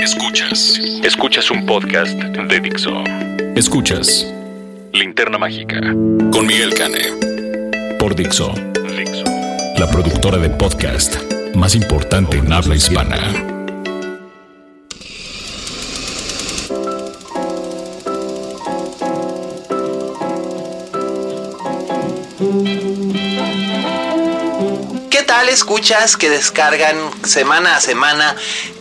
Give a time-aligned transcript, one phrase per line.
[0.00, 0.80] Escuchas.
[1.04, 3.04] Escuchas un podcast de Dixo.
[3.54, 4.26] Escuchas
[4.94, 5.78] Linterna Mágica
[6.32, 7.96] con Miguel Cane.
[7.98, 8.54] Por Dixo.
[8.96, 9.24] Dixo.
[9.76, 11.16] La productora de podcast
[11.54, 13.18] más importante en habla hispana.
[25.10, 28.34] ¿Qué tal escuchas que descargan semana a semana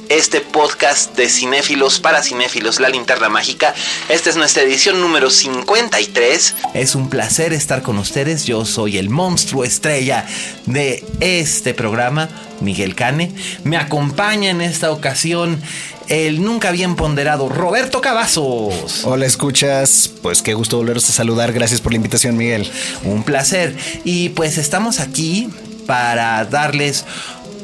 [0.10, 3.74] este podcast de cinéfilos para cinéfilos, La Linterna Mágica?
[4.10, 6.56] Esta es nuestra edición número 53.
[6.74, 8.46] Es un placer estar con ustedes.
[8.46, 10.26] Yo soy el monstruo estrella
[10.66, 12.28] de este programa,
[12.60, 13.32] Miguel Cane.
[13.64, 15.62] Me acompaña en esta ocasión
[16.10, 19.06] el nunca bien ponderado Roberto Cavazos.
[19.06, 20.10] Hola, escuchas.
[20.24, 21.54] Pues qué gusto volveros a saludar.
[21.54, 22.70] Gracias por la invitación, Miguel.
[23.04, 23.76] Un placer.
[24.04, 25.50] Y pues estamos aquí
[25.86, 27.06] para darles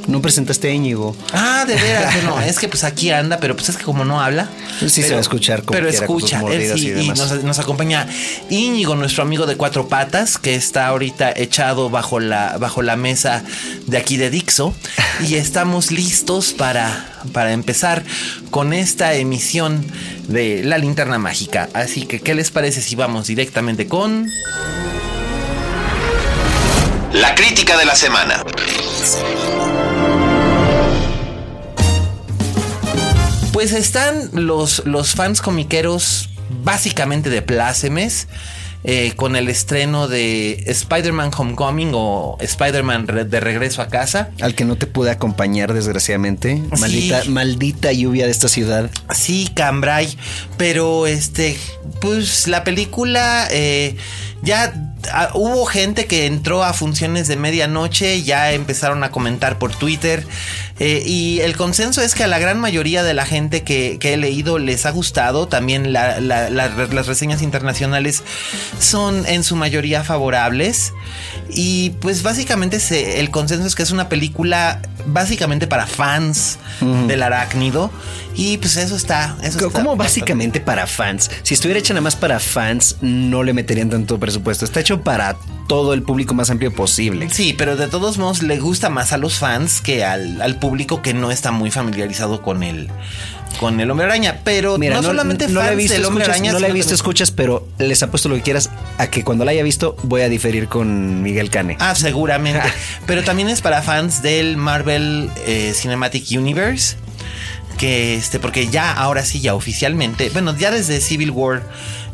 [0.08, 1.16] no presentaste a Íñigo.
[1.34, 4.22] Ah, de veras, no, es que pues aquí anda, pero pues es que como no
[4.22, 4.50] habla.
[4.80, 7.44] Sí, se va a escuchar como Pero quiera, con sus escucha, él sí, y nos,
[7.44, 8.08] nos acompaña
[8.50, 13.44] Íñigo, nuestro amigo de cuatro patas, que está ahorita echado bajo la, bajo la mesa
[13.88, 14.74] de aquí de Dixo.
[15.28, 18.04] Y estamos listos para, para empezar
[18.52, 19.86] con esta emisión
[20.28, 21.70] de La Linterna Mágica.
[21.74, 24.30] Así que, ¿qué les parece si vamos directamente con...
[27.14, 28.44] La crítica de la semana.
[33.56, 36.28] Pues están los, los fans comiqueros
[36.66, 38.28] básicamente de plácemes.
[38.88, 44.30] eh, con el estreno de Spider-Man Homecoming o Spider-Man de regreso a casa.
[44.42, 46.58] Al que no te pude acompañar, desgraciadamente.
[46.58, 46.82] Sí.
[46.82, 48.92] Maldita, maldita lluvia de esta ciudad.
[49.14, 50.16] Sí, Cambrai,
[50.58, 51.58] pero este,
[52.00, 53.96] pues la película eh,
[54.46, 54.74] ya
[55.12, 60.26] ah, hubo gente que entró a funciones de medianoche, ya empezaron a comentar por Twitter
[60.80, 64.18] eh, y el consenso es que a la gran mayoría de la gente que, he
[64.18, 68.24] leído les ha gustado, también la- la- la- las reseñas internacionales
[68.80, 70.94] son en su mayoría favorables.
[71.50, 76.58] Y pues básicamente el consenso es que es una película básicamente para fans
[77.08, 77.92] del arácnido
[78.36, 79.36] y pues eso está...
[79.42, 81.32] Eso está ¿Cómo bastante- básicamente para fans?
[81.44, 84.66] Si estuviera hecha nada más para fans, no le meterían tanto presupuesto.
[84.66, 85.36] Está hecho para
[85.68, 87.30] todo el público más amplio posible.
[87.30, 91.02] Sí, pero de todos modos le gusta más a los fans que al, al público
[91.02, 92.90] que no está muy familiarizado con el
[93.60, 94.42] con el hombre araña.
[94.44, 96.52] Pero no, solamente no la he fans visto, del hombre escuchas, araña.
[96.54, 99.46] no la he visto, también- escuchas, pero les apuesto lo que quieras a que cuando
[99.46, 101.78] la haya visto voy a diferir con Miguel Cane.
[101.80, 102.62] Ah, seguramente.
[103.08, 106.98] pero también es para fans del Marvel eh, Cinematic Universe.
[107.78, 111.62] Que este, porque ya, ahora sí, ya oficialmente, bueno, ya desde Civil War,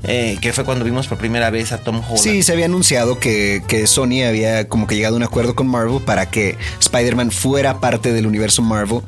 [0.04, 2.18] eh, que fue cuando vimos por primera vez a Tom Holland.
[2.18, 5.68] Sí, se había anunciado que, que Sony había como que llegado a un acuerdo con
[5.68, 9.02] Marvel para que Spider-Man fuera parte del universo Marvel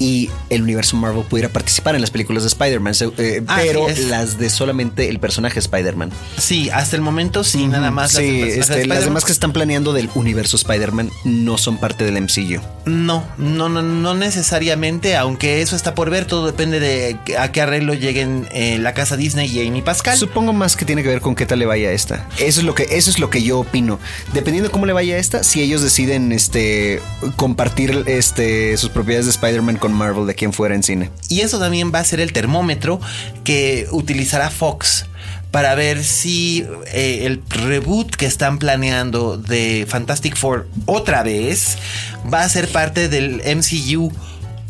[0.00, 4.38] y el universo Marvel pudiera participar en las películas de Spider-Man, eh, Así pero las
[4.38, 6.10] de solamente el personaje Spider-Man.
[6.38, 8.14] Sí, hasta el momento sí, nada más.
[8.14, 12.04] las Sí, de este, las demás que están planeando del universo Spider-Man no son parte
[12.04, 12.62] del MCU.
[12.86, 17.60] No, no, no, no necesariamente, aunque eso está por ver, todo depende de a qué
[17.60, 20.16] arreglo lleguen eh, la casa Disney y Amy Pascal.
[20.16, 22.26] Supongo más que tiene que ver con qué tal le vaya a esta.
[22.38, 23.98] Eso es lo que, eso es lo que yo opino.
[24.32, 27.02] Dependiendo de cómo le vaya a esta, si ellos deciden este
[27.36, 31.10] compartir este sus propiedades de Spider-Man con Marvel de quien fuera en cine.
[31.28, 33.00] Y eso también va a ser el termómetro
[33.44, 35.06] que utilizará Fox
[35.50, 41.76] para ver si eh, el reboot que están planeando de Fantastic Four otra vez
[42.32, 44.12] va a ser parte del MCU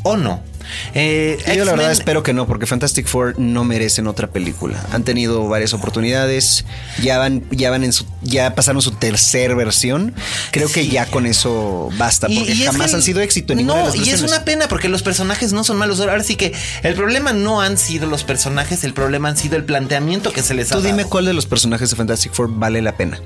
[0.02, 0.50] o no.
[0.94, 4.84] Eh, Yo la verdad espero que no, porque Fantastic Four no merecen otra película.
[4.93, 6.64] Han tenido varias oportunidades,
[7.02, 10.14] ya van, ya van en su, ya pasaron su tercer versión.
[10.50, 13.81] Creo que ya con eso basta, porque y jamás que- han sido éxito en ninguna
[13.84, 16.00] No, de las y es una pena porque los personajes no son malos.
[16.00, 16.52] Ahora sí que
[16.82, 20.55] el problema no han sido los personajes, el problema han sido el planteamiento que se
[20.55, 21.11] les ha Tú dime dado.
[21.11, 23.20] cuál de los personajes de Fantastic Four vale la pena.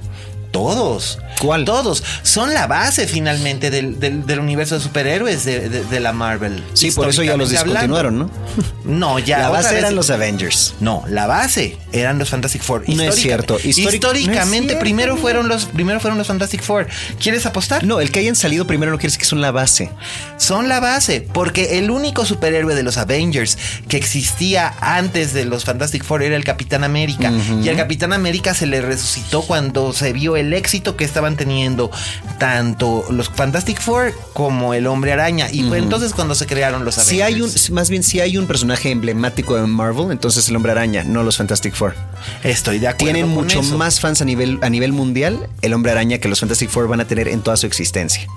[0.55, 1.19] Todos.
[1.41, 1.65] ¿Cuál?
[1.65, 2.03] Todos.
[2.23, 6.63] Son la base finalmente del, del- del universo de superhéroes de, de- de la Marvel.
[6.75, 8.31] Sí, por eso ya los descontinuaron, ¿no?
[8.85, 9.39] No, ya.
[9.39, 10.75] La base eran los Avengers.
[10.81, 12.85] No, la base eran los Fantastic Four.
[12.89, 13.59] No es cierto.
[13.59, 14.81] Históric- Históricamente, no es cierto.
[14.81, 16.87] primero fueron los primero fueron los Fantastic Four.
[17.19, 17.83] ¿Quieres apostar?
[17.85, 19.91] No, el que hayan salido primero no quiere decir que son la base.
[20.37, 23.59] Son la base, porque el único superhéroe de los Avengers
[23.89, 27.33] que existía antes de los Fantastic Four era el Capitán América.
[27.63, 31.91] Y al Capitán América se le resucitó cuando se vio el éxito que estaban teniendo
[32.39, 35.51] tanto los Fantastic Four como el Hombre Araña.
[35.51, 37.17] Y fue entonces cuando se crearon los Avengers.
[37.17, 40.73] Si hay un, más bien si hay un personaje emblemático de Marvel, entonces el Hombre
[40.73, 41.95] Araña, no los Fantastic Four.
[42.43, 43.13] Estoy de acuerdo.
[43.13, 43.79] Tienen con mucho eso.
[43.79, 47.01] más fans a nivel, a nivel mundial el Hombre Araña que los Fantastic Four van
[47.01, 48.29] a tener en toda su existencia.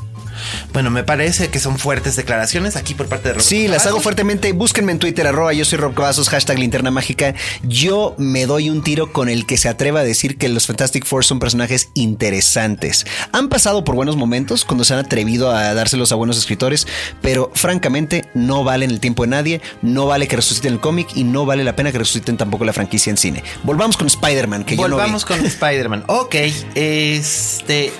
[0.73, 3.99] Bueno, me parece que son fuertes declaraciones aquí por parte de Roberto Sí, las hago
[3.99, 4.51] fuertemente.
[4.51, 7.33] Búsquenme en Twitter, arroba yo soy Rob Cavazos, hashtag linterna mágica.
[7.63, 11.05] Yo me doy un tiro con el que se atreva a decir que los Fantastic
[11.05, 13.05] Four son personajes interesantes.
[13.31, 16.87] Han pasado por buenos momentos cuando se han atrevido a dárselos a buenos escritores,
[17.21, 21.23] pero francamente no valen el tiempo de nadie, no vale que resuciten el cómic y
[21.23, 23.43] no vale la pena que resuciten tampoco la franquicia en cine.
[23.63, 25.01] Volvamos con Spider-Man, que yo no vi.
[25.01, 26.03] Volvamos con Spider-Man.
[26.07, 26.35] Ok,
[26.75, 27.91] este.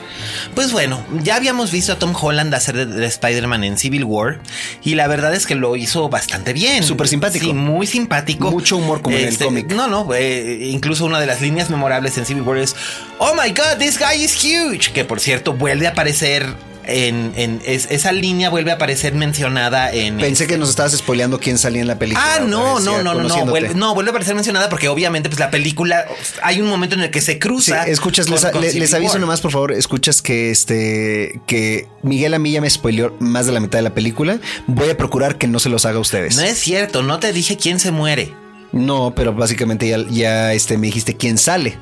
[0.55, 4.39] Pues bueno, ya habíamos visto a Tom Holland hacer de, de Spider-Man en Civil War.
[4.83, 6.83] Y la verdad es que lo hizo bastante bien.
[6.83, 7.45] Súper simpático.
[7.45, 8.51] Sí, muy simpático.
[8.51, 9.71] Mucho humor como en el Este, cómic.
[9.71, 10.13] No, no.
[10.13, 12.75] eh, incluso una de las líneas memorables en Civil War es:
[13.19, 14.91] Oh my god, this guy is huge.
[14.93, 16.45] Que por cierto, vuelve a aparecer.
[16.87, 20.17] En, en- es- esa línea vuelve a aparecer mencionada en.
[20.17, 22.25] Pensé que nos estabas spoileando quién salía en la película.
[22.35, 25.39] Ah, no, no, no, no, no, vuelve, no, vuelve a aparecer mencionada porque obviamente pues
[25.39, 26.05] la película
[26.41, 27.83] hay un momento en el que se Sí, cruza.
[27.83, 32.69] escuchas, les, aviso nomás, por favor, escuchas que este que Miguel a mí ya me
[32.69, 34.39] spoileó más de la mitad de la película.
[34.67, 36.35] Voy a procurar que no se los haga a ustedes.
[36.35, 38.33] No es cierto, no te dije quién se muere.
[38.71, 41.77] No, pero básicamente ya, ya este, me dijiste quién sale.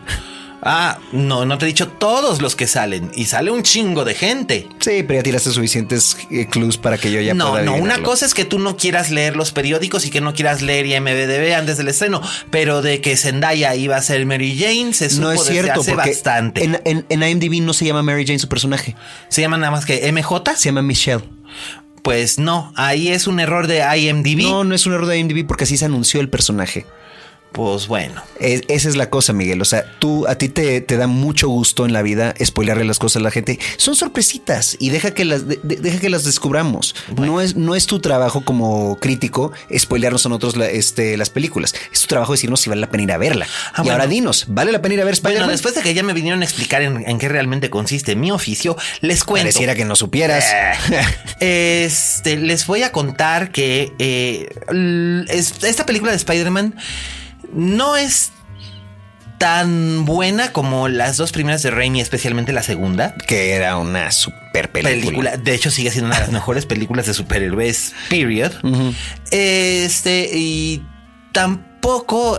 [0.61, 4.15] Ah, no, no te he dicho todos los que salen y sale un chingo de
[4.15, 4.67] gente.
[4.79, 7.77] Sí, pero ya tiraste suficientes eh, clues para que yo ya no, pueda no, una
[7.79, 8.05] adivinarlo.
[8.05, 11.53] cosa es que tú no quieras leer los periódicos y que no quieras leer IMDb
[11.55, 15.31] antes del estreno, pero de que Zendaya iba a ser Mary Jane se supo No
[15.33, 16.63] es desde cierto, hace porque bastante.
[16.63, 18.95] en, en, en IMDb no se llama Mary Jane su personaje,
[19.29, 20.55] Se llama nada más que MJ.
[20.55, 21.23] se llama Michelle.
[22.01, 24.43] Pues no, ahí es un error de IMDb.
[24.43, 26.85] No, no es un error de IMDb porque así se anunció el personaje.
[27.55, 28.21] Pues bueno.
[28.39, 29.61] Es- esa es la cosa, Miguel.
[29.61, 32.99] O sea, tú a ti te, te da mucho gusto en la vida spoilearle las
[32.99, 33.59] cosas a la gente.
[33.77, 36.93] Son sorpresitas y deja que las, de- de- deja que las descubramos.
[37.15, 41.73] No, es, no es tu trabajo como crítico spoilearnos a nosotros la- este, las películas.
[41.93, 43.47] Es tu trabajo decirnos si vale la pena ir a verla.
[43.69, 43.91] Ah, y bueno.
[43.93, 45.43] ahora dinos, ¿vale la pena ir a ver Spider-Man?
[45.45, 48.31] Bueno, después de que ya me vinieron a explicar en, en qué realmente consiste mi
[48.31, 49.45] oficio, les cuento.
[49.45, 50.43] Pareciera que no supieras.
[50.51, 51.05] Eh,
[51.85, 54.49] Este, les voy a contar que eh,
[55.29, 56.75] esta película de Spider-Man
[57.55, 58.31] no es
[59.37, 63.15] tan buena como las dos primeras de Raimi, especialmente la segunda.
[63.27, 65.01] que era una super película.
[65.01, 68.53] Película, de hecho sigue siendo una de las mejores películas de superhéroes, period.
[69.31, 70.85] Este, y
[71.31, 71.74] tampoco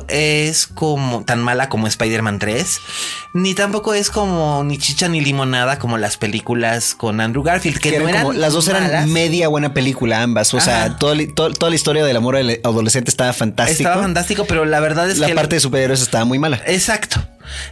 [0.09, 2.81] es como tan mala como Spider-Man 3,
[3.35, 7.91] ni tampoco es como ni chicha ni limonada como las películas con Andrew Garfield, que,
[7.93, 9.07] Que no eran como- las dos eran malas.
[9.07, 10.53] media buena película ambas.
[10.55, 10.99] O sea, Ajá.
[10.99, 13.83] toda, la- toda la historia del amor adolescente estaba fantástico.
[13.89, 16.61] Estaba fantástico, pero la verdad es la que parte de superhéroes estaba muy mala.
[16.67, 17.23] Exacto,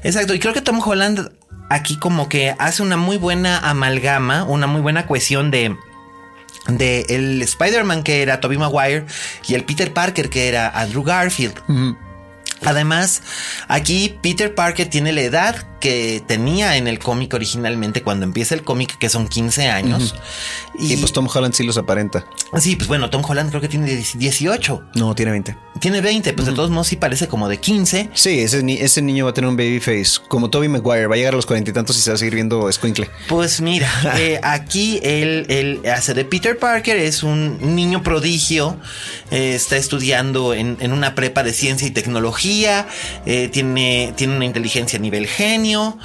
[0.03, 0.35] exacto.
[0.35, 1.31] Y creo que Tom Holland
[1.71, 5.77] aquí como que hace una muy buena amalgama, una muy buena cohesión de
[6.69, 9.05] de el Spider-Man que era Tobey Maguire
[9.47, 11.61] y el Peter Parker que era Andrew Garfield.
[12.65, 13.23] Además,
[13.69, 18.63] aquí Peter Parker tiene la edad que tenía en el cómic originalmente cuando empieza el
[18.65, 20.15] cómic, que son 15 años.
[20.79, 22.25] Y, pues Tom Holland sí los aparenta.
[22.59, 24.83] sí, pues bueno, Tom Holland creo que tiene 18.
[24.95, 25.59] No, tiene 20.
[25.81, 28.09] Tiene 20, pues de todos modos sí parece como de 15.
[28.15, 30.21] Sí, ese, ni- ese niño va a tener un baby face.
[30.27, 32.19] Como Toby Maguire, va a llegar a los cuarenta y tantos y se va a
[32.19, 33.11] seguir viendo Squinkle.
[33.29, 38.79] Pues mira, eh, aquí él, él hace de Peter Parker, es un niño prodigio,
[39.31, 42.87] eh, está estudiando en, en una prepa de ciencia y tecnología,
[43.27, 45.99] eh, tiene, tiene una inteligencia a nivel genio, año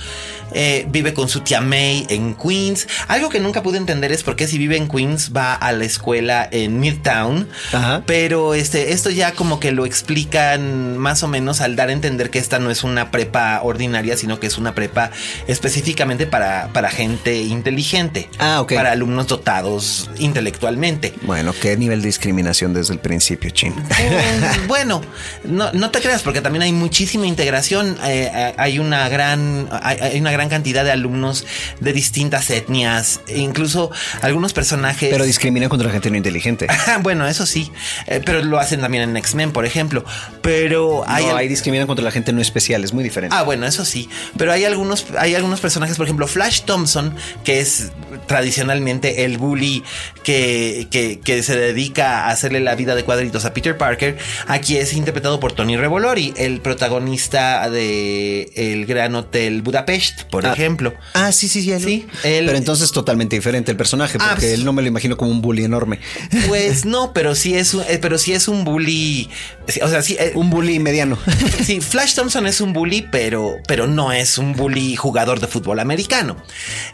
[0.53, 2.87] eh, vive con su tía May en Queens.
[3.07, 5.85] Algo que nunca pude entender es por qué si vive en Queens va a la
[5.85, 8.03] escuela en Midtown, Ajá.
[8.05, 12.29] pero este, esto ya como que lo explican más o menos al dar a entender
[12.29, 15.11] que esta no es una prepa ordinaria, sino que es una prepa
[15.47, 18.29] específicamente para, para gente inteligente.
[18.39, 18.73] Ah, ok.
[18.75, 21.13] Para alumnos dotados intelectualmente.
[21.23, 23.73] Bueno, qué nivel de discriminación desde el principio, chin.
[23.75, 25.01] Pues, bueno,
[25.43, 27.97] no, no te creas, porque también hay muchísima integración.
[28.03, 31.45] eh, eh, hay una gran, hay, hay una gran gran cantidad de alumnos
[31.81, 33.91] de distintas etnias, e incluso
[34.21, 35.09] algunos personajes.
[35.09, 36.67] Pero discriminan contra la gente no inteligente.
[37.01, 37.71] bueno, eso sí,
[38.07, 40.05] eh, pero lo hacen también en X-Men, por ejemplo.
[40.41, 43.35] Pero hay, no, ahí discriminan contra la gente no especial, es muy diferente.
[43.35, 44.09] Ah, bueno, eso sí.
[44.37, 47.91] Pero hay algunos, hay algunos personajes, por ejemplo, Flash Thompson, que es
[48.27, 49.83] tradicionalmente el bully
[50.23, 54.17] que, que, que se dedica a hacerle la vida de cuadritos a Peter Parker.
[54.47, 60.53] Aquí es interpretado por Tony Revolori, el protagonista de El Gran Hotel Budapest, por Ah.
[60.53, 60.93] ejemplo.
[61.13, 61.79] Ah, sí, sí, sí.
[61.79, 64.81] Sí, él- él- Pero entonces totalmente diferente el personaje, Ah, porque pues- él no me
[64.81, 65.99] lo imagino como un bully enorme.
[66.47, 69.29] Pues no, pero sí es un, eh, pero sí es un bully.
[69.67, 71.17] sí, O sea, sí, eh, Un bully mediano.
[71.65, 75.79] sí, Flash Thompson es un bully, pero, pero no es un bully jugador de fútbol
[75.79, 76.37] americano.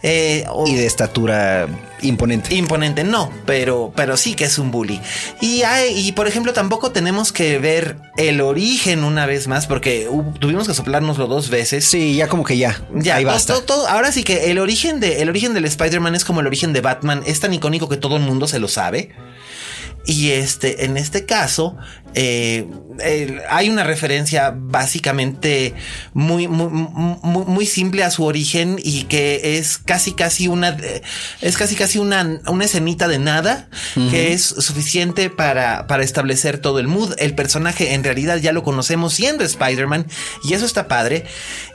[0.03, 1.67] Eh, o- y de estatura
[2.01, 2.53] imponente.
[2.55, 4.99] Imponente, no, pero, pero sí que es un bully.
[5.41, 10.07] Y, hay- y por ejemplo, tampoco tenemos que ver el origen una vez más, porque
[10.39, 11.85] tuvimos que soplárnoslo dos veces.
[11.85, 12.81] Sí, ya como que ya.
[12.93, 13.53] Ya, ahí basta.
[13.53, 16.47] todo- todo- ahora sí que el origen, de, el origen del Spider-Man es como el
[16.47, 19.11] origen de Batman, es tan icónico que todo el mundo se lo sabe.
[20.07, 21.75] Y este, en este caso,
[22.15, 22.67] eh,
[23.49, 25.73] hay una referencia básicamente
[26.13, 30.77] muy, muy, muy, muy simple a su origen y que es casi, casi una,
[31.41, 33.69] es casi, casi una, una escenita de nada
[34.09, 37.13] que es suficiente para, para establecer todo el mood.
[37.17, 40.07] El personaje en realidad ya lo conocemos siendo Spider-Man
[40.43, 41.25] y eso está padre.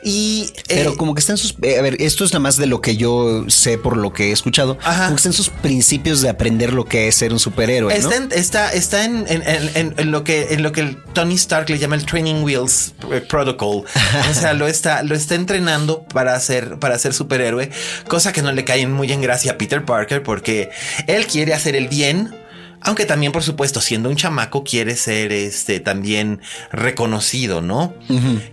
[0.03, 1.55] Y, eh, Pero como que está en sus.
[1.63, 4.29] eh, a ver, esto es nada más de lo que yo sé por lo que
[4.29, 4.79] he escuchado.
[4.83, 5.05] Ajá.
[5.05, 7.93] Como que está en sus principios de aprender lo que es ser un superhéroe.
[7.93, 7.99] ¿no?
[8.11, 10.97] Está, en, está, está en, en- en- en- en lo que, en lo que el
[11.13, 13.85] Tony Stark le llama el Training Wheels eh, Protocol.
[14.31, 17.71] O sea, lo está, lo está entrenando para ser, para ser superhéroe,
[18.09, 20.71] cosa que no le cae muy en gracia a Peter Parker porque
[21.07, 22.35] él quiere hacer el bien.
[22.83, 26.41] Aunque también, por supuesto, siendo un chamaco, quiere ser este también
[26.73, 27.95] reconocido, ¿no?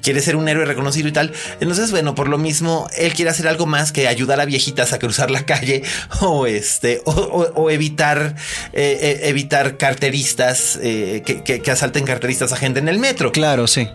[0.02, 1.34] Quiere ser un héroe reconocido y tal.
[1.60, 5.00] Entonces, bueno, por lo mismo, él quiere hacer algo más que ayudar a viejitas a
[5.00, 5.84] cruzar la calle
[6.22, 8.36] o este, o, o- o evitar,
[8.74, 13.32] eh, eh, evitar carteristas eh, que, que- que asalten carteristas a gente en el metro.
[13.32, 13.88] Claro, sí.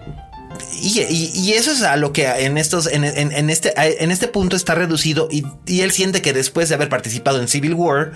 [0.81, 4.11] Y, y- y eso es a lo que en estos, en, en- en este, en
[4.11, 7.75] este punto está reducido y, y él siente que después de haber participado en Civil
[7.75, 8.13] War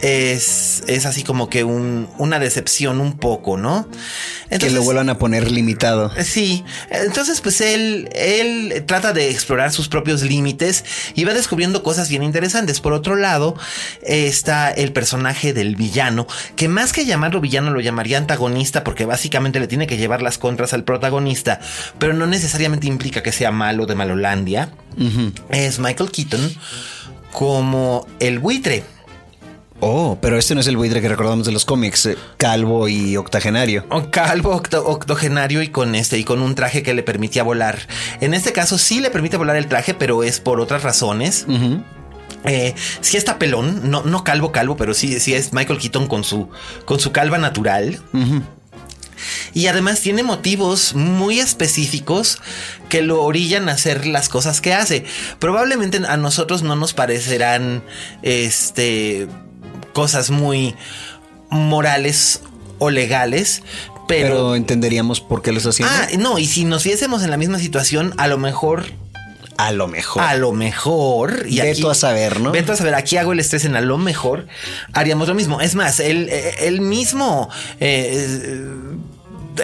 [0.00, 3.88] es, es así como que un- una decepción un poco, ¿no?
[4.58, 6.10] que lo vuelvan a poner limitado.
[6.24, 12.08] Sí, entonces pues él, él trata de explorar sus propios límites y va descubriendo cosas
[12.08, 12.80] bien interesantes.
[12.80, 13.54] Por otro lado,
[14.02, 19.04] eh, está el personaje del villano, que más que llamarlo villano lo llamaría antagonista porque
[19.04, 21.60] básicamente le tiene que llevar las contras al protagonista,
[21.98, 24.70] pero no necesariamente implica que sea malo de Malolandia.
[25.50, 26.52] Es Michael Keaton
[27.32, 28.82] como el buitre.
[29.82, 33.16] Oh, pero este no es el buitre que recordamos de los cómics, eh, calvo y
[33.16, 33.86] octogenario.
[34.10, 37.78] Calvo octo- octogenario y con este y con un traje que le permitía volar.
[38.20, 41.46] En este caso sí le permite volar el traje, pero es por otras razones.
[42.44, 46.24] Eh, sí está pelón, no, no calvo calvo, pero sí, sí es Michael Keaton con
[46.24, 46.50] su,
[46.84, 48.00] con su calva natural.
[49.54, 52.38] Y además tiene motivos muy específicos
[52.88, 55.04] que lo orillan a hacer las cosas que hace.
[55.38, 57.82] Probablemente a nosotros no nos parecerán
[58.22, 59.28] este
[59.92, 60.74] cosas muy
[61.50, 62.42] morales
[62.78, 63.62] o legales,
[64.08, 65.94] Pero, pero, entenderíamos por qué lo está haciendo.
[65.94, 68.86] ah, no, y si nos viésemos en la misma situación, a lo mejor
[69.66, 70.22] a lo mejor.
[70.22, 71.44] a lo mejor.
[71.48, 72.52] Y Veto a saber, ¿no?
[72.52, 74.46] Veto a saber, aquí hago el estrés en a lo mejor.
[74.92, 75.60] Haríamos lo mismo.
[75.60, 77.48] Es más, él, eh, él mismo.
[77.80, 78.64] eh,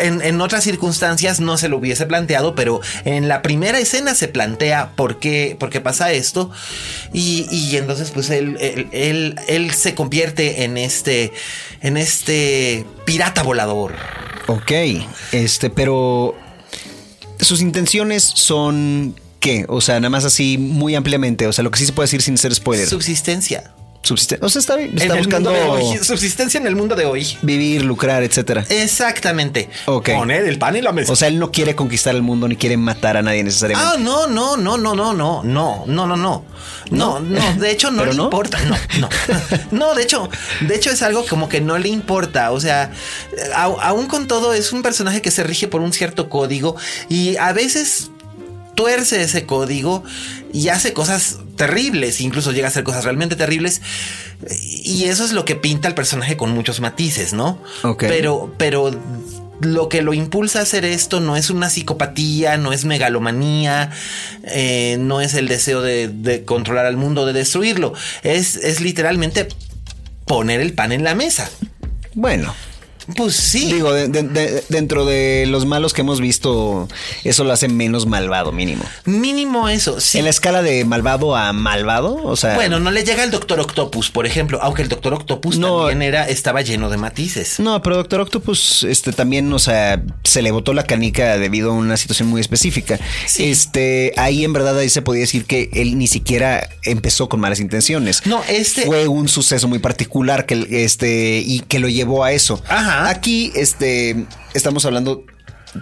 [0.01, 4.29] en, en otras circunstancias no se lo hubiese planteado, pero en la primera escena se
[4.29, 6.51] plantea por qué, por qué pasa esto.
[7.13, 11.33] Y, y entonces, pues él, él, él, él se convierte en este,
[11.81, 13.95] en este pirata volador.
[14.49, 14.73] Ok,
[15.33, 16.35] este, pero
[17.41, 19.15] sus intenciones son
[19.47, 19.65] qué?
[19.69, 21.47] O sea, nada más así muy ampliamente.
[21.47, 22.87] O sea, lo que sí se puede decir sin ser spoiler.
[22.89, 23.73] Subsistencia.
[24.03, 25.99] Subsisten- O sea, está, En está buscando hoy.
[26.01, 27.27] Subsistencia en el mundo de hoy.
[27.43, 28.65] vivir, lucrar, etcétera.
[28.69, 29.69] Exactamente.
[29.87, 30.11] Ok.
[30.15, 31.13] Poner el pan en la mesa.
[31.13, 33.93] O sea, él no quiere conquistar el mundo ni quiere matar a nadie necesariamente.
[33.95, 36.45] Ah, no, no, no, no, no, no, no, no, no, no.
[36.91, 38.25] No, no, de hecho no ¿Pero le no?
[38.25, 38.59] importa.
[38.65, 39.09] No, no.
[39.73, 40.29] No, de hecho,
[40.69, 42.53] de hecho es algo como que no le importa.
[42.53, 42.93] O sea,
[43.57, 46.77] a- aún con todo es un personaje que se rige por un cierto código
[47.09, 48.11] y a veces
[48.77, 50.05] tuerce ese código
[50.53, 53.83] y hace cosas terribles, incluso llega a hacer cosas realmente terribles.
[54.85, 57.61] Y eso es lo que pinta al personaje con muchos matices, ¿no?
[57.99, 58.93] Pero, pero
[59.61, 63.91] lo que lo impulsa a hacer esto no es una psicopatía, no es megalomanía,
[64.45, 67.95] eh, no es el deseo de, de controlar al mundo, de destruirlo.
[68.23, 69.49] Es, es literalmente
[70.27, 71.51] poner el pan en la mesa.
[72.15, 72.55] Bueno,
[73.15, 73.73] Pues sí.
[73.73, 76.89] Digo, de- de- de- dentro de los malos que hemos visto,
[77.25, 78.83] eso lo hace menos malvado, mínimo.
[79.05, 80.01] Mínimo eso.
[80.01, 80.19] Sí.
[80.19, 82.55] En la escala de malvado a malvado, o sea.
[82.57, 85.79] Bueno, no le llega el Doctor Octopus, por ejemplo, aunque el Doctor Octopus No.
[85.87, 87.61] también era, estaba lleno de matices.
[87.61, 91.75] No, pero Doctor Octopus, este también, o sea, se le botó la canica debido a
[91.75, 92.99] una situación muy específica.
[93.27, 93.45] Sí.
[93.51, 97.61] Este, ahí en verdad ahí se podía decir que él ni siquiera empezó con malas
[97.61, 98.23] intenciones.
[98.27, 102.61] No, este- fue un suceso muy particular que este y que lo llevó a eso.
[102.69, 102.96] Ajá.
[103.05, 105.25] Aquí, este, estamos hablando.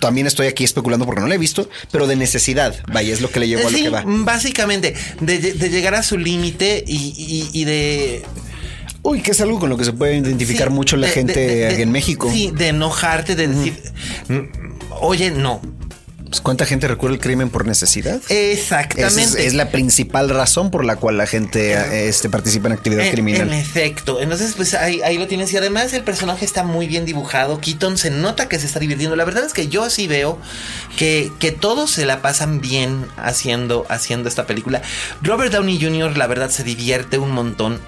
[0.00, 2.74] También estoy aquí especulando porque no lo he visto, pero de necesidad.
[2.92, 4.02] Vaya, es lo que le llevó a lo Sí, que va.
[4.04, 8.22] básicamente, de, de llegar a su límite y, y- y de
[9.06, 11.38] Uy, que es algo con lo que se puede identificar Sí, mucho la de- gente
[11.38, 12.30] de- en México.
[12.32, 13.78] Sí, de enojarte, de decir,
[14.28, 14.40] "Mm,
[15.02, 15.60] oye, no.
[16.28, 18.20] Pues, ¿Cuánta gente recurre al crimen por necesidad?
[18.30, 19.22] Exactamente.
[19.22, 23.12] Es, es la principal razón por la cual la gente este, participa en actividad En-
[23.12, 23.48] criminal.
[23.48, 24.20] En efecto.
[24.20, 25.52] Entonces, pues ahí, ahí lo tienes.
[25.52, 27.60] Y además el personaje está muy bien dibujado.
[27.60, 29.16] Keaton se nota que se está divirtiendo.
[29.16, 30.38] La verdad es que yo sí veo
[30.96, 34.82] que, que todos se la pasan bien haciendo, haciendo esta película.
[35.22, 37.80] Robert Downey Jr., la verdad, se divierte un montón.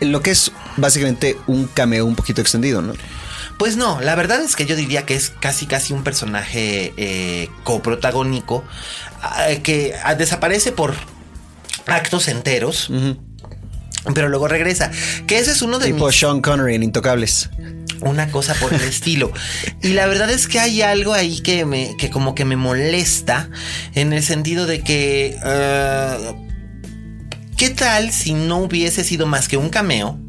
[0.00, 2.94] Lo que es básicamente un cameo un poquito extendido, ¿no?
[3.58, 7.48] Pues no, la verdad es que yo diría que es casi casi un personaje eh,
[7.64, 8.64] coprotagónico
[9.20, 10.94] ah, que ah, desaparece por
[11.88, 12.88] actos enteros,
[14.14, 14.92] pero luego regresa.
[15.26, 17.50] Que ese es uno de Tipo mis Sean Connery en Intocables.
[18.00, 19.32] una cosa por el estilo.
[19.82, 23.50] Y la verdad es que hay algo ahí que me, que como que me molesta
[23.94, 26.34] en el sentido de que, eh,
[27.56, 30.20] ¿qué tal si no hubiese sido más que un cameo?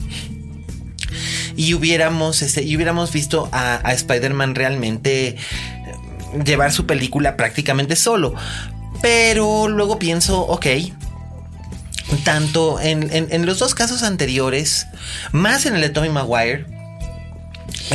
[1.60, 5.36] Y hubiéramos, este, y hubiéramos visto a, Spider-Man realmente eh,
[6.46, 8.34] llevar su película prácticamente solo.
[9.02, 10.66] Pero luego pienso, ok,
[12.24, 14.88] tanto en, en- los dos casos anteriores,
[15.34, 16.66] más en el de Tommy Maguire,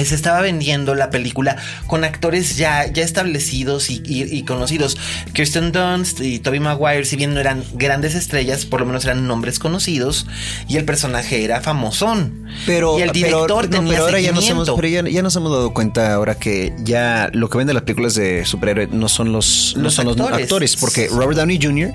[0.05, 4.97] se estaba vendiendo la película con actores ya, ya establecidos y, y- y conocidos.
[5.33, 9.27] Kirsten Dunst y Tobey Maguire, si bien no eran grandes estrellas, por lo menos eran
[9.27, 10.27] nombres conocidos
[10.69, 12.45] y el personaje era famosón.
[12.67, 15.23] Pero, y el director pero, no, tenía pero ahora ya nos, hemos, pero ya, ya
[15.23, 19.09] nos hemos dado cuenta ahora que ya lo que venden las películas de superhéroes no
[19.09, 21.93] son los, no son los actores, porque Robert Downey Jr.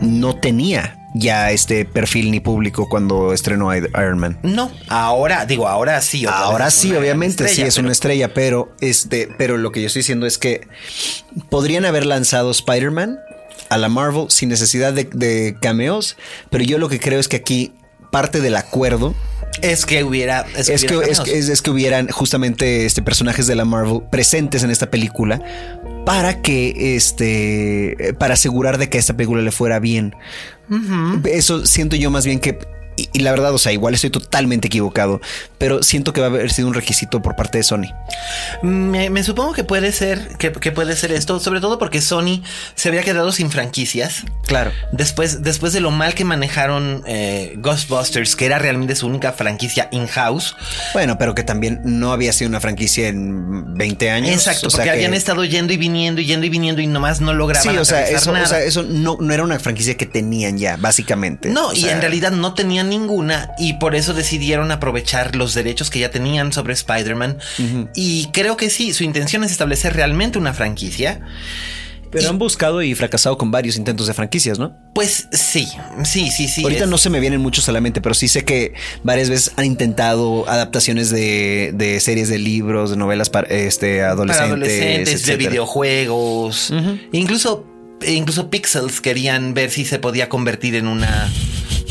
[0.00, 4.38] no tenía ya este perfil ni público cuando estrenó Iron Man.
[4.42, 6.26] No, ahora, digo, ahora sí.
[6.26, 9.86] Ahora sí, obviamente, estrella, sí es pero- una estrella, pero este, pero lo que yo
[9.86, 10.66] estoy diciendo es que
[11.48, 13.18] podrían haber lanzado Spider-Man
[13.70, 16.16] a la Marvel sin necesidad de, de cameos,
[16.50, 17.72] pero yo lo que creo es que aquí
[18.10, 19.14] parte del acuerdo
[19.60, 20.46] Es que hubiera.
[20.56, 24.90] Es, es que, es que hubieran justamente este personajes de la Marvel presentes en esta
[24.90, 25.40] película
[26.08, 30.16] para que este para asegurar de que esta película le fuera bien.
[31.26, 32.58] Eso siento yo más bien que
[32.98, 35.20] y, y la verdad, o sea, igual estoy totalmente equivocado,
[35.58, 37.86] pero siento que va a haber sido un requisito por parte de Sony.
[38.62, 42.42] Me, me supongo que puede ser que, que puede ser esto, sobre todo porque Sony
[42.74, 44.24] se había quedado sin franquicias.
[44.46, 44.72] Claro.
[44.92, 49.88] Después, después de lo mal que manejaron eh, Ghostbusters, que era realmente su única franquicia
[49.92, 50.56] in-house.
[50.92, 54.30] Bueno, pero que también no había sido una franquicia en 20 años.
[54.32, 56.86] Exacto, o sea porque que- habían estado yendo y viniendo y yendo y viniendo y
[56.86, 58.44] nomás no lograban Sí, o sea, eso, nada.
[58.44, 61.48] o sea, eso no, no era una franquicia que tenían ya, básicamente.
[61.50, 65.54] No, O y sea, en realidad no tenían ninguna y por eso decidieron aprovechar los
[65.54, 67.38] derechos que ya tenían sobre Spider-Man.
[67.94, 71.20] Y creo que sí, su intención es establecer realmente una franquicia.
[72.10, 74.74] Pero han buscado y fracasado con varios intentos de franquicias, ¿no?
[74.94, 75.68] Pues sí,
[76.04, 76.62] sí, sí, sí.
[76.62, 78.72] Ahorita es- no se me vienen muchos a la mente, pero sí sé que
[79.02, 84.36] varias veces han intentado adaptaciones de, de series de libros, de novelas para este, adolescentes.
[84.38, 86.72] para adolescentes, de videojuegos.
[87.12, 87.66] Incluso,
[88.06, 91.30] incluso Pixels querían ver si se podía convertir en una.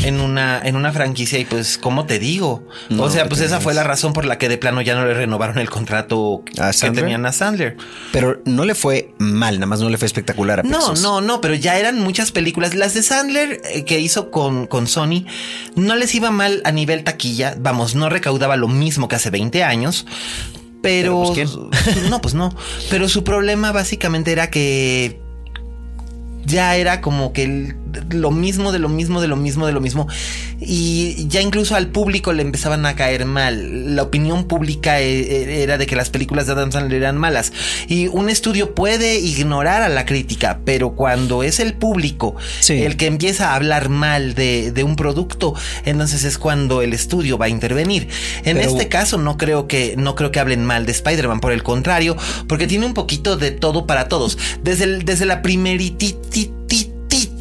[0.03, 2.67] En una, en una franquicia, y pues, ¿cómo te digo?
[2.89, 4.93] No, o sea, ¿qué pues esa fue la razón por la que de plano ya
[4.95, 7.77] no le renovaron el contrato ¿A que tenían a Sandler.
[8.12, 11.41] Pero no le fue mal, nada más no le fue espectacular a No, no, no,
[11.41, 12.75] pero ya eran muchas películas.
[12.75, 15.25] Las de Sandler eh, que hizo con, con Sony
[15.75, 17.55] no les iba mal a nivel taquilla.
[17.60, 20.05] Vamos, no recaudaba lo mismo que hace 20 años.
[20.83, 22.55] Pero, Pero, pues, no, pues no.
[22.91, 25.19] Pero su problema básicamente era que
[26.45, 27.75] ya era como que el-
[28.10, 30.08] lo mismo de lo mismo de lo mismo de lo mismo.
[30.60, 33.95] Y ya incluso al público le empezaban a caer mal.
[33.95, 37.54] La opinión pública eh, eh, era de que las películas de Adam Sandler eran malas.
[37.88, 42.82] Y un estudio puede ignorar a la crítica pero cuando es el público Sí.
[42.84, 45.54] el que empieza a hablar mal de, de un producto
[45.86, 48.08] entonces es cuando el estudio va a intervenir.
[48.43, 51.52] En Pero- este caso no creo que no creo que hablen mal de Spider-Man por
[51.52, 54.38] el contrario porque tiene un poquito de todo para todos.
[54.63, 56.87] Desde el- desde la primeritititita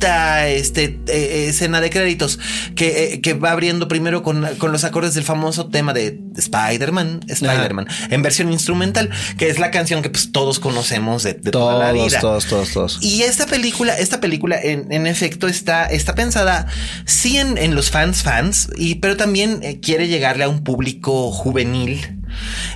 [0.06, 2.38] bonita este, eh, escena de créditos
[2.74, 7.20] que, eh, que, va abriendo primero con, con, los acordes del famoso tema de Spider-Man,
[7.28, 11.74] Spider-Man, en versión instrumental, que es la canción que pues, todos conocemos de, de todos,
[11.74, 12.20] toda la vida.
[12.20, 12.98] Todos, todos, todos.
[13.00, 16.66] Y esta película, esta película en, en efecto está, está pensada
[17.04, 21.30] sí en, en, los fans fans, y, pero también eh, quiere llegarle a un público
[21.30, 22.16] juvenil.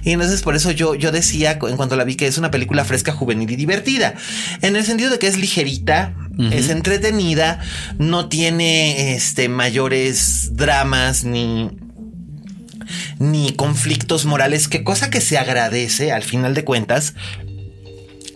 [0.02, 2.84] Y entonces por eso yo, yo decía en cuanto la vi que es una película
[2.84, 4.14] fresca, juvenil y divertida.
[4.62, 6.52] En el sentido de que es ligerita, uh -huh.
[6.52, 7.60] es entretenida,
[7.98, 11.70] no tiene este, mayores dramas ni
[13.18, 17.14] ni conflictos morales, que cosa que se agradece al final de cuentas,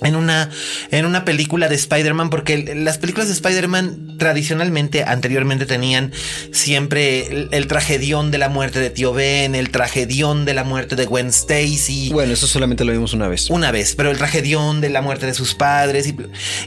[0.03, 0.51] en una,
[0.91, 6.13] en una película de Spider-Man, porque las películas de Spider-Man tradicionalmente, anteriormente tenían
[6.53, 10.97] siempre el, el, tragedión de la muerte de Tío Ben, el tragedión de la muerte
[10.97, 12.11] de Gwen Stacy.
[12.13, 13.51] Bueno, eso solamente lo vimos una vez.
[13.51, 16.07] Una vez, pero el tragedión de la muerte de sus padres.
[16.07, 16.17] Y,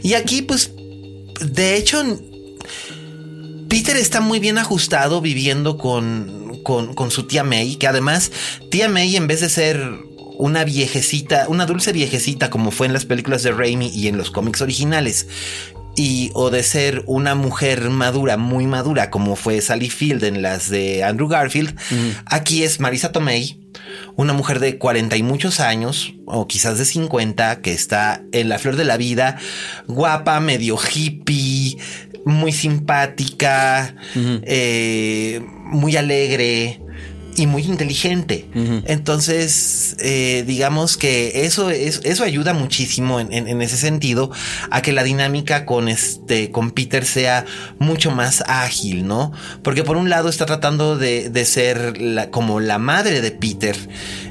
[0.01, 0.71] y aquí, pues,
[1.41, 2.03] de hecho,
[3.69, 8.31] Peter está muy bien ajustado viviendo con, con, con su tía May, que además,
[8.71, 10.06] tía May, en vez de ser
[10.37, 14.31] una viejecita, una dulce viejecita como fue en las películas de Raimi y en los
[14.31, 15.27] cómics originales.
[15.95, 20.69] Y o de ser una mujer madura, muy madura, como fue Sally Field en las
[20.69, 21.75] de Andrew Garfield.
[22.27, 23.59] Aquí es Marisa Tomei,
[24.15, 28.59] una mujer de 40 y muchos años, o quizás de 50, que está en la
[28.59, 29.39] flor de la vida,
[29.87, 31.79] guapa, medio hippie,
[32.25, 36.79] muy simpática, eh, muy alegre
[37.37, 38.47] y muy inteligente.
[38.53, 38.83] Uh -huh.
[38.87, 44.31] Entonces, eh, digamos que eso, eso, eso ayuda muchísimo en, en, en, ese sentido
[44.71, 47.45] a que la dinámica con este, con Peter sea
[47.79, 49.31] mucho más ágil, ¿no?
[49.63, 53.77] Porque por un lado está tratando de, de ser la, como la madre de Peter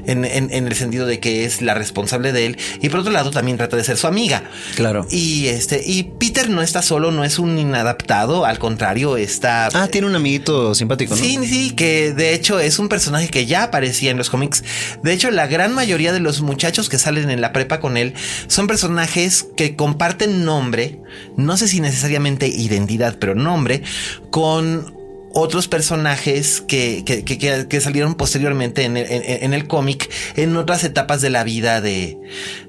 [0.05, 3.31] en, en, el sentido de que es la responsable de él y por otro lado
[3.31, 4.43] también trata de ser su amiga.
[4.75, 5.05] Claro.
[5.11, 9.67] Y este, y Peter no está solo, no es un inadaptado, al contrario, está.
[9.73, 11.21] Ah, tiene un amiguito simpático, ¿no?
[11.21, 14.63] Sí, sí, que de hecho es un personaje que ya aparecía en los cómics.
[15.03, 18.15] De hecho, la gran mayoría de los muchachos que salen en la prepa con él
[18.47, 20.99] son personajes que comparten nombre,
[21.35, 23.83] no sé si necesariamente identidad, pero nombre,
[24.31, 24.97] con
[25.39, 30.57] otros personajes que, que, que, que, salieron posteriormente en el, en, en el cómic en
[30.57, 32.17] otras etapas de la vida de,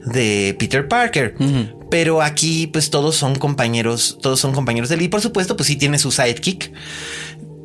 [0.05, 1.35] de Peter Parker.
[1.39, 1.75] Uh -huh.
[1.91, 5.03] Pero aquí, pues todos son compañeros, todos son compañeros de él.
[5.03, 6.71] Y por supuesto, pues sí tiene su sidekick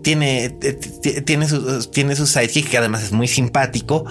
[0.03, 0.49] tiene,
[1.25, 4.05] tiene, su, tiene su sidekick que además es muy simpático.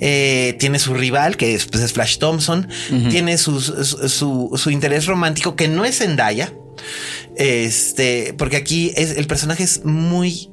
[0.00, 2.68] Eh, tiene su rival que es, pues es Flash Thompson.
[2.90, 3.10] Uh -huh.
[3.10, 6.52] Tiene su, su, su, interés romántico que no es Zendaya.
[7.36, 10.50] Este, porque aquí es, el personaje es muy,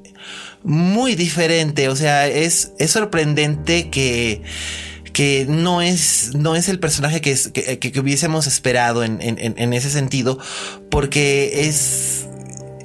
[0.63, 1.89] muy diferente.
[1.89, 4.41] O sea, es, es sorprendente que
[5.13, 9.21] que no es, no es el personaje que, es, que, que, que hubiésemos esperado en,
[9.21, 10.38] en, en, ese sentido,
[10.91, 12.25] porque es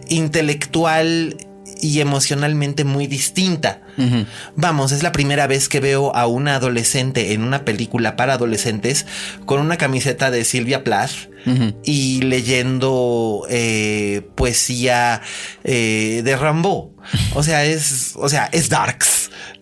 [0.08, 1.36] intelectual
[1.82, 3.82] y emocionalmente muy distinta.
[3.98, 4.26] Uh -huh.
[4.56, 9.06] Vamos, es la primera vez que veo a una adolescente en una película para adolescentes
[9.46, 11.10] con una camiseta de Silvia Plath
[11.46, 11.74] uh -huh.
[11.84, 15.22] y leyendo eh, poesía
[15.64, 16.94] eh, de Rambo.
[17.34, 19.19] O sea, es, o sea, es darks,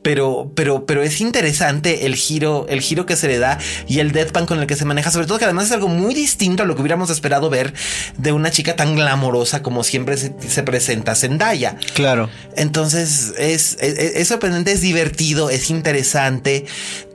[0.08, 4.12] pero, pero, pero es interesante el giro, el giro que se le da y el
[4.12, 6.66] deadpan con el que se maneja, sobre todo que además es algo muy distinto a
[6.66, 7.74] lo que hubiéramos esperado ver
[8.16, 11.76] de una chica tan glamorosa como siempre se, se presenta Zendaya.
[11.92, 12.30] Claro.
[12.56, 16.64] Entonces es, es, es sorprendente, es divertido, es interesante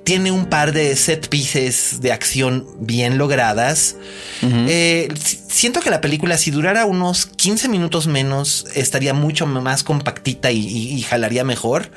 [0.03, 3.95] tiene un par de set pieces de acción bien logradas.
[4.43, 4.65] Uh -huh.
[4.69, 5.07] eh,
[5.47, 10.59] siento que la película, si durara unos 15 minutos menos, estaría mucho más compactita y,
[10.59, 11.89] y, y jalaría mejor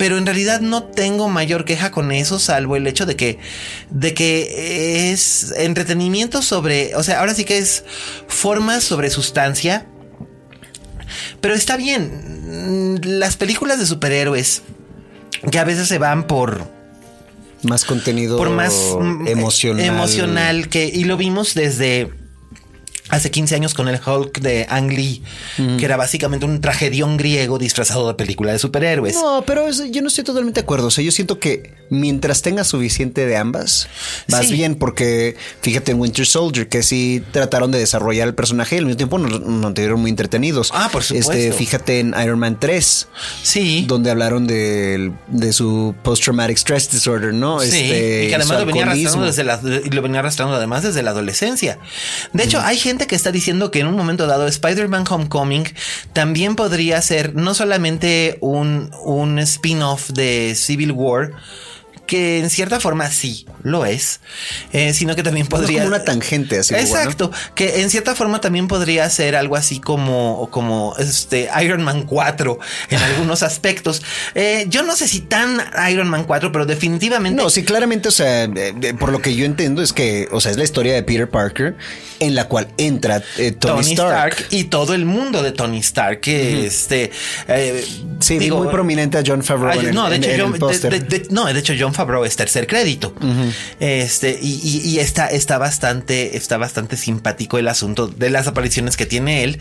[0.00, 3.38] pero en realidad no tengo mayor queja con eso, salvo el hecho de que,
[3.90, 7.84] de que es entretenimiento sobre, o sea, ahora sí que es
[8.26, 9.86] forma sobre sustancia.
[11.42, 12.98] Pero está bien.
[13.04, 14.62] Las películas de superhéroes
[15.52, 16.66] que a veces se van por
[17.62, 18.72] más contenido por más
[19.26, 19.84] emocional.
[19.84, 22.10] emocional que y lo vimos desde
[23.10, 25.22] hace 15 años con el Hulk de Ang Lee,
[25.58, 25.76] mm.
[25.76, 29.14] que era básicamente un tragedión griego disfrazado de película de superhéroes.
[29.14, 30.88] No, pero yo no estoy totalmente de acuerdo.
[30.88, 33.88] O sea, yo siento que mientras tenga suficiente de ambas,
[34.28, 34.54] vas sí.
[34.54, 38.86] bien, porque fíjate en Winter Soldier, que sí trataron de desarrollar el personaje y al
[38.86, 40.70] mismo tiempo nos, nos mantuvieron muy entretenidos.
[40.74, 41.32] Ah, por supuesto.
[41.32, 43.08] Este, fíjate en Iron Man 3.
[43.42, 43.84] Sí.
[43.88, 47.60] Donde hablaron de, de su post-traumatic stress disorder, ¿no?
[47.60, 47.66] Sí.
[47.66, 51.10] Este, y que además lo venía, arrastrando desde la, lo venía arrastrando además desde la
[51.10, 51.78] adolescencia.
[52.32, 52.64] De hecho, mm.
[52.64, 55.64] hay gente que está diciendo que en un momento dado Spider-Man Homecoming
[56.12, 61.32] también podría ser no solamente un, un spin-off de Civil War,
[62.10, 64.18] que en cierta forma sí lo es,
[64.72, 65.84] eh, sino que también es podría...
[65.84, 66.74] como una tangente así.
[66.74, 66.80] ¿no?
[66.80, 72.02] Exacto, que en cierta forma también podría ser algo así como, como este Iron Man
[72.02, 72.58] 4
[72.90, 74.02] en algunos aspectos.
[74.34, 78.12] Eh, yo no sé si tan Iron Man 4, pero definitivamente No, sí, claramente, o
[78.12, 81.04] sea, eh, por lo que yo entiendo es que, o sea, es la historia de
[81.04, 81.76] Peter Parker
[82.18, 84.32] en la cual entra eh, Tony, Tony Stark.
[84.32, 84.46] Stark.
[84.50, 87.12] y todo el mundo de Tony Stark, que este.
[87.46, 87.84] eh,
[88.20, 90.92] Sí, vi digo, muy prominente a John Favreau Ay, en no, de en- hecho, en
[90.92, 93.12] el de- de- no, de hecho, John Favreau es tercer crédito.
[93.78, 98.96] Este, y, y- y está, está bastante, está bastante simpático el asunto de las apariciones
[98.96, 99.58] que tiene él.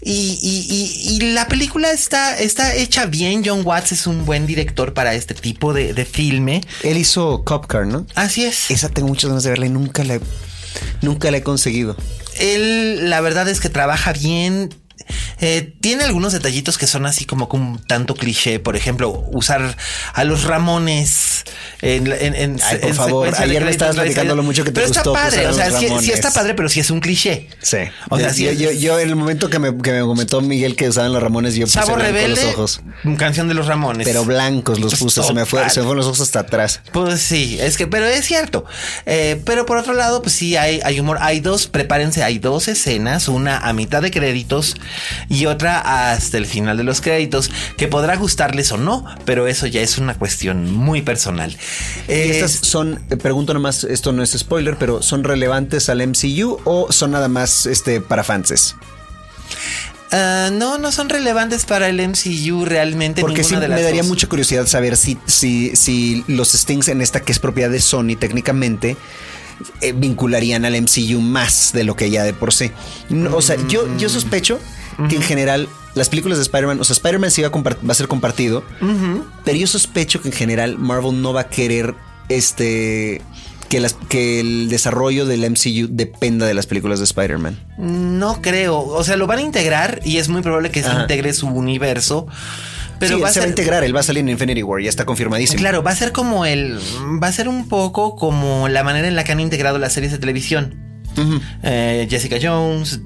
[0.00, 3.42] Y, y- y- y la película está, está hecha bien.
[3.44, 6.60] John Watts es un buen director para este tipo de, de filme.
[6.84, 8.06] Él hizo Cop Car, ¿no?
[8.14, 8.70] Así es.
[8.70, 10.20] Esa tengo muchas ganas de verla y nunca la he,
[11.00, 11.96] nunca la he conseguido.
[12.38, 14.74] Él, la verdad es que trabaja bien.
[15.40, 18.60] Eh, tiene algunos detallitos que son así como un tanto cliché.
[18.60, 19.76] Por ejemplo, usar
[20.14, 21.44] a los Ramones
[21.80, 24.70] en, en, en- Ay, por en favor, ayer me estabas la platicando lo mucho que
[24.70, 25.46] te pero gustó está padre.
[25.48, 27.48] O sea, sí, está padre, pero sí es un cliché.
[27.60, 27.78] Sí.
[28.08, 30.00] O sea, yo, sí yo, es- yo, yo en el momento que me, que me
[30.02, 32.80] comentó Miguel que usaban los Ramones, yo puse Chavo Rebelde, los ojos.
[33.18, 34.06] canción de los Ramones.
[34.06, 36.80] Pero blancos los puse, se me, fue, se me fueron los ojos hasta atrás.
[36.92, 38.64] Pues sí, es que, pero es cierto.
[39.06, 41.18] Eh, pero por otro lado, pues sí, hay, hay humor.
[41.20, 44.76] Hay dos, prepárense, hay dos escenas, una a mitad de créditos
[45.28, 49.66] y otra hasta el final de los créditos, que podrá gustarles o no, pero eso
[49.66, 51.56] ya es una cuestión muy personal.
[52.08, 56.00] Y Eh, estas son, eh, pregunto nomás, esto no es spoiler, pero ¿son relevantes al
[56.06, 58.76] MCU o son nada más este, para fanses?
[60.12, 63.20] ah, no, no son relevantes para el MCU realmente.
[63.22, 64.08] Porque sí de me las daría dos.
[64.08, 68.16] mucha curiosidad saber si, si, si los Stings en esta que es propiedad de Sony
[68.18, 68.96] técnicamente
[69.80, 72.70] eh, vincularían al MCU más de lo que ya de por sí.
[73.08, 74.58] No, o sea, yo, yo sospecho
[75.08, 77.92] que en general las películas de Spider-Man, o sea, Spider-Man sí va a, compart- va
[77.92, 78.62] a ser compartido,
[79.44, 81.94] pero yo sospecho que en general Marvel no va a querer
[82.28, 83.22] este
[83.68, 87.58] que, las, que el desarrollo del MCU dependa de las películas de Spider-Man.
[87.78, 88.78] No creo.
[88.80, 91.02] O sea, lo van a integrar y es muy probable que se Ajá.
[91.02, 92.26] integre su universo.
[93.02, 93.50] Pero sí, va a se va a ser.
[93.50, 95.58] integrar, él va a salir en Infinity War, ya está confirmadísimo.
[95.60, 96.78] Claro, va a ser como el.
[97.22, 100.12] Va a ser un poco como la manera en la que han integrado las series
[100.12, 100.74] de televisión.
[101.62, 103.00] Eh, Jessica Jones,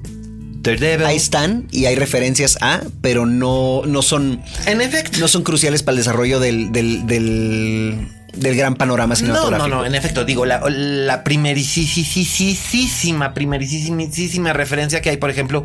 [0.62, 1.06] Daredevil.
[1.06, 5.18] Ahí están y hay referencias a, pero no, no son En efecto.
[5.18, 9.68] no son cruciales para el desarrollo del, del, del, del gran panorama No, cinematográfico.
[9.68, 15.64] no, no, en efecto, digo, la, la primerísima, primerísima referencia que hay, por ejemplo,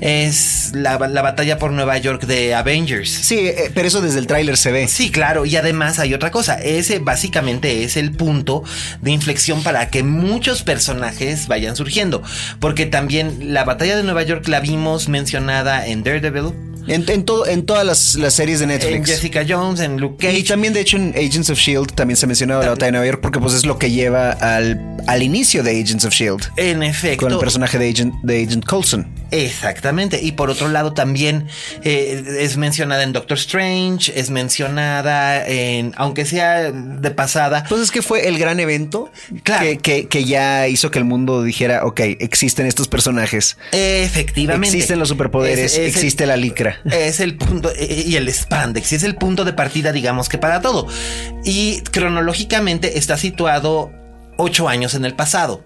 [0.00, 3.10] es la, la batalla por Nueva York de Avengers.
[3.10, 4.88] Sí, eh, pero eso desde el tráiler se ve.
[4.88, 8.62] Sí, claro, y además hay otra cosa, ese básicamente es el punto
[9.00, 12.22] de inflexión para que muchos personajes vayan surgiendo,
[12.60, 16.52] porque también la batalla de Nueva York la vimos mencionada en Daredevil,
[16.88, 19.08] En, en todo, en todas las, las series de en Netflix.
[19.08, 20.38] Jessica Jones, en Luke Cage.
[20.38, 23.06] Y también, de hecho, en Agents of Shield también se mencionaba la batalla de Nueva
[23.06, 26.50] York porque pues es lo que lleva al, al inicio de Agents of Shield.
[26.56, 27.26] en efecto.
[27.26, 29.06] Con el personaje de Agent, de Agent Coulson.
[29.30, 30.20] Exactamente.
[30.22, 31.46] Y por otro lado también
[31.82, 37.64] eh, es mencionada en Doctor Strange, es mencionada en, aunque sea de pasada.
[37.68, 39.10] Pues es que fue el gran evento
[39.42, 39.62] Claro.
[39.64, 43.58] que, que, que ya hizo que el mundo dijera, ok, existen estos personajes.
[43.72, 44.68] Efectivamente.
[44.68, 46.80] Existen los superpoderes, Es- es el- existe la licra.
[46.90, 50.38] Es el punto, eh, y el spandex, y es el punto de partida, digamos que
[50.38, 50.86] para todo.
[51.44, 53.90] Y cronológicamente está situado
[54.36, 55.64] ocho años en el pasado.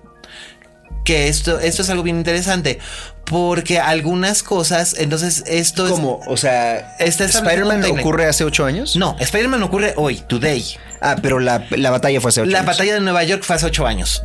[1.04, 2.78] Que esto, esto es algo bien interesante,
[3.24, 5.92] porque algunas cosas, entonces esto es...
[5.92, 6.20] ¿Cómo?
[6.26, 8.96] O sea, establecido ¿Spider-Man ocurre hace ocho años?
[8.96, 10.64] No, Spider-Man ocurre hoy, today.
[11.00, 12.66] Ah, pero la, la batalla fue hace ocho La años.
[12.66, 14.22] batalla de Nueva York fue hace ocho años.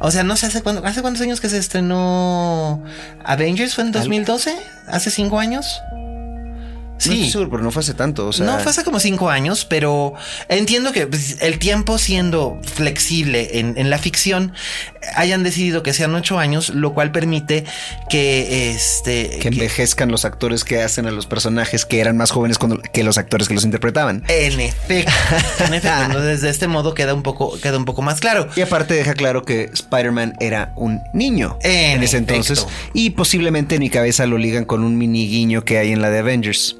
[0.00, 2.82] O sea, no sé hace cuándo, hace cuántos años que se estrenó
[3.24, 4.54] Avengers, ¿fue en 2012?
[4.88, 5.80] ¿Hace cinco años?
[7.06, 8.26] No estoy seguro, pero no fue hace tanto.
[8.28, 10.14] O sea, no, fue hace como cinco años, pero
[10.48, 14.52] entiendo que pues, el tiempo siendo flexible en, en la ficción,
[15.14, 17.64] hayan decidido que sean ocho años, lo cual permite
[18.08, 22.58] que este que envejezcan los actores que hacen a los personajes que eran más jóvenes
[22.58, 24.24] cuando- que los actores que los interpretaban.
[24.28, 25.12] en efecto,
[25.66, 28.48] en efecto, entonces de este modo queda un poco, queda un poco más claro.
[28.56, 32.34] Y aparte deja claro que Spider-Man era un niño En en, ese efecto.
[32.34, 32.66] entonces.
[32.92, 36.10] Y posiblemente en mi cabeza lo ligan con un mini guiño que hay en la
[36.10, 36.76] de Avengers.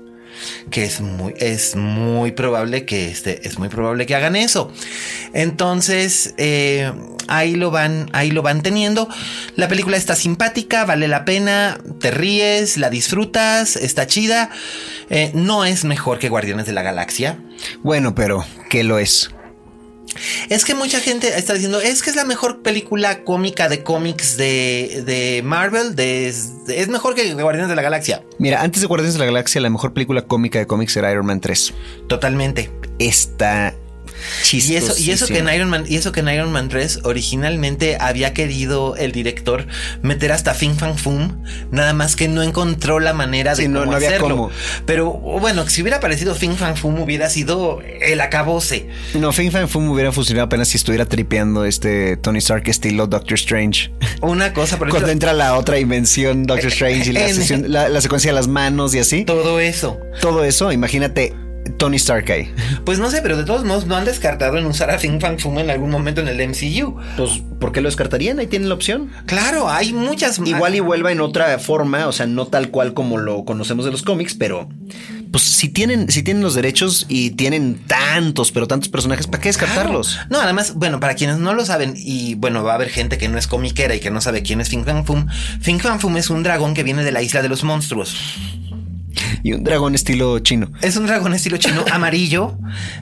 [0.71, 4.73] Que es muy, es muy probable que este, es muy probable que hagan eso.
[5.33, 6.93] Entonces, eh,
[7.29, 9.09] ahí lo van, ahí lo van teniendo.
[9.57, 14.51] La película está simpática, vale la pena, te ríes, la disfrutas, está chida.
[15.11, 17.39] Eh, no es mejor que Guardianes de la Galaxia.
[17.83, 19.31] Bueno, pero ¿qué lo es?
[20.49, 24.37] Es que mucha gente está diciendo, es que es la mejor película cómica de cómics
[24.37, 26.33] de, de Marvel, de-
[26.67, 28.23] de- es mejor que Guardianes de la Galaxia.
[28.39, 31.27] Mira, antes de Guardianes de la Galaxia, la mejor película cómica de cómics era Iron
[31.27, 31.73] Man 3.
[32.09, 32.71] Totalmente.
[32.99, 33.75] Esta
[34.53, 37.01] Y eso, y eso que en Iron Man, y eso que en Iron Man 3
[37.05, 39.67] originalmente había querido el director
[40.03, 44.51] meter hasta Fin Fan Fum, nada más que no encontró la manera de cómo hacerlo.
[44.87, 48.89] Pero bueno, si hubiera aparecido Fin Fan Fum hubiera sido el acabose.
[49.15, 53.35] No, Fin Fan Fum hubiera funcionado apenas si estuviera tripeando este Tony Stark estilo Doctor
[53.35, 53.93] Strange.
[54.21, 57.13] Una cosa, por Cuando entra la otra dimensión Doctor Strange y
[57.69, 59.25] la, la secuencia de las manos y así.
[59.25, 59.99] Todo eso.
[60.21, 61.35] Todo eso, imagínate
[61.79, 62.53] Tony Stark ahí?
[62.85, 65.39] Pues no sé, pero de todos modos no han descartado en usar a Fin Fang
[65.39, 66.97] Fum en algún momento en el MCU.
[67.17, 68.39] Pues, ¿por qué lo descartarían?
[68.39, 69.11] Ahí tienen la opción.
[69.27, 73.19] Claro, hay muchas Igual y vuelva en otra forma, o sea, no tal cual como
[73.19, 74.69] lo conocemos de los cómics, pero
[75.31, 79.49] pues si tienen, si tienen los derechos y tienen tantos, pero tantos personajes, ¿para qué
[79.49, 80.19] descartarlos?
[80.31, 83.29] No, además, bueno, para quienes no lo saben, y bueno, va a haber gente que
[83.29, 85.27] no es comiquera y que no sabe quién es Fin Fang Fum.
[85.61, 88.17] Fin Fang Fum es un dragón que viene de la isla de los monstruos.
[89.43, 90.71] Y un dragón estilo chino.
[90.81, 92.59] Es un dragón estilo chino amarillo.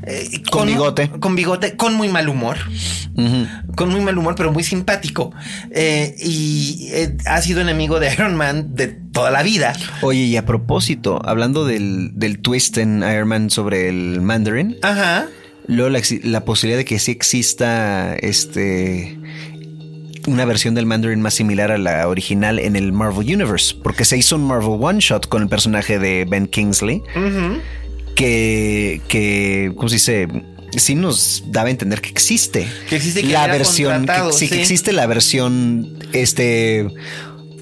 [0.06, 1.08] Eh, con, bigote.
[1.08, 2.58] Con bigote, con muy mal humor.
[3.74, 5.32] Con muy mal humor, pero muy simpático.
[5.70, 9.74] Eh, y eh, ha sido enemigo de Iron Man de toda la vida.
[10.02, 14.76] Oye, y a propósito, hablando del, twist en Iron Man sobre el Mandarin.
[14.82, 15.26] Ajá.
[15.66, 19.18] Luego la, la posibilidad de que sí exista este
[20.26, 24.16] una versión del Mandarin más similar a la original en el Marvel Universe, porque se
[24.16, 27.02] hizo un Marvel One Shot con el personaje de Ben Kingsley,
[28.14, 30.28] que, que, ¿cómo se dice?
[30.76, 32.66] Sí nos daba a entender que existe.
[32.88, 36.88] Que existe la versión, que, sí, que existe la versión, este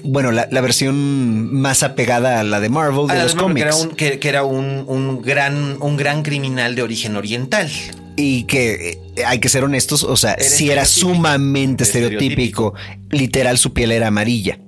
[0.03, 3.87] bueno, la, versión más apegada a la de Marvel de los cómics.
[3.97, 7.69] Que era, un, gran, un gran criminal de origen oriental
[8.15, 12.73] y que eh, hay que ser honestos, o sea, si era sumamente estereotípico.
[13.09, 14.59] literal su piel era amarilla.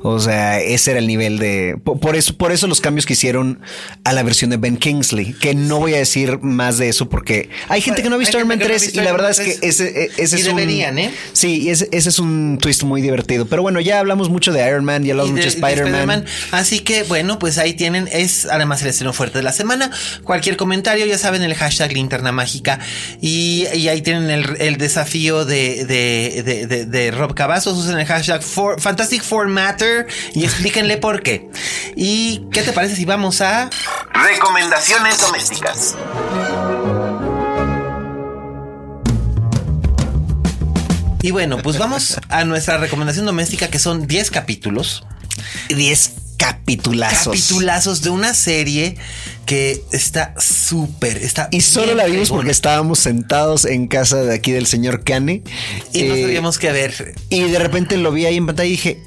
[0.00, 1.76] O sea, ese era el nivel de.
[1.82, 3.60] Por, eso, por eso los cambios que hicieron
[4.04, 5.32] a la versión de Ben Kingsley.
[5.34, 8.36] Que no voy a decir más de eso porque hay gente que no ha visto
[8.36, 10.98] Iron Man 3 y la verdad es que ese, e, ese es deberían, un.
[11.00, 11.14] ¿eh?
[11.32, 13.46] Sí, ese, ese, es un twist muy divertido.
[13.46, 16.24] Pero bueno, ya hablamos mucho de Iron Man, ya hablamos mucho de Spider-Man.
[16.52, 18.08] así que bueno, pues ahí tienen.
[18.12, 19.90] Es además el estreno fuerte de la semana.
[20.22, 22.78] Cualquier comentario, ya saben, el hashtag linterna mágica.
[23.20, 27.76] Y, ahí tienen el, desafío de, de, de, Rob Cavazos.
[27.76, 29.87] Usen el hashtag Fantastic Four Matter
[30.34, 31.48] y explíquenle por qué.
[31.96, 33.70] ¿Y qué te parece si vamos a
[34.12, 35.96] recomendaciones domésticas?
[41.22, 45.04] Y bueno, pues vamos a nuestra recomendación doméstica que son 10 capítulos.
[45.68, 47.34] 10 capitulazos.
[47.34, 48.96] Capitulazos de una serie
[49.44, 54.52] que está súper, está Y solo la vimos porque estábamos sentados en casa de aquí
[54.52, 55.42] del señor Kane.
[55.92, 57.14] Y no eh, sabíamos qué ver.
[57.28, 59.02] Y de repente lo vi ahí en pantalla y dije,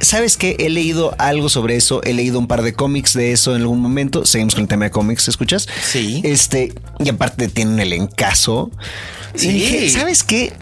[0.00, 0.56] ¿Sabes qué?
[0.60, 3.80] He leído algo sobre eso, he leído un par de cómics de eso en algún
[3.80, 4.24] momento.
[4.24, 5.68] Seguimos con el tema de cómics, ¿escuchas?
[5.82, 6.20] Sí.
[6.24, 8.70] Este, y aparte tienen el encaso.
[9.34, 9.48] Sí.
[9.48, 10.52] Y dije, ¿sabes qué?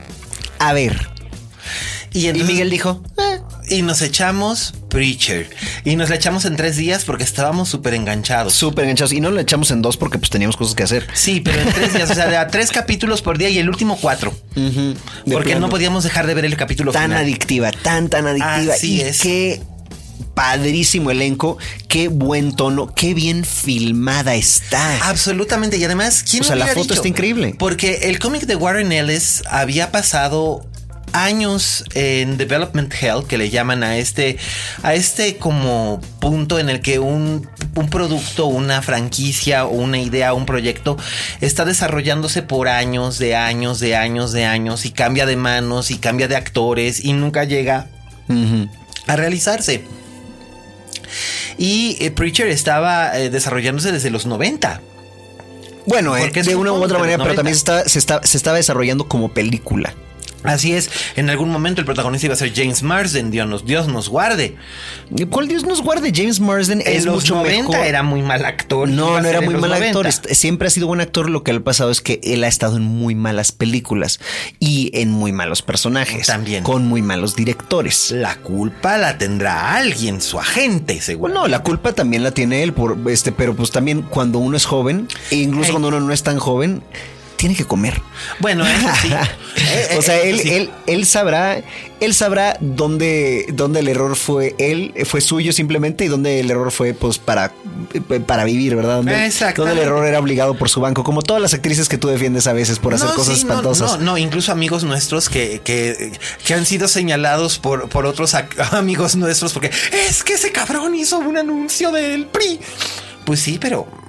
[0.59, 1.09] A ver.
[2.13, 5.51] Y, Miguel dijo, eh, y nos echamos Preacher.
[5.85, 8.55] Y nos la echamos en tres días porque estábamos súper enganchados.
[8.55, 9.13] Súper enganchados.
[9.13, 11.07] Y no la echamos en dos porque pues teníamos cosas que hacer.
[11.15, 12.11] Sí, pero en tres días.
[12.11, 14.35] o sea, de tres capítulos por día y el último cuatro.
[15.31, 18.75] Porque no podíamos dejar de ver el capítulo tan adictiva, tan, tan adictiva.
[18.75, 19.21] Así es.
[19.21, 19.63] Qué
[20.35, 21.57] padrísimo elenco,
[21.89, 25.09] qué buen tono, qué bien filmada está.
[25.09, 25.79] Absolutamente.
[25.79, 27.55] Y además, ¿quién O sea, la foto está increíble.
[27.59, 30.67] Porque el cómic de Warren Ellis había pasado
[31.17, 34.37] años en development hell que le llaman a este
[34.83, 40.35] a este como punto en el que un, un producto, una franquicia o una idea,
[40.35, 40.97] un proyecto
[41.41, 45.97] está desarrollándose por años, de años, de años, de años y cambia de manos y
[45.97, 47.89] cambia de actores y nunca llega
[49.07, 49.85] a realizarse.
[51.59, 54.81] Y eh, Preacher estaba eh, desarrollándose desde los 90.
[55.87, 59.09] Bueno, eh, de una u otra manera, pero también se, se, está, se estaba desarrollando
[59.09, 59.95] como película.
[60.47, 63.89] Así es, en algún momento el protagonista iba a ser James Marsden, Dios nos, Dios
[63.89, 64.57] nos guarde.
[65.31, 66.13] ¿Cuál Dios nos guarde?
[66.15, 68.89] James Marsden es los mucho 90 era muy mal actor.
[68.89, 70.11] No, no era muy mal actor.
[70.13, 71.31] Siempre ha sido buen actor.
[71.31, 74.21] Lo que le ha pasado es que él ha estado en muy malas películas
[74.59, 76.27] y en muy malos personajes.
[76.27, 76.65] También.
[76.65, 78.11] Con muy malos directores.
[78.11, 81.33] La culpa la tendrá alguien, su agente, seguro.
[81.33, 84.65] No, la culpa también la tiene él, por este, pero pues también cuando uno es
[84.65, 86.83] joven, e incluso cuando uno no es tan joven,
[87.37, 88.01] tiene que comer.
[88.39, 89.11] Bueno, eso sí.
[89.99, 91.63] o sea, él, él, él, sabrá,
[92.01, 96.73] él sabrá dónde, dónde el error fue él, fue suyo simplemente, y dónde el error
[96.73, 97.53] fue pues para,
[98.27, 98.97] para vivir, ¿verdad?
[98.97, 102.09] Dónde, dónde el error era obligado por su banco, como todas las actrices que tú
[102.09, 103.99] defiendes a veces por hacer cosas espantosas.
[103.99, 106.13] No, no, incluso amigos nuestros que, que,
[106.45, 108.35] que han sido señalados por, por otros
[108.73, 109.71] amigos nuestros, porque
[110.09, 112.61] es que ese cabrón hizo un anuncio del PRI.
[113.25, 114.06] Pues sí, pero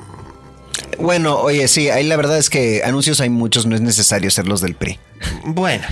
[0.99, 4.47] Bueno, oye, sí, ahí la verdad es que anuncios hay muchos, no es necesario ser
[4.47, 4.99] los del PRI.
[5.45, 5.83] Bueno,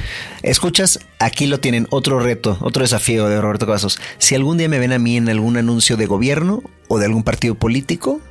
[0.44, 4.00] Escuchas, aquí lo tienen, otro reto, otro desafío de Roberto Cavazos.
[4.20, 7.24] Si algún día me ven a mí en algún anuncio de gobierno o de algún
[7.24, 8.22] partido político,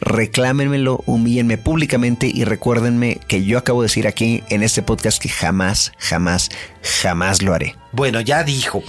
[0.00, 5.28] reclámenmelo, humíllenme públicamente y recuérdenme que yo acabo de decir aquí en este podcast que
[5.28, 6.50] jamás, jamás,
[7.02, 7.76] jamás lo haré.
[7.92, 8.82] bueno, ya dijo.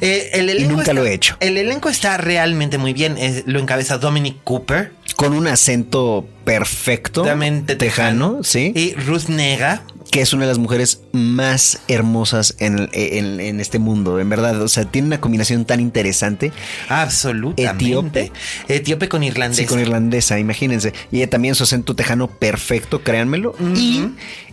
[0.00, 1.36] Eh, el elenco nunca está- lo he hecho.
[1.40, 3.16] El elenco está realmente muy bien.
[3.18, 9.82] Eh, lo encabeza Dominic Cooper, Con un acento perfecto, totalmente tejano, sí, Y Ruth Nega.
[10.16, 14.62] Que es una de las mujeres más hermosas en, en- en este mundo, en verdad.
[14.62, 16.52] O sea, tiene una combinación tan interesante.
[16.88, 17.84] Absolutamente.
[17.84, 18.32] Etíope.
[18.68, 19.58] Etíope con irlandés.
[19.58, 20.94] Sí, con irlandesa, imagínense.
[21.12, 23.54] Y ella también su acento tejano perfecto, créanmelo.
[23.74, 24.06] Y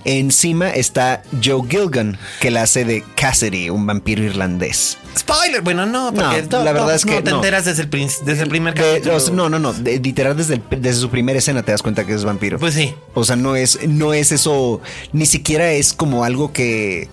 [0.03, 4.97] encima está Joe Gilgan, que la hace de Cassidy, un vampiro irlandés.
[5.18, 5.61] Spoiler.
[5.61, 8.49] Bueno, no, porque No, la verdad es que no te enteras desde el, desde el
[8.49, 9.18] primer capítulo.
[9.32, 9.72] no, no, no.
[9.72, 12.57] de- literal, desde, el- desde su primera escena te das cuenta que es vampiro.
[12.59, 12.93] Pues sí.
[13.14, 14.82] O sea, no es, no es eso,
[15.14, 17.10] ni siquiera es como algo que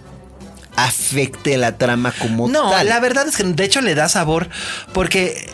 [0.77, 2.89] afecte la trama como No, tal.
[2.89, 4.49] la verdad es que de hecho le da sabor
[4.95, 5.51] porque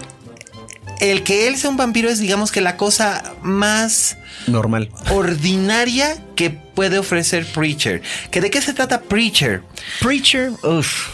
[1.01, 4.16] el que él sea un vampiro es digamos que la cosa más
[4.47, 4.89] Normal.
[5.11, 8.03] ordinaria que puede ofrecer Preacher.
[8.30, 9.62] ¿Que ¿De qué se trata Preacher?
[10.01, 11.09] Preacher, uff.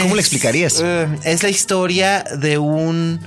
[0.00, 0.80] ¿Cómo le explicarías?
[0.82, 3.20] eh, es la historia de un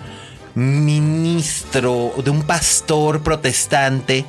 [0.56, 4.26] ministro, de un pastor protestante.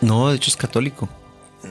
[0.00, 1.08] no, de hecho es católico.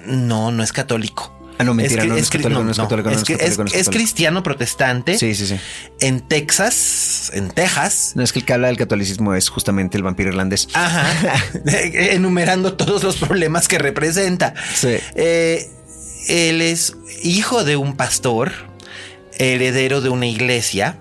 [0.06, 1.34] No, no es católico.
[1.58, 5.60] Ah, no, mentira, es católico, no es cristiano protestante Sí, sí, sí.
[6.00, 8.14] en Texas, en Texas.
[8.16, 10.70] No es que el que habla del catolicismo es justamente el vampiro irlandés.
[10.74, 11.06] Ajá.
[11.66, 14.56] Enumerando todos los problemas que representa.
[14.74, 14.98] Sí.
[15.14, 15.70] Eh,
[16.30, 18.52] él es hijo de un pastor,
[19.38, 20.98] heredero de una iglesia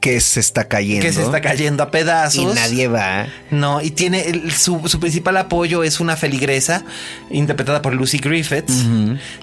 [0.00, 1.02] Que se está cayendo.
[1.06, 2.52] que se está cayendo a pedazos.
[2.52, 3.26] Y nadie va.
[3.50, 6.84] No, y tiene el- su, su principal apoyo es una feligresa
[7.30, 8.84] interpretada por Lucy Griffiths,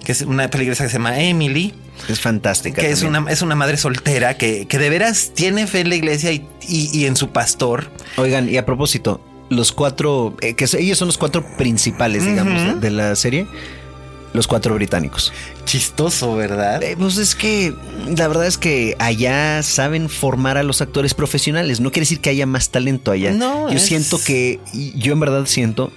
[0.04, 1.74] que es una feligresa que se llama Emily,
[2.10, 2.82] Es fantástica.
[2.82, 5.96] que es una, es una madre soltera que, que de veras tiene fe en la
[5.96, 7.92] iglesia y, y- y en su pastor.
[8.18, 12.80] Oigan, y a propósito, los cuatro, eh, que ellos son los cuatro principales, digamos, de,
[12.80, 13.48] de la serie.
[14.34, 15.34] Los cuatro británicos.
[15.66, 16.84] Chistoso, ¿verdad?
[16.84, 17.74] Eh, pues es que
[18.16, 21.80] la verdad es que allá saben formar a los actores profesionales.
[21.80, 23.32] No quiere decir que haya más talento allá.
[23.32, 24.60] No, yo es- siento que,
[24.96, 25.92] yo en verdad siento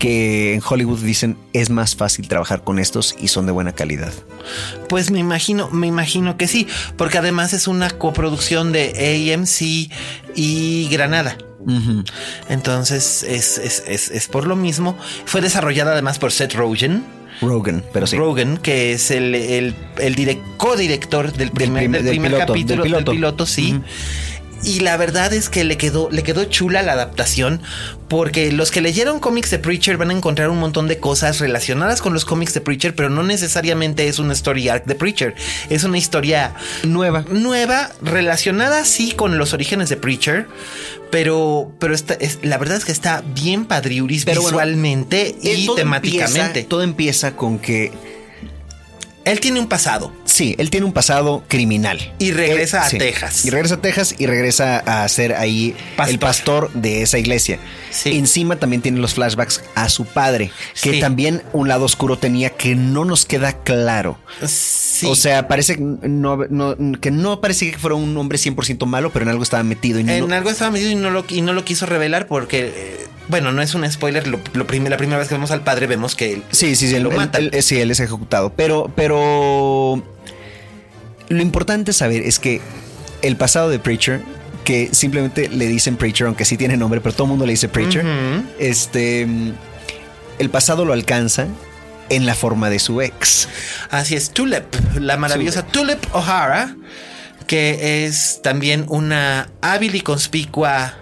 [0.00, 4.12] que en Hollywood dicen es más fácil trabajar con estos y son de buena calidad.
[4.88, 6.66] Pues me imagino, me imagino que sí,
[6.98, 9.90] porque además es una coproducción de AMC
[10.34, 11.38] y Granada.
[12.48, 14.96] Entonces es, es, es, es por lo mismo.
[15.24, 17.04] Fue desarrollada además por Seth Rogen.
[17.40, 18.16] Rogan, pero sí.
[18.16, 22.52] Rogen, que es el, el, el direc- codirector del primer, primer- del del primer piloto,
[22.52, 23.12] capítulo del del piloto.
[23.12, 23.80] piloto, sí.
[24.64, 27.60] Y la verdad es que le quedó, le quedó chula la adaptación,
[28.08, 32.00] porque los que leyeron cómics de Preacher van a encontrar un montón de cosas relacionadas
[32.02, 35.34] con los cómics de Preacher, pero no necesariamente es una story arc de Preacher.
[35.70, 36.54] Es una historia
[36.84, 37.24] Nueva.
[37.30, 40.46] nueva, relacionada sí con los orígenes de Preacher,
[41.10, 42.04] pero, pero es,
[42.42, 46.40] la verdad es que está bien padriuris Pero visualmente Eh, y todo temáticamente.
[46.60, 47.92] empieza- todo empieza con que
[49.26, 50.12] Él tiene un pasado.
[50.24, 52.14] Sí, él tiene un pasado criminal.
[52.18, 52.96] Y regresa a sí.
[52.98, 53.44] Texas.
[53.44, 56.12] Y regresa a Texas y regresa a ser ahí Pastor.
[56.12, 57.58] el pastor de esa iglesia.
[57.90, 58.16] Sí.
[58.16, 60.50] Encima también tiene los flashbacks a su padre,
[60.82, 61.00] que Sí.
[61.00, 64.18] también un lado oscuro tenía que no nos queda claro.
[64.46, 65.06] Sí.
[65.06, 69.24] O sea, parece no, no- que no parece que fuera un hombre 100% malo, pero
[69.24, 70.00] en algo estaba metido.
[70.00, 72.72] Y no- en algo estaba metido y no lo, y no lo quiso revelar porque,
[72.76, 74.26] eh, bueno, no es un spoiler.
[74.28, 76.88] Lo, lo prim- la primera vez que vemos al padre vemos que él, Sí, sí,
[76.88, 78.52] sí, lo él, él- él- sí, él es ejecutado.
[78.54, 79.15] Pero, pero
[81.28, 82.60] lo importante saber es que
[83.22, 84.20] el pasado de Preacher,
[84.64, 87.68] que simplemente le dicen Preacher, aunque sí tiene nombre, pero todo el mundo le dice
[87.68, 88.04] Preacher,
[88.58, 89.26] este,
[90.38, 91.46] el pasado lo alcanza
[92.08, 93.48] en la forma de su ex.
[93.90, 94.64] Así es, Tulip,
[95.00, 96.76] la maravillosa Tulip O'Hara,
[97.46, 100.94] que es también una hábil y conspicua.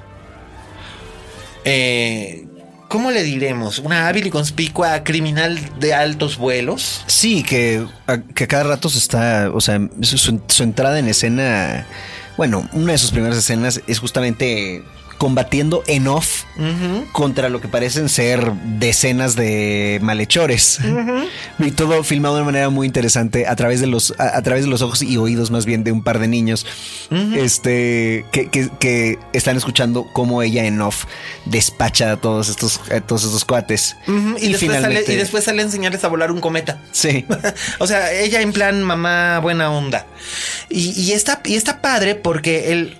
[1.64, 2.46] Eh,
[2.88, 3.78] ¿Cómo le diremos?
[3.78, 7.02] Una hábil y conspicua criminal de altos vuelos.
[7.06, 11.86] Sí, que a, que cada rato se está, o sea, su entrada en escena,
[12.36, 14.82] bueno, una de sus primeras escenas es justamente
[15.18, 16.44] combatiendo en off
[17.12, 20.78] contra lo que parecen ser decenas de malhechores.
[21.58, 24.64] Y todo filmado de una manera muy interesante a través de los, a, a través
[24.64, 26.66] de los ojos y oídos más bien de un par de niños.
[27.34, 31.04] Este que, que- que están escuchando cómo ella en off
[31.44, 33.96] despacha a todos estos, a todos estos cuates.
[34.06, 36.80] Y, después sale, y después sale a enseñarles a volar un cometa.
[36.92, 37.24] Sí.
[37.78, 40.06] o sea, ella en plan mamá buena onda.
[40.68, 42.98] Y, y está, y está padre porque él.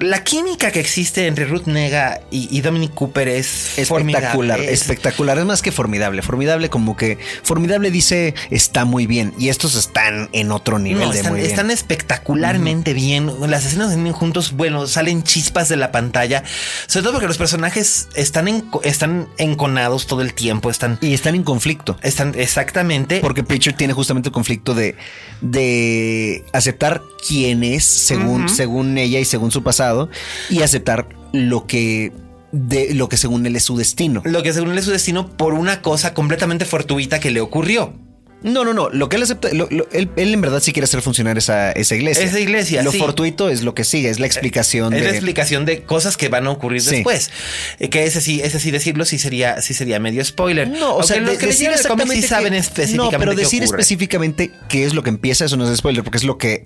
[0.00, 5.44] La química que existe entre Ruth Nega y, Dominic Cooper es espectacular, Es, espectacular, es
[5.44, 10.52] más que formidable, formidable como que formidable dice está muy bien y estos están en
[10.52, 11.50] otro nivel de están, muy bien.
[11.50, 16.42] están espectacularmente bien, las escenas juntos, bueno, salen chispas de la pantalla,
[16.86, 18.48] sobre todo porque los personajes están
[18.82, 21.96] están enconados todo el tiempo, están y están en conflicto.
[22.02, 23.20] Están exactamente.
[23.20, 24.96] Porque Preacher tiene justamente el conflicto de
[25.40, 30.10] de aceptar quién es según según ella y según su pasado
[30.50, 32.12] y aceptar lo que
[32.52, 34.22] de lo que según él es su destino.
[34.24, 37.94] Lo que según él es su destino por una cosa completamente fortuita que le ocurrió.
[38.42, 38.88] No, no, no.
[38.88, 39.86] Lo que él acepta, él,
[40.16, 42.24] en verdad sí quiere hacer funcionar esa, esa iglesia.
[42.24, 42.82] Esa iglesia.
[42.82, 44.94] Lo fortuito es lo que sigue, es la explicación.
[44.94, 47.30] Es la explicación de cosas que van a ocurrir después.
[47.78, 50.68] Eh, que ese sí, ese sí decirlo sí sería, sí sería medio spoiler.
[50.68, 53.16] No, o sea, los que decir exactamente saben específicamente.
[53.16, 56.24] No, pero decir específicamente qué es lo que empieza, eso no es spoiler, porque es
[56.24, 56.64] lo que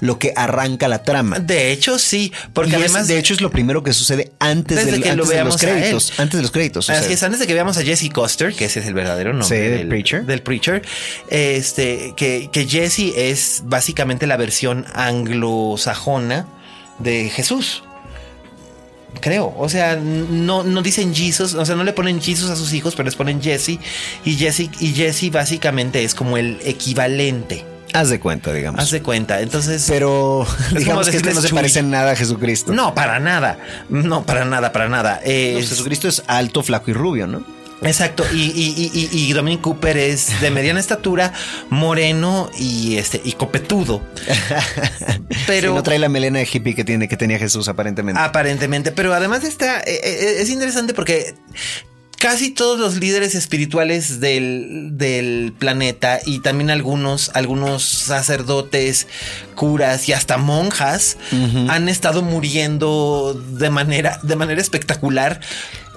[0.00, 1.38] lo que arranca la trama.
[1.38, 3.08] De hecho, sí, porque además.
[3.08, 6.12] de hecho, es lo primero que sucede antes, de, que lo veamos de los créditos.
[6.18, 6.90] Antes de los créditos.
[6.90, 9.70] Así es, antes de que veamos a Jesse Coster, que ese es el verdadero nombre
[9.70, 10.24] del, Preacher.
[10.24, 10.82] Del Preacher.
[11.28, 16.46] Este, que, que Jesse es básicamente la versión anglosajona
[16.98, 17.82] de Jesús
[19.20, 19.54] creo.
[19.58, 22.94] O sea, no, no dicen Jesus, o sea, no le ponen Jesus a sus hijos,
[22.94, 23.78] pero les ponen Jesse.
[24.24, 28.80] Y Jesse, y Jesse básicamente es como el equivalente Haz de cuenta, digamos.
[28.80, 29.40] Haz de cuenta.
[29.40, 29.86] Entonces.
[29.88, 32.72] Pero digamos que este no se parece en nada a Jesucristo.
[32.72, 33.58] No, para nada.
[33.88, 35.20] No, para nada, para nada.
[35.24, 37.44] Jesucristo es alto, flaco y rubio, ¿no?
[37.82, 41.32] Exacto, y, y, y, Dominic Cooper es de mediana estatura,
[41.70, 44.02] moreno y este y copetudo.
[45.46, 48.20] Pero no trae la melena de hippie que tiene que tenía Jesús aparentemente.
[48.20, 51.34] Aparentemente, pero además está eh, eh, es interesante porque
[52.20, 59.06] casi todos los líderes espirituales del, planeta y también algunos, algunos sacerdotes,
[59.54, 61.16] curas y hasta monjas
[61.68, 65.40] han estado muriendo de manera, de manera espectacular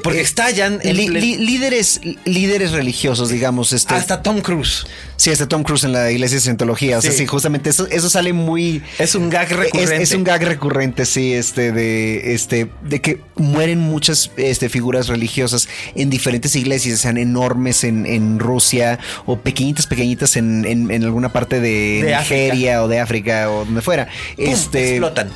[0.04, 3.74] porque eh, estallan líderes, líderes religiosos, digamos.
[3.74, 4.86] Este, hasta Tom Cruise.
[5.16, 6.98] Sí, hasta Tom Cruise en la iglesia de Scientología.
[6.98, 8.84] O sea, sí, justamente eso, eso sale muy.
[9.00, 10.04] Es un gag recurrente.
[10.04, 15.70] Es, un gag recurrente, sí, este, de este, de que mueren muchas este, figuras religiosas
[15.96, 21.60] en diferentes iglesias, sean enormes en, en Rusia o pequeñitas, pequeñitas en, en, alguna parte
[21.60, 24.10] de, Nigeria o de África o donde fuera.
[24.38, 25.30] este, explotan.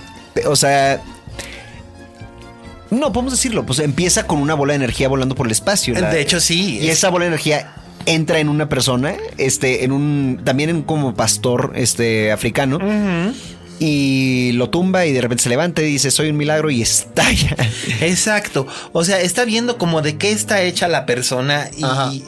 [0.45, 1.01] O sea,
[2.91, 5.93] no, podemos decirlo, pues empieza con una bola de energía volando por el espacio.
[5.93, 6.79] de hecho, sí.
[6.81, 7.73] Y esa bola de energía
[8.05, 12.79] entra en una persona, este, en un, también en como pastor, este, africano.
[13.79, 17.55] Y lo tumba y de repente se levanta y dice soy un milagro y estalla.
[18.01, 18.65] Exacto.
[18.91, 22.23] O sea, está viendo como de qué está hecha la persona y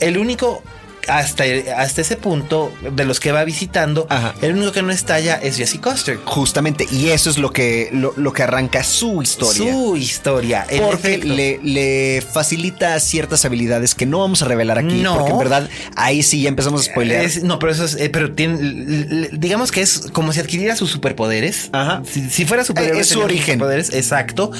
[0.00, 0.62] el único
[1.08, 1.44] hasta,
[1.76, 4.06] hasta ese punto de los que va visitando,
[4.42, 6.18] el único que no estalla es Jesse Coster.
[6.24, 9.72] Justamente, y eso es lo que, lo, que arranca su historia.
[9.72, 10.66] Su historia.
[10.84, 15.02] Porque le, le, facilita ciertas habilidades que no vamos a revelar aquí.
[15.02, 15.16] No.
[15.16, 17.30] Porque en verdad ahí sí ya empezamos a spoilear.
[17.42, 21.70] no, pero eso es, eh, pero tiene, digamos que es como si adquiriera sus superpoderes.
[21.72, 22.02] Ajá.
[22.04, 23.54] Si, fuera superhéroe, es su origen.
[23.54, 24.50] Superpoderes, exacto.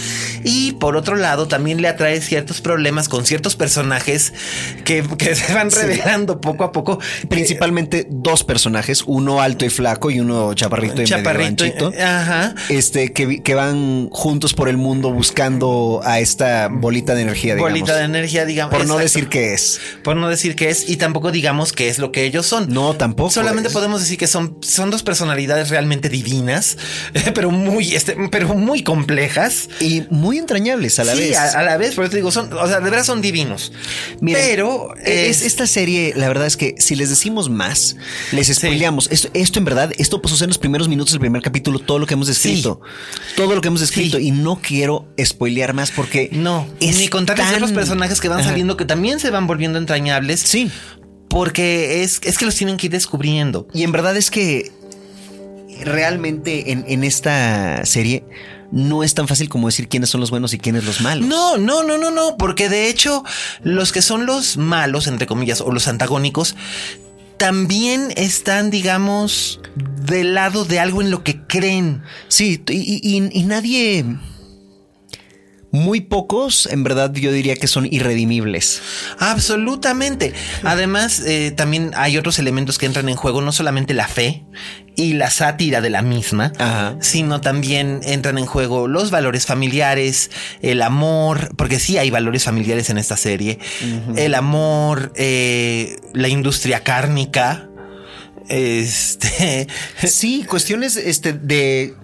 [0.43, 4.33] Y por otro lado, también le atrae ciertos problemas con ciertos personajes
[4.85, 6.99] que, que se van revelando poco a poco.
[7.29, 12.55] Principalmente dos personajes, uno alto y flaco y uno chaparrito y chaparrito, medio eh, Ajá.
[12.69, 17.73] Este, que, que, van juntos por el mundo buscando a esta bolita de energía, digamos.
[17.73, 18.75] Bolita de energía, digamos.
[18.75, 19.81] Por no decir qué es.
[20.03, 22.69] Por no decir qué es y tampoco digamos qué es lo que ellos son.
[22.69, 23.31] No, tampoco.
[23.31, 26.77] Solamente podemos decir que son, son dos personalidades realmente divinas,
[27.35, 29.69] pero muy, este, pero muy complejas.
[29.81, 31.37] Y muy entrañables a la vez.
[31.37, 33.73] A, a, la vez, por eso te digo, son, o sea, de verdad son divinos.
[34.21, 37.97] pero es, esta serie, la verdad es que si les decimos más,
[38.33, 39.09] les spoileamos.
[39.11, 42.07] Esto, esto en verdad, esto sucede en los primeros minutos del primer capítulo, todo lo
[42.07, 42.81] que hemos descrito.
[43.37, 44.19] Todo lo que hemos descrito.
[44.19, 46.29] Y no quiero spoilear más porque.
[46.33, 50.41] No, ni contarles los personajes que van saliendo que también se van volviendo entrañables.
[50.41, 50.71] Sí.
[51.29, 53.67] Porque es, es que los tienen que ir descubriendo.
[53.75, 54.71] Y en verdad es que
[55.83, 58.25] realmente en, en esta serie
[58.71, 61.27] no es tan fácil como decir quiénes son los buenos y quiénes los malos.
[61.29, 63.23] No, no, no, no, no, porque de hecho
[63.63, 66.57] los que son los malos, entre comillas, o los antagónicos,
[67.37, 69.61] también están, digamos,
[70.07, 72.03] del lado de algo en lo que creen.
[72.29, 74.05] Sí, y, y nadie
[75.75, 78.81] muy pocos, en verdad, yo diría que son irredimibles.
[79.19, 80.33] Absolutamente.
[80.63, 84.45] Además, eh, también hay otros elementos que entran en juego, no solamente la fe
[84.95, 86.53] y la sátira de la misma,
[87.01, 90.31] sino también entran en juego los valores familiares,
[90.63, 93.59] el amor, porque sí hay valores familiares en esta serie,
[94.15, 97.69] el amor, eh, la industria cárnica.
[98.49, 99.67] Este.
[100.07, 101.95] Sí, cuestiones este, de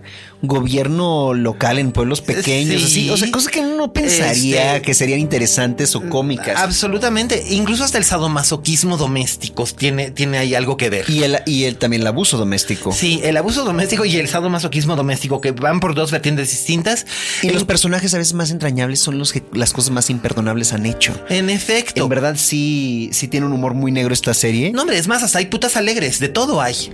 [0.43, 2.87] gobierno local en pueblos pequeños, Sí.
[2.87, 6.59] así, o sea, cosas que uno no pensaría Este, que serían interesantes o cómicas.
[6.59, 7.45] Absolutamente.
[7.51, 11.05] Incluso hasta el sadomasoquismo doméstico tiene, tiene ahí algo que ver.
[11.09, 12.93] Y el, y el también el abuso doméstico.
[12.93, 17.07] Sí, el abuso doméstico y el sadomasoquismo doméstico que van por dos vertientes distintas.
[17.43, 20.73] Y En- los personajes a veces más entrañables son los que las cosas más imperdonables
[20.73, 21.15] han hecho.
[21.29, 22.03] En efecto.
[22.03, 24.73] En verdad sí, sí tiene un humor muy negro esta serie.
[24.73, 26.93] No, hombre, es más, hasta hay putas alegres, de todo hay.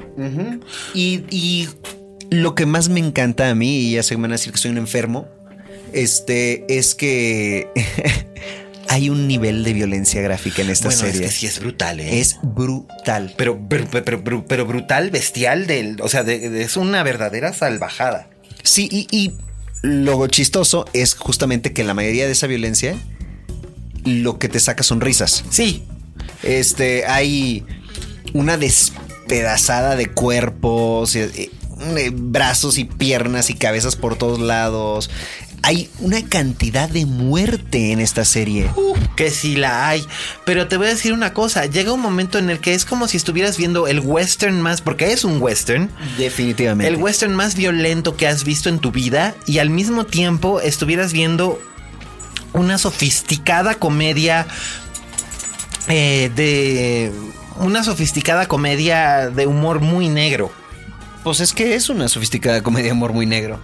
[0.94, 1.68] Y, y
[2.30, 4.58] lo que más me encanta a mí, y ya se me van a decir que
[4.58, 5.28] soy un enfermo,
[5.92, 7.68] este, es que
[8.88, 11.26] hay un nivel de violencia gráfica en esta bueno, serie.
[11.26, 12.20] es que sí es brutal, ¿eh?
[12.20, 13.34] Es brutal.
[13.36, 18.28] pero, pero, pero, brutal, bestial, del, o sea, de- de- es una verdadera salvajada.
[18.62, 19.32] Sí, y, y
[19.82, 22.96] lo chistoso es justamente que la mayoría de esa violencia
[24.04, 25.44] lo que te saca son risas.
[25.50, 25.84] Sí,
[26.42, 27.64] Este, hay
[28.34, 31.50] una despedazada de cuerpos, eh,
[32.12, 35.10] brazos y piernas y cabezas por todos lados.
[35.62, 38.70] Hay una cantidad de muerte en esta serie.
[39.16, 40.04] que sí la hay.
[40.44, 43.08] Pero te voy a decir una cosa, llega un momento en el que es como
[43.08, 46.92] si estuvieras viendo el western más, porque es un western, Definitivamente.
[46.92, 51.12] el western más violento que has visto en tu vida y al mismo tiempo estuvieras
[51.12, 51.58] viendo
[52.52, 54.46] una sofisticada comedia
[55.88, 57.12] eh, de...
[57.58, 60.52] Una sofisticada comedia de humor muy negro.
[61.26, 63.58] Pues es que es una sofisticada comedia de amor muy negro.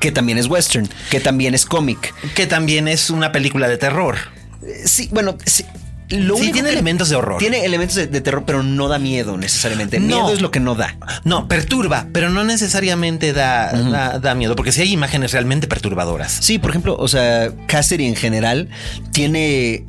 [0.00, 2.14] Que también es western, que también es cómic.
[2.34, 4.16] Que también es una película de terror.
[4.62, 5.66] Eh, Sí, bueno, sí.
[6.08, 7.36] Lo Sí, tiene elementos de horror.
[7.36, 10.00] Tiene elementos de, de terror, pero no da miedo necesariamente.
[10.00, 10.06] No.
[10.06, 10.96] Miedo es lo que no da.
[11.24, 16.38] No, perturba, pero no necesariamente da, da, da miedo, porque sí hay imágenes realmente perturbadoras.
[16.40, 18.70] Sí, por ejemplo, o sea, Cassidy en general
[19.12, 19.84] tiene.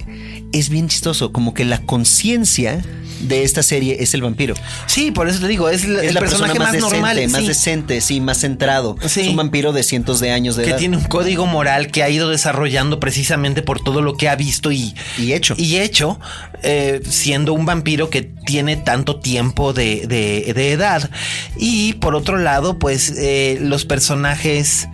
[0.52, 2.82] Es bien chistoso, como que la conciencia
[3.28, 4.56] de esta serie es el vampiro.
[4.86, 6.96] Sí, por eso te digo, es, el- Es el la personaje persona más, más, decente,
[6.96, 8.96] normal, más sí, decente, sí, más centrado.
[9.08, 9.22] Sí.
[9.22, 10.78] Es un vampiro de cientos de años de que edad.
[10.80, 14.72] tiene un código moral que ha ido desarrollando precisamente por todo lo que ha visto
[14.72, 15.56] y, Y hecho.
[15.58, 16.20] y hecho,
[16.64, 21.10] eh, siendo un vampiro que tiene tanto tiempo de, de- de edad.
[21.58, 24.88] Y por otro lado, pues eh, los personajes,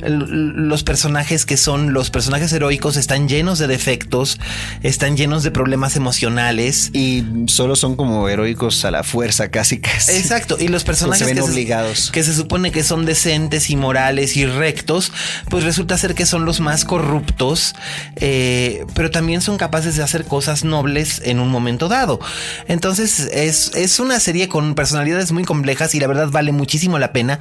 [0.00, 4.38] los personajes que son los personajes heroicos están llenos de defectos,
[4.82, 6.90] están llenos de problemas emocionales.
[6.92, 10.12] Y solo son como heroicos a la fuerza, casi casi.
[10.12, 12.10] Exacto, y los personajes Se ven que, obligados.
[12.10, 15.12] que se supone que son decentes y morales y rectos,
[15.48, 17.74] pues resulta ser que son los más corruptos,
[18.16, 22.20] eh, pero también son capaces de hacer cosas nobles en un momento dado.
[22.66, 27.12] Entonces es, es una serie con personalidades muy complejas y la verdad vale muchísimo la
[27.12, 27.40] pena.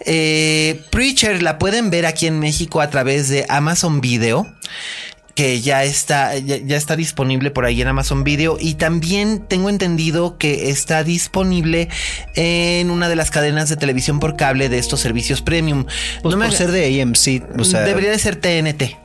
[0.00, 4.46] Eh, Preacher la pueden ver aquí en México a través de Amazon Video
[5.34, 9.70] que ya está, ya, ya está disponible por ahí en Amazon Video y también tengo
[9.70, 11.88] entendido que está disponible
[12.34, 15.86] en una de las cadenas de televisión por cable de estos servicios premium.
[16.20, 18.96] Pues No me por haga- ser de AMC, o sea, debería de ser TNT.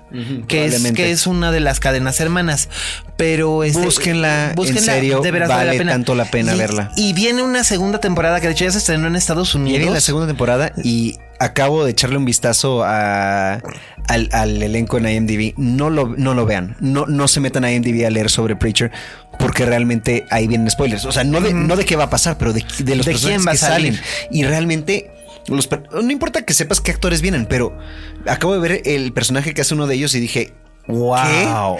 [0.48, 2.70] Que es, que es una de las cadenas hermanas,
[3.18, 6.92] pero este, Búsquenla, en serio, de veras vale tanto la pena Y- verla.
[6.96, 9.86] Y viene una segunda temporada que de hecho ya se estrenó en Estados Unidos.
[9.88, 13.56] En la segunda temporada y acabo de echarle un vistazo a,
[14.08, 15.54] al, al elenco en IMDb.
[15.58, 16.78] No lo, no lo vean.
[16.80, 18.92] No, no se metan a IMDb a leer sobre Preacher
[19.40, 21.04] porque realmente ahí vienen spoilers.
[21.06, 23.12] O sea, no de, no de qué va a pasar, pero de, de los ¿De
[23.12, 23.96] personajes quién va a que salir?
[23.96, 24.30] salen.
[24.32, 25.12] Y realmente...
[25.48, 27.78] los no importa que sepas qué actores vienen, pero
[28.28, 30.54] acabo de ver el personaje que hace uno de ellos y dije,
[30.88, 31.78] Wow.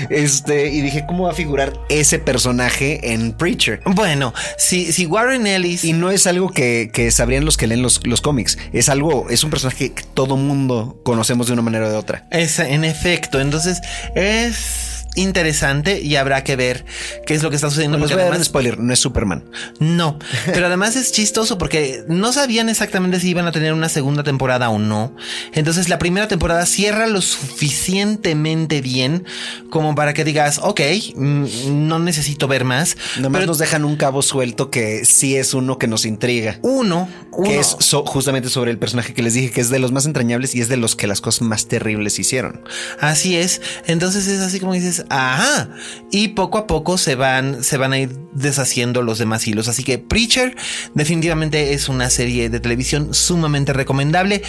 [0.10, 3.80] este, y dije, ¿cómo va a figurar ese personaje en Preacher?
[3.84, 7.82] Bueno, si, si Warren Ellis Y no es algo que, que sabrían los que leen
[7.82, 8.56] los, los cómics.
[8.72, 12.26] Es algo, es un personaje que todo mundo conocemos de una manera o de otra.
[12.30, 13.80] Es, en efecto, entonces
[14.14, 14.85] es
[15.16, 16.84] interesante y habrá que ver
[17.26, 17.98] qué es lo que está sucediendo.
[17.98, 19.44] Les porque voy a dar un además- spoiler, no es Superman.
[19.80, 24.22] no, pero además es chistoso porque no sabían exactamente si iban a tener una segunda
[24.22, 25.14] temporada o no.
[25.52, 29.24] Entonces la primera temporada cierra lo suficientemente bien
[29.70, 30.80] como para que digas, ok,
[31.14, 31.44] mm,
[31.88, 32.96] no necesito ver más.
[33.18, 36.58] Nomás pero nos dejan un cabo suelto que sí es uno que nos intriga.
[36.62, 39.78] uno, uno Que es so- justamente sobre el personaje que les dije que es de
[39.78, 42.62] los más entrañables y es de los que las cosas más terribles hicieron.
[43.00, 43.60] Así es.
[43.86, 45.68] Entonces es así como dices, ajá.
[46.10, 49.68] Y poco a poco se van, se van a ir deshaciendo los demás hilos.
[49.68, 50.56] Así que Preacher
[50.94, 54.42] definitivamente es una serie de televisión sumamente recomendable.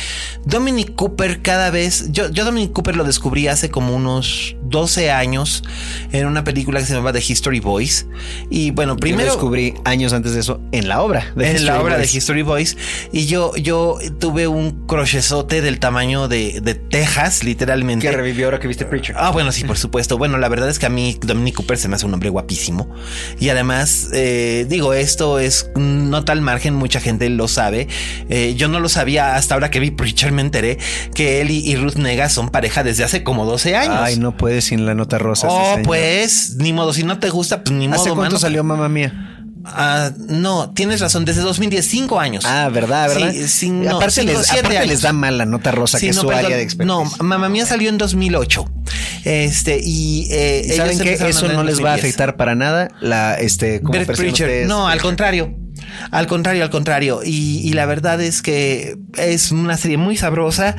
[0.46, 5.64] Dominic Cooper cada vez, yo, yo Dominic Cooper lo descubrí hace como unos 12 años
[6.12, 8.08] en una película que se llamaba The History Boys.
[8.50, 9.26] Y bueno, primero...
[9.26, 11.34] Yo descubrí años antes de eso en la obra.
[11.38, 12.78] en la obra de History Boys.
[13.12, 18.06] Y yo, yo tuve un crochezote del tamaño de, de Texas, literalmente.
[18.08, 19.16] Que revivió ahora que viste Preacher.
[19.18, 20.18] Ah, bueno, sí, por supuesto.
[20.18, 22.90] Bueno, la verdad es que a mí Dominic Cooper se me hace un hombre guapísimo.
[23.40, 27.88] Y además, eh, digo, esto es no tal margen, mucha gente lo sabe.
[28.30, 30.78] Eh, yo no lo sabía hasta ahora que vi Preacher, me enteré
[31.14, 34.00] que él y, Ruth Nega son pareja desde hace como 12 años.
[34.00, 35.48] Ay, no puedes sin la nota rosa.
[35.50, 38.02] Oh, pues, ni modo, si no te gusta, pues ni modo.
[38.02, 39.37] ¿Hace cuánto salió mamá mía?
[39.66, 42.46] Ah, no, tienes razón, desde 2010, cinco años.
[42.46, 43.34] Ah, verdad, verdad.
[43.48, 46.56] Sí, no, aparte, les, aparte les, da mal la nota rosa, que es su área
[46.56, 47.06] de experiencia.
[47.18, 48.66] No, mamá mía salió en 2008.
[49.26, 53.82] Este, y, eh, saben que eso no les va a afectar para nada la, este,
[53.82, 54.00] como
[54.68, 55.54] No, al contrario.
[56.12, 57.22] Al contrario, al contrario.
[57.24, 60.76] Y, la verdad es que es una serie muy sabrosa.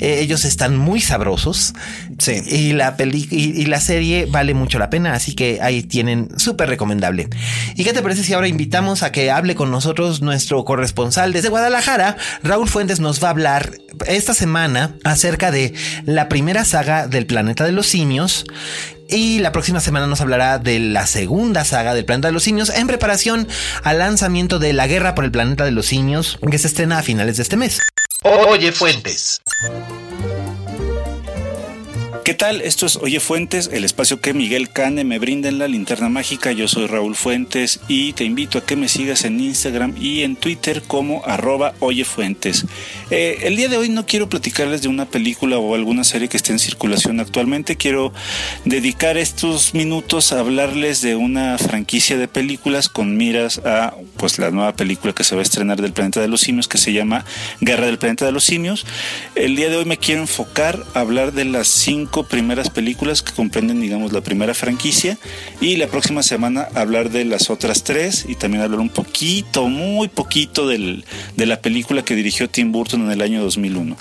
[0.00, 1.74] Eh, ellos están muy sabrosos.
[2.18, 2.42] Sí.
[2.46, 5.14] Y la peli y, la serie vale mucho la pena.
[5.14, 7.28] Así que ahí tienen súper recomendable.
[7.76, 11.48] ¿Y qué te parece si ahora invitamos a que hable con nosotros nuestro corresponsal desde
[11.48, 12.16] Guadalajara?
[12.42, 13.72] Raúl Fuentes nos va a hablar
[14.06, 18.44] esta semana acerca de la primera saga del planeta de los simios
[19.08, 22.68] y la próxima semana nos hablará de la segunda saga del Planeta de los Simios
[22.68, 23.48] en preparación
[23.82, 27.02] al lanzamiento de La Guerra por el Planeta de los Simios que se estrena a
[27.02, 27.78] finales de este mes.
[28.22, 29.40] Oye Fuentes.
[32.28, 32.60] ¿Qué tal?
[32.60, 36.52] Esto es Oye Fuentes, el espacio que Miguel Cane me brinda en la linterna mágica.
[36.52, 40.36] Yo soy Raúl Fuentes y te invito a que me sigas en Instagram y en
[40.36, 42.66] Twitter como arroba Oye Fuentes.
[43.10, 46.36] Eh, el día de hoy no quiero platicarles de una película o alguna serie que
[46.36, 47.76] esté en circulación actualmente.
[47.76, 48.12] Quiero
[48.66, 54.50] dedicar estos minutos a hablarles de una franquicia de películas con miras a pues la
[54.50, 57.24] nueva película que se va a estrenar del Planeta de los Simios que se llama
[57.62, 58.84] Guerra del Planeta de los Simios.
[59.34, 63.32] El día de hoy me quiero enfocar a hablar de las cinco primeras películas que
[63.32, 65.18] comprenden, digamos, la primera franquicia
[65.60, 70.08] y la próxima semana hablar de las otras tres y también hablar un poquito, muy
[70.08, 71.04] poquito del,
[71.36, 73.96] de la película que dirigió Tim Burton en el año 2001.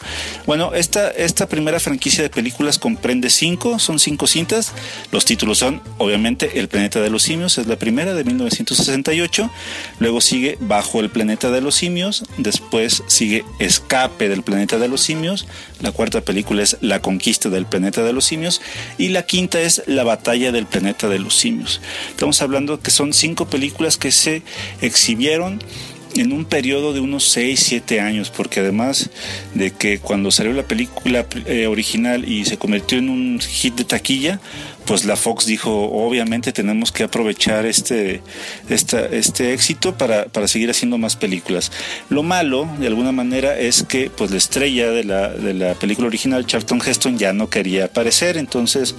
[0.46, 4.74] Bueno, esta, esta primera franquicia de películas comprende cinco, son cinco cintas.
[5.12, 9.50] Los títulos son, obviamente, El planeta de los simios, es la primera de 1968.
[10.00, 12.24] Luego sigue Bajo el planeta de los simios.
[12.38, 15.48] Después sigue Escape del planeta de los simios.
[15.82, 18.62] La cuarta película es La conquista del planeta de de los simios
[18.98, 21.82] y la quinta es La batalla del planeta de los simios.
[22.10, 24.42] Estamos hablando que son cinco películas que se
[24.82, 25.60] exhibieron
[26.16, 29.10] en un periodo de unos 6, 7 años, porque además
[29.54, 33.84] de que cuando salió la película eh, original y se convirtió en un hit de
[33.84, 34.40] taquilla,
[34.86, 38.22] pues la Fox dijo, obviamente tenemos que aprovechar este,
[38.70, 41.72] este éxito para, para, seguir haciendo más películas.
[42.10, 46.08] Lo malo, de alguna manera, es que pues la estrella de la, de la película
[46.08, 48.96] original, Charlton Heston, ya no quería aparecer, entonces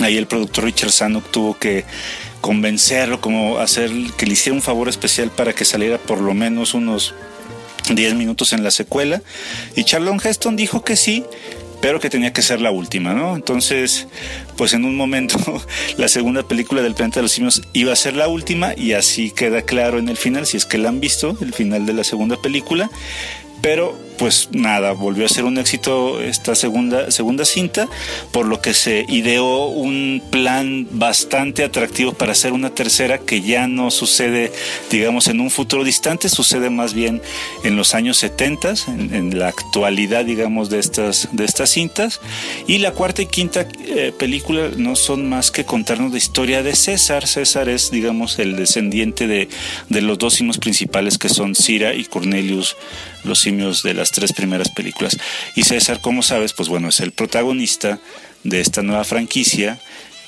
[0.00, 1.84] ahí el productor Richard Sanok tuvo que
[2.42, 6.74] convencerlo, como hacer que le hiciera un favor especial para que saliera por lo menos
[6.74, 7.14] unos
[7.88, 9.22] 10 minutos en la secuela.
[9.74, 11.24] Y Charlon Heston dijo que sí,
[11.80, 13.34] pero que tenía que ser la última, ¿no?
[13.34, 14.06] Entonces,
[14.56, 15.38] pues en un momento
[15.96, 19.30] la segunda película del planeta de los simios iba a ser la última y así
[19.30, 22.04] queda claro en el final, si es que la han visto, el final de la
[22.04, 22.90] segunda película.
[23.62, 27.88] Pero pues nada, volvió a ser un éxito esta segunda, segunda cinta,
[28.30, 33.66] por lo que se ideó un plan bastante atractivo para hacer una tercera que ya
[33.66, 34.52] no sucede,
[34.90, 37.22] digamos, en un futuro distante, sucede más bien
[37.64, 42.20] en los años 70, en, la actualidad, digamos, de estas, de estas cintas.
[42.66, 46.74] Y la cuarta y quinta eh, película no son más que contarnos la historia de
[46.74, 47.26] César.
[47.26, 49.48] César es, digamos, el descendiente de,
[49.88, 52.76] de los dos simos principales que son Cira y Cornelius,
[53.24, 55.16] los simios de las tres primeras películas.
[55.54, 58.00] Y César, como sabes, pues bueno, es el protagonista
[58.44, 59.78] de esta nueva franquicia.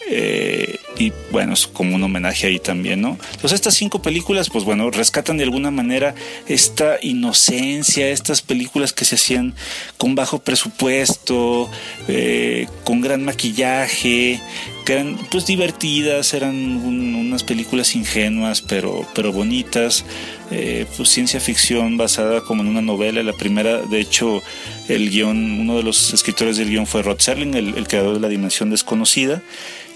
[0.06, 3.16] Eh, y bueno, es como un homenaje ahí también, ¿no?
[3.32, 6.14] Entonces estas cinco películas, pues bueno, rescatan de alguna manera
[6.46, 9.54] esta inocencia, estas películas que se hacían
[9.96, 11.70] con bajo presupuesto,
[12.06, 14.40] eh, con gran maquillaje,
[14.84, 20.04] que eran pues divertidas, eran unas películas ingenuas pero, pero bonitas,
[20.56, 24.40] eh, pues ciencia ficción basada como en una novela, la primera, de hecho
[24.88, 28.28] el guion, uno de los escritores del guion fue Rod Serling, el, creador de La
[28.28, 29.42] Dimensión Desconocida,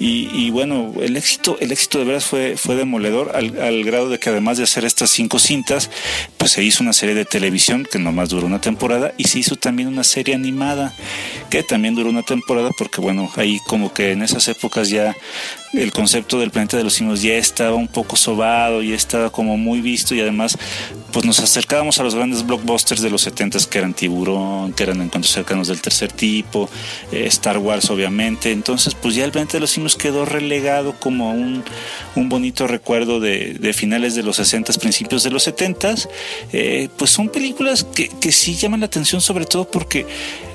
[0.00, 4.30] y, bueno, el éxito, el éxito de veras fue, fue demoledor al, grado de que
[4.30, 5.90] además de hacer estas cinco cintas,
[6.36, 9.56] pues se hizo una serie de televisión que nomás duró una temporada y se hizo
[9.56, 10.94] también una serie animada
[11.50, 15.16] que también duró una temporada porque bueno, ahí como que en esas épocas ya
[15.72, 19.56] el concepto del planeta de los simios ya estaba un poco sobado, ya estaba como
[19.56, 20.56] muy visto y además
[21.12, 25.00] pues nos acercábamos a los grandes blockbusters de los 70 que eran Tiburón, que eran
[25.00, 26.68] Encuentros cercanos del tercer tipo,
[27.12, 28.52] eh, Star Wars obviamente.
[28.52, 31.64] Entonces pues ya el planeta de los simios quedó relegado como un,
[32.14, 35.94] un bonito recuerdo de, finales de los 60, principios de los 70.
[36.52, 40.06] Eh, pues son películas que, que sí llaman la atención sobre todo porque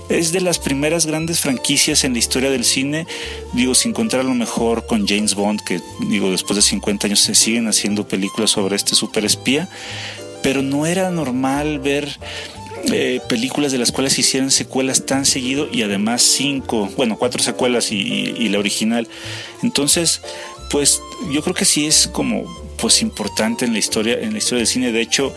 [0.10, 3.08] es de las primeras grandes franquicias en la historia del cine,
[3.54, 7.20] digo, sin contar a lo mejor con James Bond, que digo, después de 50 años
[7.20, 9.70] se siguen haciendo películas sobre este super espía,
[10.42, 12.20] pero no era normal ver
[12.92, 17.92] eh, películas de las cuales hicieran secuelas tan seguido y además cinco, bueno, cuatro secuelas
[17.92, 19.08] y, y, la original.
[19.62, 20.22] Entonces,
[20.70, 21.02] pues
[21.32, 22.44] yo creo que sí es como
[22.78, 24.92] pues importante en la historia, en la historia del cine.
[24.92, 25.34] De hecho,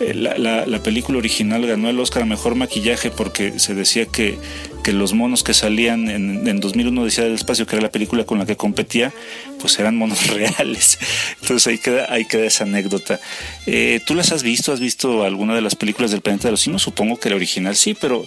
[0.00, 4.38] la, la, la, película original ganó el Oscar a Mejor Maquillaje porque se decía que,
[4.82, 8.24] que los monos que salían en, en 2001 decía del espacio, que era la película
[8.24, 9.12] con la que competía,
[9.60, 10.98] pues eran monos reales.
[11.42, 13.20] Entonces ahí queda, ahí queda esa anécdota.
[13.66, 14.72] Eh, ¿Tú las has visto?
[14.72, 16.82] ¿Has visto alguna de las películas del Planeta de los Simios?
[16.82, 18.26] Supongo que la original sí, pero,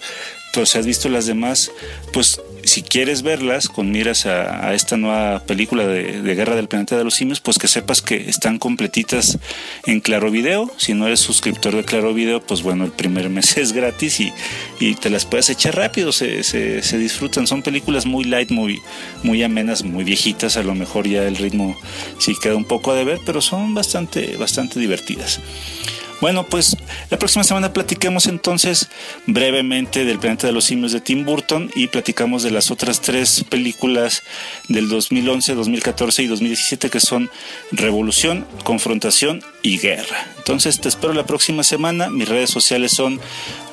[0.53, 1.71] pero si has visto las demás,
[2.11, 6.97] pues si quieres verlas con miras a, a esta nueva película de, Guerra del Planeta
[6.97, 9.37] de los Simios, pues que sepas que están completitas
[9.85, 10.71] en Claro Video.
[10.77, 14.33] Si no eres suscriptor de Claro Video, pues bueno, el primer mes es gratis y,
[14.79, 17.47] y te las puedes echar rápido, se, se, disfrutan.
[17.47, 18.79] Son películas muy light, muy,
[19.23, 21.75] muy amenas, muy viejitas, a lo mejor ya el ritmo
[22.19, 25.39] sí queda un poco de ver, pero son bastante, bastante divertidas.
[26.23, 26.77] Bueno, pues
[27.09, 28.87] la próxima semana platiquemos entonces
[29.27, 33.43] brevemente del Planeta de los Simios de Tim Burton y platicamos de las otras tres
[33.49, 34.23] películas
[34.69, 37.29] del 2011, 2014 y 2017 que son
[37.73, 40.25] Revolución, Confrontación y Guerra.
[40.37, 42.09] Entonces te espero la próxima semana.
[42.09, 43.19] Mis redes sociales son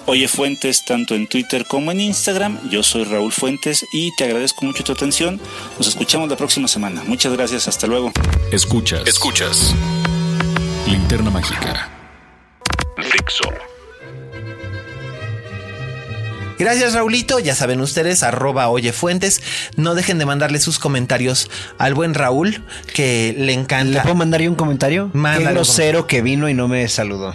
[0.06, 2.68] Oye Fuentes tanto en Twitter como en Instagram.
[2.68, 5.40] Yo soy Raúl Fuentes y te agradezco mucho tu atención.
[5.78, 7.04] Nos escuchamos la próxima semana.
[7.06, 7.68] Muchas gracias.
[7.68, 8.10] Hasta luego.
[8.50, 9.06] Escuchas.
[9.06, 9.72] Escuchas.
[10.88, 11.99] Linterna Mágica.
[13.30, 13.69] Dixo.
[16.60, 17.38] Gracias, Raulito.
[17.38, 19.40] Ya saben ustedes, arroba Oye Fuentes.
[19.76, 23.94] No dejen de mandarle sus comentarios al buen Raúl, que le encanta.
[23.94, 25.10] ¿Le puedo mandar yo un comentario?
[25.14, 27.34] Mándale Qué grosero que vino y no me saludó.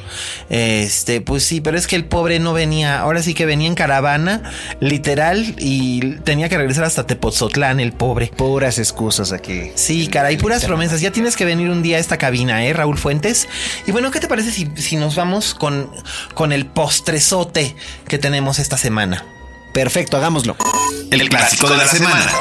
[0.51, 2.99] Este, pues sí, pero es que el pobre no venía.
[2.99, 4.43] Ahora sí que venía en caravana,
[4.79, 8.27] literal, y tenía que regresar hasta Tepozotlán, el pobre.
[8.27, 9.71] Puras excusas aquí.
[9.73, 11.01] Sí, caray, puras promesas.
[11.01, 13.47] Ya tienes que venir un día a esta cabina, ¿eh, Raúl Fuentes?
[13.87, 15.89] Y bueno, ¿qué te parece si, si nos vamos con,
[16.35, 17.75] con el postrezote
[18.07, 19.14] que tenemos esta semana?
[19.75, 20.55] Perfecto, hagámoslo.
[21.11, 22.31] El, clásico, de la semana.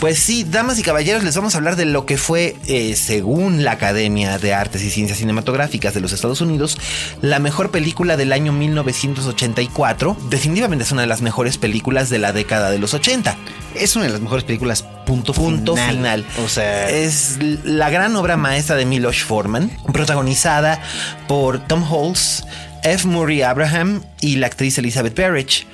[0.00, 3.64] Pues sí, damas y caballeros, les vamos a hablar de lo que fue, eh, según
[3.64, 6.78] la Academia de Artes y Ciencias Cinematográficas de los Estados Unidos,
[7.20, 10.16] la mejor película del año 1984.
[10.30, 13.36] Definitivamente es una de las mejores películas de la década de los 80.
[13.74, 15.90] Es una de las mejores películas, punto, punto final.
[15.90, 16.26] final.
[16.44, 20.80] O sea, es la gran obra maestra de Miloš Forman, protagonizada
[21.26, 22.44] por Tom Holtz,
[22.84, 23.04] F.
[23.08, 25.66] Murray Abraham y la actriz Elizabeth Parrish.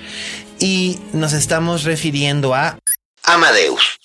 [0.59, 2.79] Y nos estamos refiriendo a
[3.23, 3.99] Amadeus.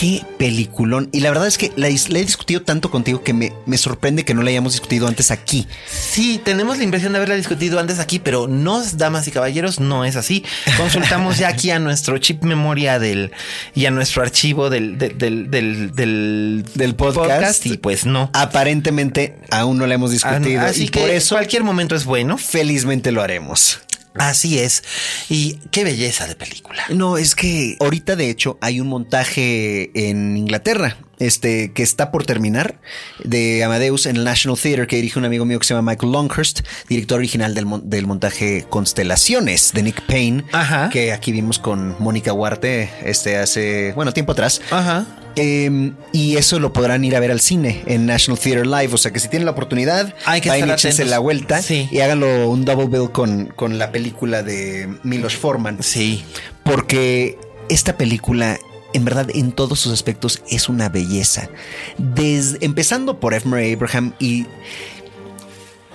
[0.00, 1.10] Qué peliculón.
[1.12, 4.24] Y la verdad es que la, la he discutido tanto contigo que me, me, sorprende
[4.24, 5.66] que no la hayamos discutido antes aquí.
[5.90, 10.06] Sí, tenemos la impresión de haberla discutido antes aquí, pero no, damas y caballeros, no
[10.06, 10.42] es así.
[10.78, 13.32] Consultamos ya aquí a nuestro chip memoria del
[13.74, 17.28] y a nuestro archivo del, del, del, del, del, del podcast.
[17.28, 17.66] podcast.
[17.66, 18.30] y pues no.
[18.32, 20.62] Aparentemente aún no la hemos discutido.
[20.62, 22.38] Así y que por eso cualquier momento es bueno.
[22.38, 23.80] Felizmente lo haremos.
[24.14, 24.82] Así es.
[25.28, 26.82] Y qué belleza de película.
[26.90, 32.24] No, es que ahorita de hecho hay un montaje en Inglaterra, este, que está por
[32.26, 32.80] terminar,
[33.22, 36.12] de Amadeus en el National Theatre, que dirige un amigo mío que se llama Michael
[36.12, 40.88] Longhurst, director original del, del montaje Constelaciones de Nick Payne, Ajá.
[40.90, 44.60] que aquí vimos con Mónica Huarte, este, hace, bueno, tiempo atrás.
[44.70, 45.06] Ajá.
[45.42, 48.90] Eh, y eso lo podrán ir a ver al cine en National Theatre Live.
[48.92, 51.88] O sea que si tienen la oportunidad, Hay que vayan échense la vuelta Sí.
[51.90, 55.82] y háganlo un double bill con, con la película de Milos Forman.
[55.82, 56.22] Sí.
[56.64, 57.38] Porque
[57.68, 58.58] esta película,
[58.92, 61.48] en verdad, en todos sus aspectos, es una belleza.
[61.96, 63.48] Desde, empezando por F.
[63.48, 64.46] Murray Abraham y,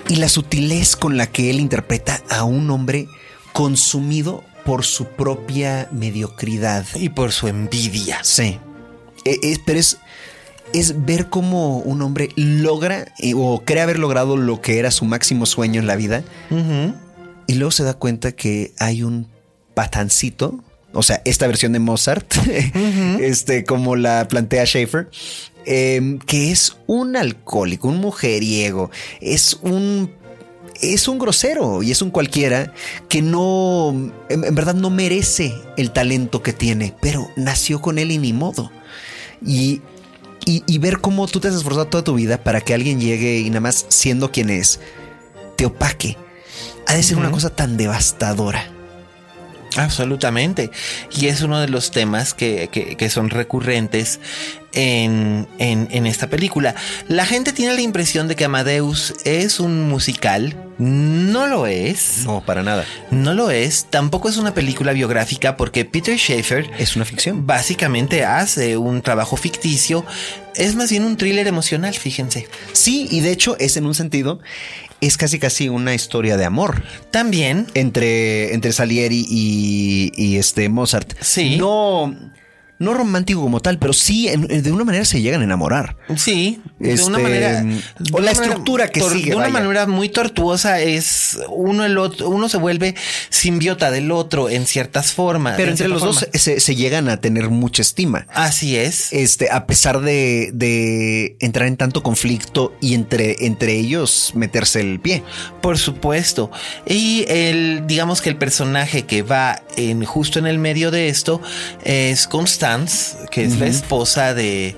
[0.09, 3.07] y la sutilez con la que él interpreta a un hombre
[3.53, 6.85] consumido por su propia mediocridad.
[6.95, 8.19] Y por su envidia.
[8.23, 8.57] Sí.
[9.25, 9.97] Eh, eh, pero es,
[10.73, 15.05] es ver cómo un hombre logra eh, o cree haber logrado lo que era su
[15.05, 16.23] máximo sueño en la vida
[17.47, 19.27] y luego se da cuenta que hay un
[19.73, 20.63] patancito
[20.95, 22.33] o sea, esta versión de Mozart,
[23.19, 25.09] este, como la plantea Schaefer,
[25.65, 30.09] em, que es un alcohólico, un mujeriego, es un
[30.81, 32.73] es un grosero y es un cualquiera
[33.07, 38.17] que no, en, verdad no merece el talento que tiene, pero nació con él y
[38.17, 38.71] ni modo.
[39.45, 39.81] Y,
[40.45, 43.49] y, ver cómo tú te has esforzado toda tu vida para que alguien llegue y
[43.49, 44.79] nada más siendo quien es,
[45.55, 46.17] te opaque.
[46.87, 48.75] Ha de ser una cosa tan devastadora.
[49.75, 50.71] Absolutamente.
[51.11, 54.19] Y es uno de los temas que, que, son recurrentes
[54.73, 56.75] en, en, esta película.
[57.07, 60.55] La gente tiene la impresión de que Amadeus es un musical.
[60.77, 62.23] No lo es.
[62.25, 62.85] No, para nada.
[63.11, 63.85] No lo es.
[63.89, 66.69] Tampoco es una película biográfica porque Peter Schaeffer...
[66.77, 67.47] Es una ficción.
[67.47, 70.05] Básicamente hace un trabajo ficticio.
[70.55, 72.47] Es más bien un thriller emocional, fíjense.
[72.73, 74.39] Sí, y de hecho es en un sentido
[75.01, 76.83] es casi casi una historia de amor.
[77.11, 77.67] También.
[77.73, 81.13] Entre, entre Salieri y, y este Mozart.
[81.21, 81.57] Sí.
[81.57, 82.15] No
[82.77, 85.95] no romántico como tal, pero sí de una manera se llegan a enamorar.
[86.17, 87.65] Sí, de una este, manera.
[88.11, 89.31] o la estructura que sigue.
[89.31, 92.95] De una manera muy tortuosa es uno el otro, uno se vuelve
[93.29, 95.55] simbiota del otro en ciertas formas.
[95.55, 98.27] Pero entre los dos se, llegan a tener mucha estima.
[98.33, 99.13] Así es.
[99.13, 104.99] Este, a pesar de, de entrar en tanto conflicto y entre, entre ellos meterse el
[104.99, 105.23] pie.
[105.61, 106.51] Por supuesto.
[106.85, 111.41] Y el, digamos que el personaje que va en justo en el medio de esto
[111.83, 112.64] es Constante
[113.29, 114.75] que es la esposa de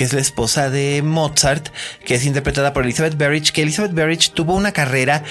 [0.00, 1.68] que es la esposa de Mozart,
[2.06, 5.24] que es interpretada por Elizabeth Berrich, que Elizabeth Berrich tuvo una carrera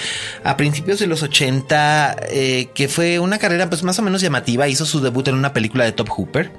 [0.44, 4.68] a principios de los 80, eh, que fue una carrera pues más o menos llamativa,
[4.68, 6.52] hizo su debut en una película de Top Hooper,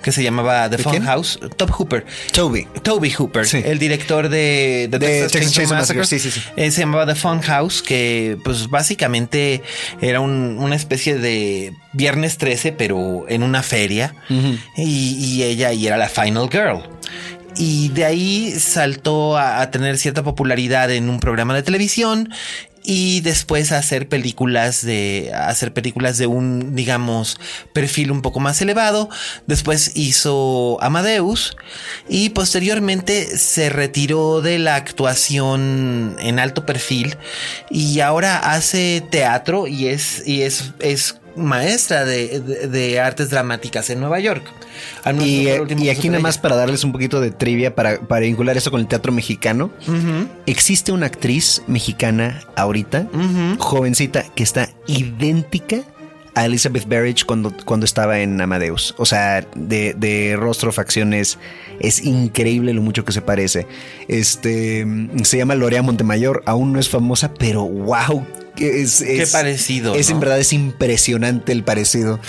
[0.00, 2.06] que se llamaba The Fun House, Top Hooper.
[2.32, 2.68] Toby.
[2.84, 4.98] Toby Hooper, el director de, de,
[5.28, 9.60] Texas eh, se llamaba The Fun House, que pues básicamente
[10.00, 14.14] era una especie de Viernes 13, pero en una feria,
[14.76, 16.84] y, y ella y era la Final Girl
[17.56, 22.30] y de ahí saltó a, tener cierta popularidad en un programa de televisión
[22.88, 27.36] y después hacer películas de hacer películas de un digamos
[27.72, 29.08] perfil un poco más elevado.
[29.46, 31.56] Después hizo Amadeus
[32.08, 37.16] y posteriormente se retiró de la actuación en alto perfil
[37.70, 44.20] y ahora hace teatro y es y es es maestra de, artes dramáticas en Nueva
[44.20, 44.44] York.
[45.22, 45.48] Y,
[45.88, 48.86] aquí nada más para darles un poquito de trivia para, para vincular eso con el
[48.86, 49.70] teatro mexicano.
[50.46, 53.08] Existe una actriz mexicana ahorita,
[53.58, 55.82] jovencita, que está idéntica
[56.36, 58.94] a Elizabeth Berridge cuando, cuando estaba en Amadeus.
[58.98, 61.38] O sea, de, de, rostro, facciones,
[61.80, 63.66] es increíble lo mucho que se parece.
[64.06, 64.86] Este
[65.22, 68.26] se llama Lorea Montemayor, aún no es famosa, pero wow,
[68.58, 69.94] es, Qué parecido.
[69.94, 72.20] Es en verdad es impresionante el parecido.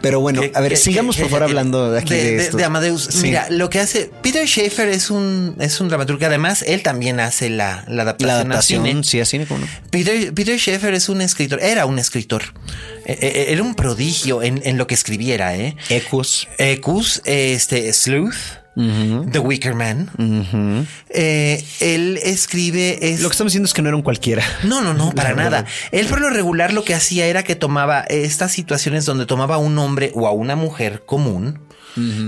[0.00, 2.56] Pero bueno, a ver, sigamos por favor hablando de aquí de, esto.
[2.56, 3.16] de, Amadeus.
[3.16, 6.24] Mira, lo que hace Peter Schaefer es un, es un dramaturgo.
[6.24, 8.28] Además, él también hace la, la adaptación.
[8.28, 9.66] La adaptación, sí, así como no.
[9.90, 12.42] Peter, Peter Schaefer es un escritor, era un escritor.
[13.06, 15.76] E, e, e, era un prodigio en, en, lo que escribiera, ¿eh?
[15.88, 16.48] Ecus.
[16.58, 18.36] Ecus, este, Sleuth.
[18.78, 20.08] The Wicker Man.
[21.10, 22.98] Eh, él escribe.
[23.12, 23.20] Es...
[23.20, 24.44] Lo que estamos diciendo es que no era un cualquiera.
[24.62, 25.64] No, no, no, para nada.
[25.90, 29.58] Él por lo regular lo que hacía era que tomaba estas situaciones donde tomaba a
[29.58, 31.60] un hombre o a una mujer común.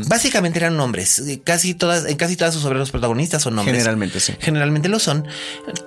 [0.09, 1.23] Básicamente eran hombres.
[1.45, 3.77] Casi todas, en casi todas sus obras los protagonistas son hombres.
[3.77, 4.35] Generalmente sí.
[4.41, 5.29] Generalmente lo son.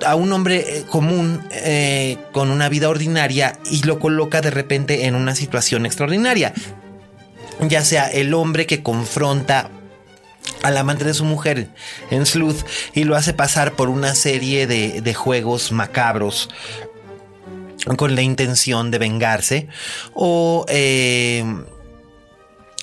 [0.06, 5.06] A un hombre eh, común eh, con una vida ordinaria y lo coloca de repente
[5.08, 6.54] en una situación extraordinaria.
[7.68, 9.70] Ya sea el hombre que confronta
[10.64, 11.70] al amante de su mujer
[12.10, 16.50] en Sleuth y lo hace pasar por una serie de, juegos macabros
[17.98, 19.68] con la intención de vengarse
[20.14, 21.44] o eh,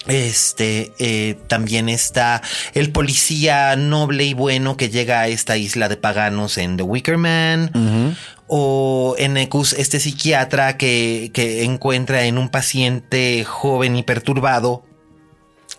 [0.07, 2.43] este eh, también está
[2.75, 7.19] el policía noble y bueno que llega a esta isla de paganos en The Wicker
[7.19, 8.17] Man.
[8.53, 14.83] O en Ecus, este psiquiatra que, que encuentra en un paciente joven y perturbado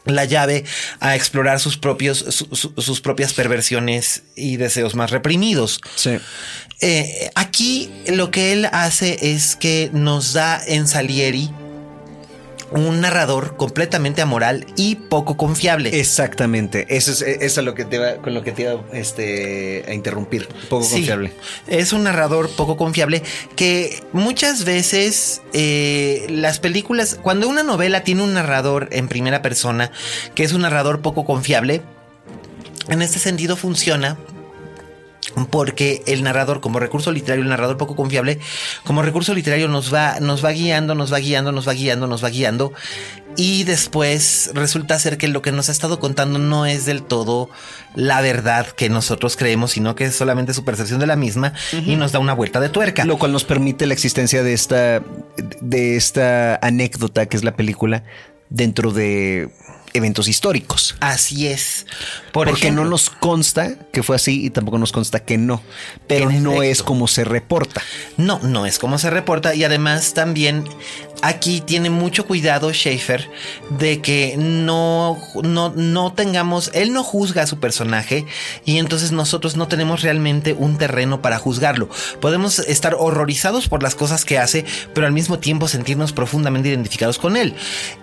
[0.06, 0.64] la llave
[1.00, 2.20] a explorar sus propios,
[2.78, 5.80] sus propias perversiones y deseos más reprimidos.
[5.96, 6.18] Sí.
[6.82, 11.52] Eh, aquí lo que él hace es que nos da en Salieri
[12.72, 16.00] un narrador completamente amoral y poco confiable.
[16.00, 16.86] Exactamente.
[16.90, 20.48] Eso es, eso lo que te va, con lo que te iba este, a interrumpir.
[20.70, 21.34] Poco confiable.
[21.68, 23.24] Es un narrador poco confiable
[23.56, 29.92] que muchas veces eh, las películas, cuando una novela tiene un narrador en primera persona,
[30.34, 31.82] que es un narrador poco confiable,
[32.90, 34.18] en este sentido funciona
[35.50, 38.40] porque el narrador como recurso literario, el narrador poco confiable,
[38.84, 42.24] como recurso literario nos va, nos va guiando, nos va guiando, nos va guiando, nos
[42.24, 42.74] va guiando
[43.38, 47.50] y después resulta ser que lo que nos ha estado contando no es del todo
[47.96, 51.96] la verdad que nosotros creemos, sino que es solamente su percepción de la misma y
[51.96, 53.06] nos da una vuelta de tuerca.
[53.06, 55.02] Lo cual nos permite la existencia de esta,
[55.62, 58.04] de esta anécdota que es la película
[58.50, 59.50] dentro de
[59.94, 60.96] eventos históricos.
[61.00, 61.86] Así es.
[62.32, 65.62] Porque no nos consta que fue así y tampoco nos consta que no.
[66.08, 67.82] Pero no es como se reporta.
[68.18, 69.54] No, no es como se reporta.
[69.54, 70.66] Y además también
[71.22, 73.30] aquí tiene mucho cuidado Schaefer
[73.70, 78.26] de que no, no, no tengamos, él no juzga a su personaje
[78.66, 81.90] y entonces nosotros no tenemos realmente un terreno para juzgarlo.
[82.20, 87.18] Podemos estar horrorizados por las cosas que hace, pero al mismo tiempo sentirnos profundamente identificados
[87.18, 87.54] con él.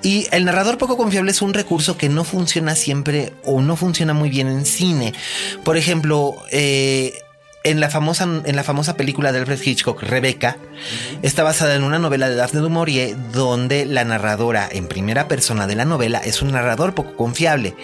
[0.02, 4.14] Y el narrador poco confiable es un recurso que no funciona siempre o no funciona
[4.14, 5.14] muy bien en cine.
[5.64, 7.14] Por ejemplo, eh,
[7.64, 10.56] en la famosa, en la famosa película de Alfred Hitchcock, Rebecca,
[11.22, 15.66] está basada en una novela de Daphne du Maurier donde la narradora en primera persona
[15.66, 17.74] de la novela es un narrador poco confiable.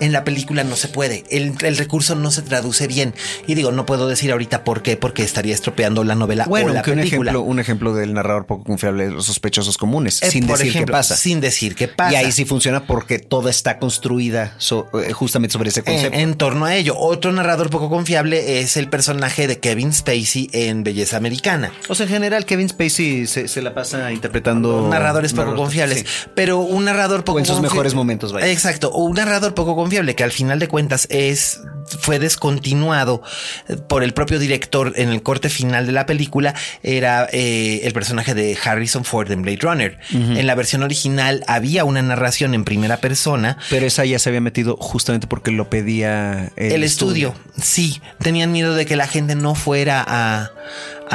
[0.00, 3.14] En la película no se puede, el, recurso no se traduce bien.
[3.46, 6.74] Y digo, no puedo decir ahorita por qué, porque estaría estropeando la novela bueno, o
[6.74, 10.64] la Un ejemplo, un ejemplo del narrador poco confiable los sospechosos comunes, Eh, sin decir
[10.64, 11.16] qué ejemplo, pasa.
[11.16, 12.12] Sin decir qué pasa.
[12.12, 16.18] Y ahí sí funciona porque toda está construida so- eh, justamente sobre ese en, concepto.
[16.18, 16.96] en torno a ello.
[16.98, 21.72] Otro narrador poco confiable es el personaje de Kevin Spacey en Belleza Americana.
[21.88, 26.04] o sea, en general, Kevin Spacey se, se la pasa interpretando narradores poco confiables, sí.
[26.34, 28.48] pero un narrador poco O en sus mejores momentos, vaya.
[28.48, 31.60] Exacto, o un narrador poco confiable que al final de cuentas es
[32.00, 33.22] fue descontinuado
[33.68, 37.92] eh, por el propio director en el corte final de la película era eh, el
[37.92, 39.98] personaje de Harrison Ford en Blade Runner.
[40.12, 43.58] En la versión original había una narración en primera persona.
[43.70, 47.34] Pero esa ya se había metido justamente porque lo pedía el, El, estudio.
[47.60, 50.50] sí, tenían miedo de que la gente no fuera a,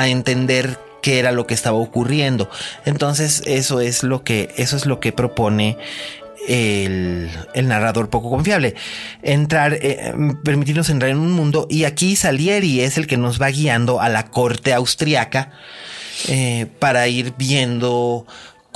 [0.08, 2.50] entender qué era lo que estaba ocurriendo.
[2.86, 5.78] Entonces, eso es lo que, eso es lo que propone
[6.48, 8.76] el, el narrador poco confiable.
[9.24, 10.14] Entrar, eh,
[10.44, 11.68] permitirnos entrar en un mundo.
[11.70, 15.52] Y aquí Salieri es el que nos va guiando a la corte austriaca
[16.28, 18.26] eh, para ir viendo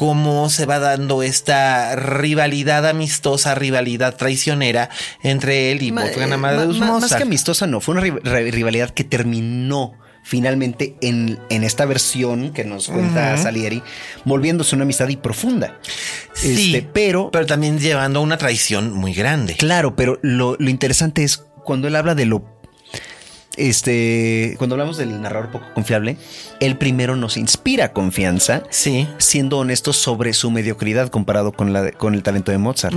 [0.02, 4.90] cómo se va dando esta rivalidad amistosa, rivalidad traicionera
[5.22, 7.82] entre él y Ma- Wolfgang eh, Amadeus ma- ma- Más que amistosa, no.
[7.82, 9.94] Fue una ri- ri- rivalidad que terminó
[10.24, 13.84] finalmente en, en esta versión que nos cuenta Salieri,
[14.26, 15.80] volviéndose una amistad y profunda.
[16.34, 19.54] Sí, Este, pero, pero también llevando a una traición muy grande.
[19.56, 22.60] claro, pero lo, lo interesante es cuando él habla de lo.
[23.58, 26.16] Este, cuando hablamos del narrador poco confiable,
[26.62, 29.08] él primero nos inspira confianza, Sí.
[29.18, 32.96] siendo honestos sobre su mediocridad comparado con, la, con el talento de Mozart.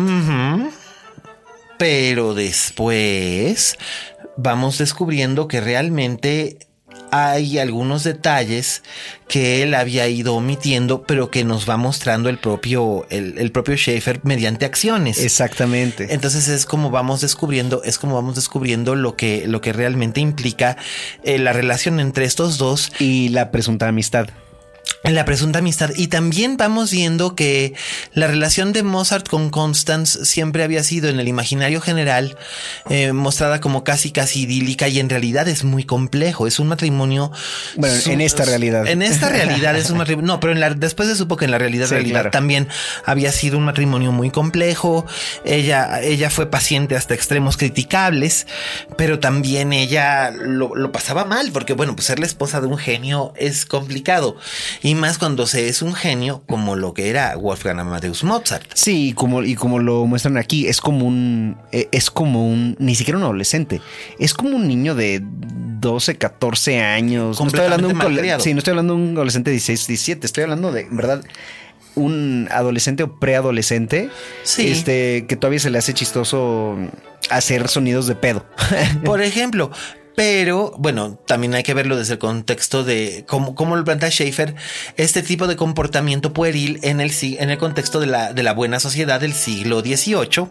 [1.78, 3.76] Pero después
[4.36, 6.58] vamos descubriendo que realmente
[7.10, 8.82] hay algunos detalles
[9.28, 13.76] que él había ido omitiendo, pero que nos va mostrando el propio, el, el propio
[13.76, 15.18] Schaefer mediante acciones.
[15.18, 16.12] Exactamente.
[16.12, 20.76] Entonces es como vamos descubriendo, es como vamos descubriendo lo que, lo que realmente implica
[21.22, 24.28] eh, la relación entre estos dos y la presunta amistad.
[25.04, 25.90] En la presunta amistad.
[25.94, 27.74] Y también vamos viendo que
[28.14, 32.36] la relación de Mozart con Constance siempre había sido en el imaginario general
[32.88, 36.46] eh, mostrada como casi casi idílica y en realidad es muy complejo.
[36.46, 37.30] Es un matrimonio.
[37.76, 38.86] Bueno, en esta realidad.
[38.86, 40.26] En esta realidad es un matrimonio.
[40.26, 42.30] No, pero en la, después se supo que en la realidad, Sí, realidad claro.
[42.30, 42.68] también
[43.04, 45.06] había sido un matrimonio muy complejo.
[45.44, 48.46] Ella, ella fue paciente hasta extremos criticables,
[48.96, 52.78] pero también ella lo, lo pasaba mal, porque bueno, pues ser la esposa de un
[52.78, 54.38] genio es complicado.
[54.82, 58.64] Y más cuando se es un genio como lo que era Wolfgang Amadeus Mozart.
[58.74, 61.56] Sí, y como, y como lo muestran aquí, es como un.
[61.72, 62.76] eh, Es como un.
[62.78, 63.80] Ni siquiera un adolescente.
[64.18, 67.40] Es como un niño de 12, 14 años.
[67.40, 68.40] No estoy hablando de un.
[68.40, 70.26] Sí, no estoy hablando de un adolescente de 16, 17.
[70.26, 71.24] Estoy hablando de, en verdad,
[71.94, 74.08] un adolescente o preadolescente.
[74.42, 74.68] Sí.
[74.68, 76.76] Este, que todavía se le hace chistoso
[77.30, 78.44] hacer sonidos de pedo.
[79.04, 79.70] Por ejemplo.
[80.16, 84.54] Pero bueno, también hay que verlo desde el contexto de cómo, cómo lo plantea Schaefer,
[84.96, 88.78] este tipo de comportamiento pueril en el, en el contexto de la, de la buena
[88.78, 90.46] sociedad del siglo XVIII.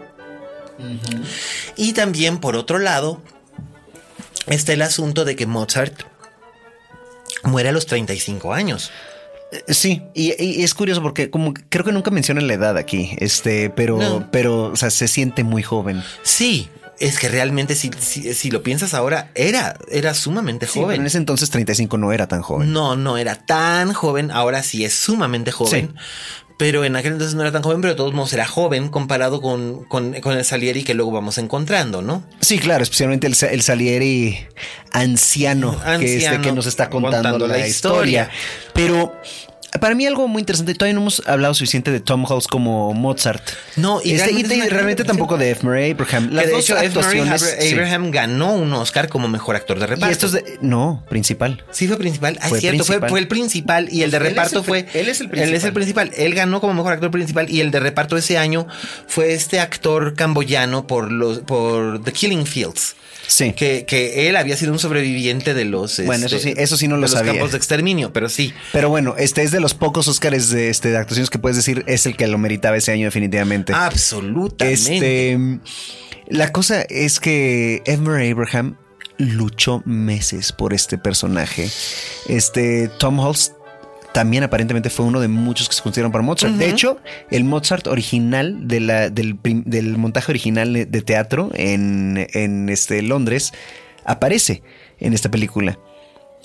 [1.75, 3.21] Y también, por otro lado,
[4.47, 6.01] está el asunto de que Mozart
[7.43, 8.91] muere a los 35 años.
[9.67, 13.69] Sí, y, y es curioso porque como creo que nunca mencionan la edad aquí, este,
[13.69, 14.29] pero, No.
[14.31, 16.03] pero, o sea, se siente muy joven.
[16.23, 16.69] Sí,
[16.99, 21.01] es que realmente si, si, si lo piensas ahora, era, era sumamente Sí, pero joven.
[21.01, 22.71] en ese entonces 35 no era tan joven.
[22.71, 25.95] No, no era tan joven, ahora sí es sumamente joven.
[26.55, 29.41] Pero en aquel entonces no era tan joven, pero de todos modos era joven comparado
[29.41, 32.23] con, con, con el Salieri que luego vamos encontrando, ¿no?
[32.41, 34.37] Sí, claro, especialmente el, el Salieri
[34.91, 38.23] anciano, que, este, Anciano, que nos está contando, contando la, la historia.
[38.23, 38.29] historia.
[38.73, 39.13] Pero
[39.79, 43.41] para mí algo muy interesante, todavía no hemos hablado suficiente de Tom Hulce como Mozart.
[43.75, 45.63] No, y este, y realmente de- tampoco de F.
[45.65, 46.29] Murray Abraham.
[46.31, 46.87] Las que de dos hecho, F.
[46.87, 46.87] Murray
[47.19, 47.43] actuaciones.
[47.43, 47.73] Abra- sí.
[47.73, 50.09] Abraham ganó un Oscar como mejor actor de reparto.
[50.09, 50.57] Y estos de.
[50.61, 51.63] No, principal.
[51.71, 52.37] Sí, fue principal.
[52.41, 53.09] Ah, Fue es cierto, fue, principal.
[53.09, 54.79] fue el principal y el de Pues él reparto el fue.
[54.93, 55.73] él es el Él es el principal.
[55.73, 56.11] principal.
[56.17, 58.67] Él ganó como mejor actor principal y el de reparto ese año
[59.07, 62.95] fue este actor camboyano por los por The Killing Fields.
[63.25, 63.53] Sí.
[63.53, 66.03] Que, que él había sido un sobreviviente de los.
[66.05, 67.31] Bueno, eso sí- eso sí no lo de los sabía.
[67.33, 68.53] campos de exterminio, pero sí.
[68.73, 71.83] Pero bueno, este es de los pocos Oscars de, este, de actuaciones que puedes decir
[71.87, 73.73] es el que lo meritaba ese año definitivamente.
[73.73, 74.73] Absolutamente.
[75.33, 75.59] Este,
[76.27, 78.77] la cosa es que Edmund Abraham
[79.17, 81.69] luchó meses por este personaje.
[82.27, 83.51] Este Tom Hulce
[84.13, 86.53] también aparentemente fue uno de muchos que se consideraron para Mozart.
[86.53, 86.97] De hecho,
[87.31, 93.51] el Mozart original de la- del, del montaje original de teatro en, en este Londres
[94.05, 94.63] aparece
[94.99, 95.79] en esta película.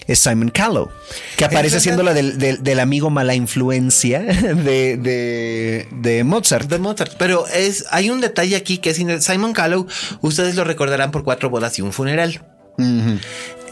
[0.07, 0.89] Es Simon Callow,
[1.37, 6.69] que aparece siendo la del, del- del amigo mala influencia de, de, de Mozart.
[6.71, 7.15] De Mozart.
[7.19, 9.87] Pero es, hay un detalle aquí que es Simon Callow,
[10.23, 12.41] ustedes lo recordarán por cuatro bodas y un funeral.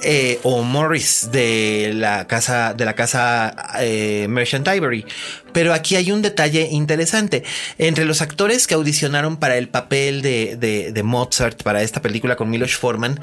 [0.03, 5.05] Eh, o Morris de la casa de la casa eh, Merchant Ivory.
[5.53, 7.43] Pero aquí hay un detalle interesante.
[7.79, 12.37] Entre los actores que audicionaron para el papel de, de- de Mozart para esta película
[12.37, 13.21] con Milos Forman,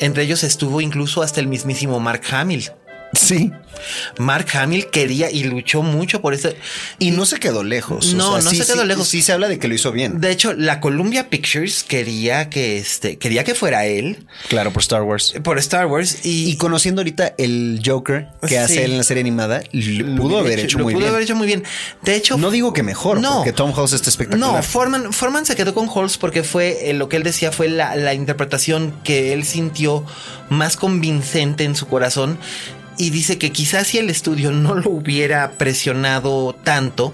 [0.00, 2.70] entre ellos estuvo incluso hasta el mismísimo Mark Hamill.
[3.14, 3.50] Sí.
[4.18, 6.48] Mark Hamill quería y luchó mucho por eso.
[6.98, 8.14] Y no se quedó lejos.
[8.14, 9.08] No, no sí- se quedó sí- lejos.
[9.08, 10.20] Sí se habla de que lo hizo bien.
[10.20, 15.02] De hecho, la Columbia Pictures quería que este quería que fuera él claro, por Star
[15.02, 15.34] Wars.
[15.42, 18.56] por Star Wars y, Y conociendo ahorita el Joker que Sí.
[18.56, 21.10] hace él en la serie animada, lo pudo haber hecho lo muy pudo bien.
[21.10, 21.64] haber hecho muy bien.
[22.02, 23.36] De hecho, No digo que mejor, No.
[23.38, 24.52] porque Tom Hulce está espectacular.
[24.54, 27.68] No, Foreman, Foreman se quedó con Halls porque fue eh, lo que él decía fue
[27.68, 30.04] la, la interpretación que él sintió
[30.48, 32.38] más convincente en su corazón.
[32.96, 37.12] Y dice que quizás si el estudio no lo hubiera presionado tanto,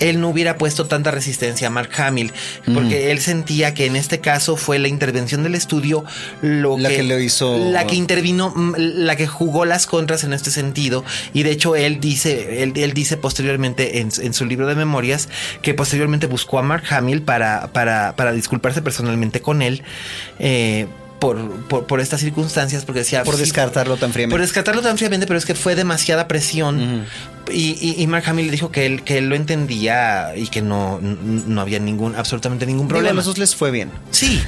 [0.00, 2.32] él no hubiera puesto tanta resistencia a Mark Hamill.
[2.72, 6.04] Porque él sentía que en este caso fue la intervención del estudio
[6.40, 10.32] lo La que lo hizo- La que intervino, mm, la que jugó las contras en
[10.32, 11.04] este sentido.
[11.34, 15.28] Y de hecho, él dice, él, él dice posteriormente en, en su libro de memorias
[15.62, 19.82] que posteriormente buscó a Mark Hamill para, para, para disculparse personalmente con él.
[20.38, 20.86] eh,
[21.18, 23.24] por, por, por estas circunstancias, porque decía.
[23.24, 24.34] Por "Sí, descartarlo tan fríamente.
[24.34, 27.06] Por descartarlo tan fríamente, pero es que fue demasiada presión.
[27.50, 30.60] y, y- y Mark Hamill le dijo que él, que él lo entendía y que
[30.62, 33.16] no, no había ningún, absolutamente ningún Digo, a problema.
[33.16, 33.90] los dos les fue bien.
[34.10, 34.40] Sí,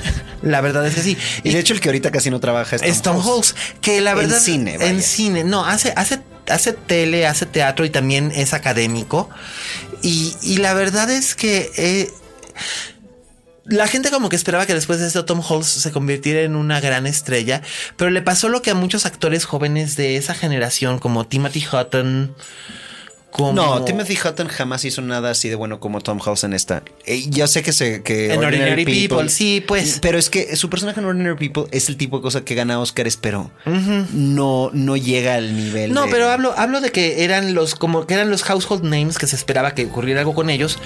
[0.42, 1.16] la verdad es que sí.
[1.42, 3.42] Y de hecho, el que ahorita casi no trabaja es Tom, Es Tom
[3.80, 4.38] que la En verdad.
[4.40, 4.90] cine, vaya.
[4.90, 9.30] En cine, no, hace, hace, hace tele, hace teatro y también es académico.
[10.02, 11.70] Y, y la verdad es que.
[11.76, 12.10] eh,
[13.70, 16.80] la gente como que esperaba que después de esto Tom Hulce se convirtiera en una
[16.80, 17.62] gran estrella,
[17.96, 22.34] pero le pasó lo que a muchos actores jóvenes de esa generación como Timothy Hutton,
[23.30, 26.82] como No, Timothy Hutton jamás hizo nada así de bueno como Tom Hulce en esta.
[27.06, 29.98] Eh, yo sé que se que En Ordinary People, sí, pues.
[30.02, 32.80] Pero es que su personaje en Ordinary People es el tipo de cosa que gana
[32.80, 33.50] Oscars, pero
[34.12, 35.92] no, no llega al nivel.
[35.92, 39.18] No, de- pero hablo, hablo de que eran los como que eran los household names
[39.18, 40.78] que se esperaba que ocurriera algo con ellos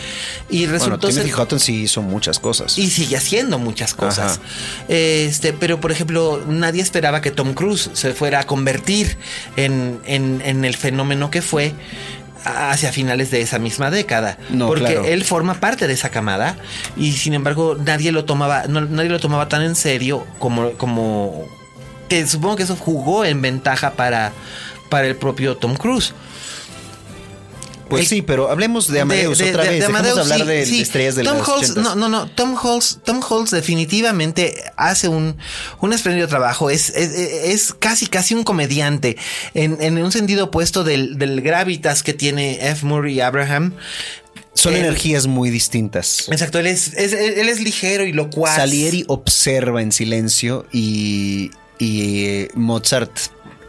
[0.51, 2.79] y Bueno, resultó Timothy ser Hutton sí hizo muchas cosas.
[2.79, 4.39] y sigue haciendo muchas cosas.
[4.39, 4.41] Ajá.
[4.89, 9.17] Este, pero por ejemplo, nadie esperaba que Tom Cruise se fuera a convertir
[9.57, 11.73] en, en- en el fenómeno que fue
[12.45, 14.39] hacia finales de esa misma década.
[14.51, 15.05] No, porque claro.
[15.05, 16.57] él forma parte de esa camada
[16.97, 21.47] y sin embargo nadie lo tomaba, no- nadie lo tomaba tan en serio como, como
[22.09, 24.33] que supongo que eso jugó en ventaja para,
[24.91, 26.13] para el propio Tom Cruise.
[27.89, 29.81] Pues el- sí, pero hablemos de Amadeus de- otra de- vez.
[29.81, 30.77] Dejemos Amadeus, de hablar sí, de, sí.
[30.77, 31.75] de estrellas de Tom 80s.
[31.77, 32.27] no, no, no.
[32.31, 35.37] Tom Hulce, Tom Hulce definitivamente hace un,
[35.81, 36.71] un espléndido trabajo.
[36.71, 39.17] Es, es, es casi, casi un comediante.
[39.55, 42.85] En, en un sentido opuesto del, del gravitas que tiene F.
[42.87, 43.75] Murray Abraham.
[44.55, 46.29] Son Él- energías muy distintas.
[46.31, 48.55] Exacto, él es, es- él es ligero y locuaz.
[48.57, 53.11] Salieri observa en silencio y, y eh, Mozart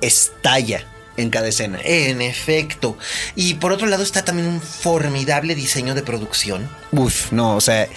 [0.02, 0.86] estalla
[1.18, 1.80] en cada escena.
[1.84, 2.98] En efecto.
[3.36, 6.68] Y por otro lado está también un formidable diseño de producción.
[6.92, 7.88] Uf, no, o sea,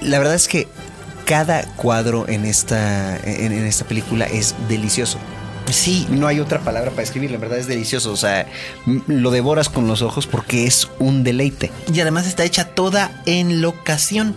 [0.00, 0.68] la verdad es que
[1.24, 5.18] cada cuadro en esta, en, en esta película es delicioso.
[5.72, 8.12] Sí, No hay otra palabra para escribir, la verdad es delicioso.
[8.12, 8.46] O sea,
[9.08, 11.72] lo devoras con los ojos porque es un deleite.
[11.92, 14.36] Y además está hecha toda en locación.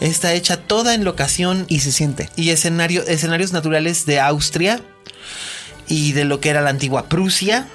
[0.00, 2.28] Está hecha toda en locación Y se siente.
[2.36, 4.80] y escenario, escenarios naturales de Austria
[5.88, 7.66] y de lo que era la antigua Prusia,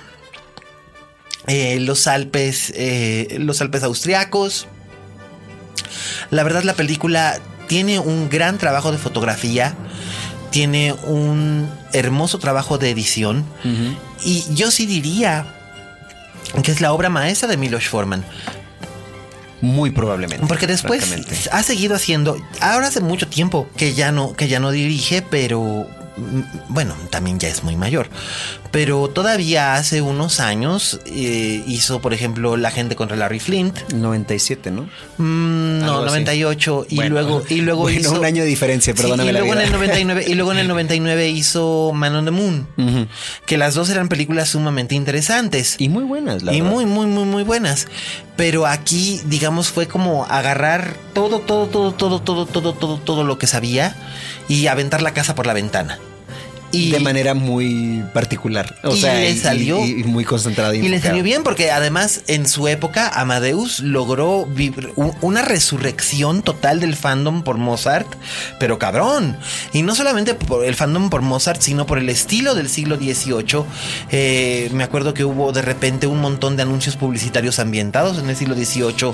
[1.48, 4.68] eh, los Alpes, eh, los Alpes austriacos.
[6.30, 9.76] La verdad, la película tiene un gran trabajo de fotografía,
[10.52, 13.46] tiene un hermoso trabajo de edición
[14.24, 15.46] y yo sí diría
[16.64, 18.24] que es la obra maestra de Milos Forman.
[19.62, 20.46] Muy probablemente.
[20.46, 21.16] Porque después
[21.52, 25.88] ha seguido haciendo, ahora hace mucho tiempo que ya no, que ya no dirige, pero
[26.70, 28.10] bueno, también ya es muy mayor.
[28.72, 33.92] Pero todavía hace unos años eh, hizo, por ejemplo, La gente contra Larry Flint.
[33.94, 34.84] 97, ¿no?
[35.18, 36.10] Mm, no, Algo así.
[36.12, 39.40] 98 y Bueno, luego y luego bueno, hizo un año de diferencia, Sí, perdóname la
[39.40, 39.68] luego en vida.
[39.68, 42.68] el 99 y luego en el 99 hizo Man on the Moon,
[43.46, 46.74] que las dos eran películas sumamente interesantes Y muy buenas, la y verdad.
[46.76, 47.88] muy, muy, muy, muy buenas.
[48.36, 53.38] Pero aquí, digamos, fue como agarrar todo, todo, todo, todo, todo, todo, todo, todo lo
[53.38, 53.96] que sabía
[54.48, 56.00] y aventar la casa por la ventana.
[56.74, 58.76] Y, de manera muy particular.
[58.84, 60.76] O Y sea, le y- salió- y, y muy concentrada.
[60.76, 61.10] y le enfocada.
[61.12, 64.48] salió bien porque además en su época Amadeus logró
[65.22, 68.08] una resurrección total del fandom por Mozart,
[68.60, 69.38] pero cabrón.
[69.72, 73.64] Y no solamente por el fandom por Mozart, sino por el estilo del siglo XVIII.
[74.12, 78.36] Eh, me acuerdo que hubo de repente un montón de anuncios publicitarios ambientados en el
[78.36, 79.12] siglo XVIII,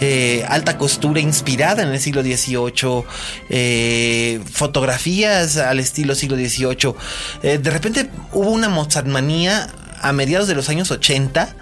[0.00, 3.04] eh, alta costura inspirada en el siglo XVIII,
[3.48, 6.94] eh, fotografías al estilo siglo XVIII.
[7.42, 9.68] Eh, de repente hubo una Mozartmanía
[10.00, 11.54] a mediados de los años 80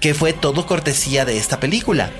[0.00, 2.10] que fue todo cortesía de esta película.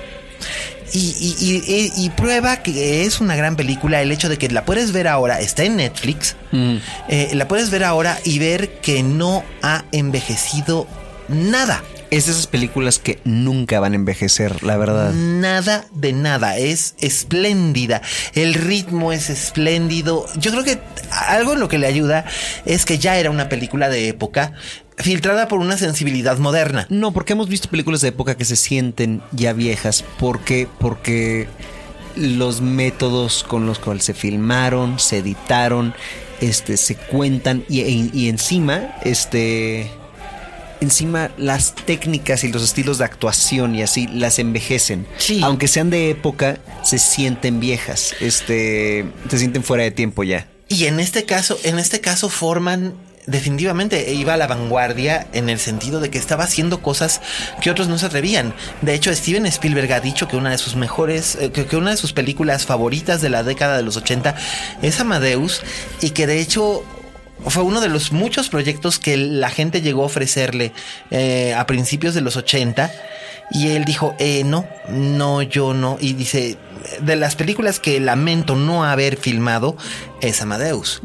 [0.93, 4.47] Y, y- y- y- y prueba que es una gran película el hecho de que
[4.49, 6.77] la puedes ver ahora, está en Netflix, Mm.
[7.09, 10.87] eh, la puedes ver ahora y ver que no ha envejecido
[11.27, 11.83] nada.
[12.09, 15.11] Es de esas películas que nunca van a envejecer, la verdad.
[15.13, 18.01] Nada de nada, es espléndida.
[18.33, 20.25] El ritmo es espléndido.
[20.37, 20.79] Yo creo que
[21.27, 22.23] algo en lo que le ayuda
[22.65, 24.53] es que ya era una película de época
[24.97, 26.87] filtrada por una sensibilidad moderna.
[26.89, 30.03] No, porque hemos visto películas de época que se sienten ya viejas.
[30.17, 30.67] ¿Por qué?
[30.79, 31.47] Porque
[32.15, 35.93] los métodos con los cuales se filmaron, se editaron,
[36.39, 39.91] este, se cuentan y, y- y encima, este,
[40.81, 45.07] encima las técnicas y los estilos de actuación y así las envejecen.
[45.17, 45.41] Sí.
[45.43, 48.13] Aunque sean de época, se sienten viejas.
[48.19, 50.47] Este, se sienten fuera de tiempo ya.
[50.69, 52.93] Y en este caso, en este caso Forman
[53.27, 57.21] definitivamente iba a la vanguardia en el sentido de que estaba haciendo cosas
[57.61, 58.53] que otros no se atrevían.
[58.81, 61.91] De hecho, Steven Spielberg ha dicho que una de sus mejores, eh, que, que una
[61.91, 64.35] de sus películas favoritas de la década de los 80
[64.81, 65.61] es Amadeus
[66.01, 66.83] y que de hecho
[67.45, 70.71] fue uno de los muchos proyectos que la gente llegó a ofrecerle
[71.11, 72.91] eh, a principios de los 80
[73.51, 75.97] y él dijo, eh, no, no, yo no.
[76.01, 76.57] Y dice,
[77.01, 79.77] de las películas que lamento no haber filmado
[80.19, 81.01] es Amadeus.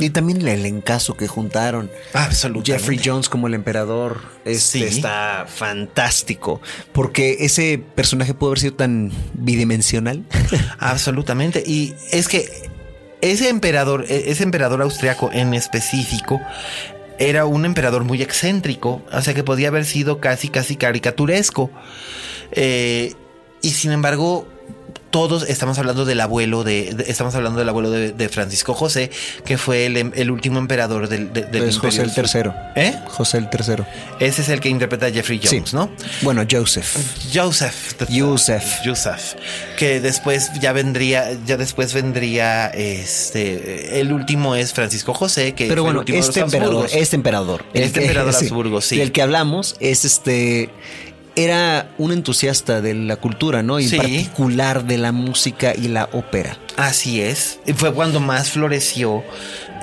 [0.00, 1.88] Y también el elencazo que juntaron.
[2.14, 2.72] Absolutamente.
[2.72, 4.84] Jeffrey Jones como el emperador este Sí.
[4.84, 6.60] está fantástico.
[6.92, 10.24] Porque ese personaje pudo haber sido tan bidimensional.
[10.80, 11.62] Absolutamente.
[11.64, 12.70] Y es que
[13.20, 16.40] ese emperador, e- ese emperador austriaco en específico,
[17.18, 21.70] era un emperador muy excéntrico, o sea que podía haber sido casi, casi caricaturesco.
[22.52, 23.14] Eh,
[23.60, 24.46] y sin embargo,
[25.10, 29.10] todos estamos hablando del abuelo de, de- estamos hablando del abuelo de, de Francisco José,
[29.44, 32.54] que fue el, em- el último emperador del, de- del es José el tercero.
[32.76, 32.94] ¿Eh?
[33.06, 33.86] José el tercero.
[34.20, 35.76] Ese es el que interpreta a Jeffrey Jones, Sí.
[35.76, 35.90] ¿no?
[36.22, 36.96] Bueno, Joseph.
[37.32, 37.94] Joseph.
[38.10, 38.64] Joseph.
[38.84, 39.34] Joseph.
[39.78, 44.00] Que después ya vendría, ya después vendría este.
[44.00, 46.74] El último es Francisco José, que Pero fue el bueno, último de los este emperador,
[46.84, 47.02] Habsburgos.
[47.02, 47.64] este emperador.
[47.74, 48.98] el Este emperador Habsburgo, sí.
[48.98, 50.70] Del que hablamos es este.
[51.36, 53.78] Era un entusiasta de la cultura, ¿no?
[53.78, 53.96] Y en Sí.
[53.98, 56.56] particular de la música y la ópera.
[56.76, 57.58] Así es.
[57.66, 59.22] Y Fue cuando más floreció.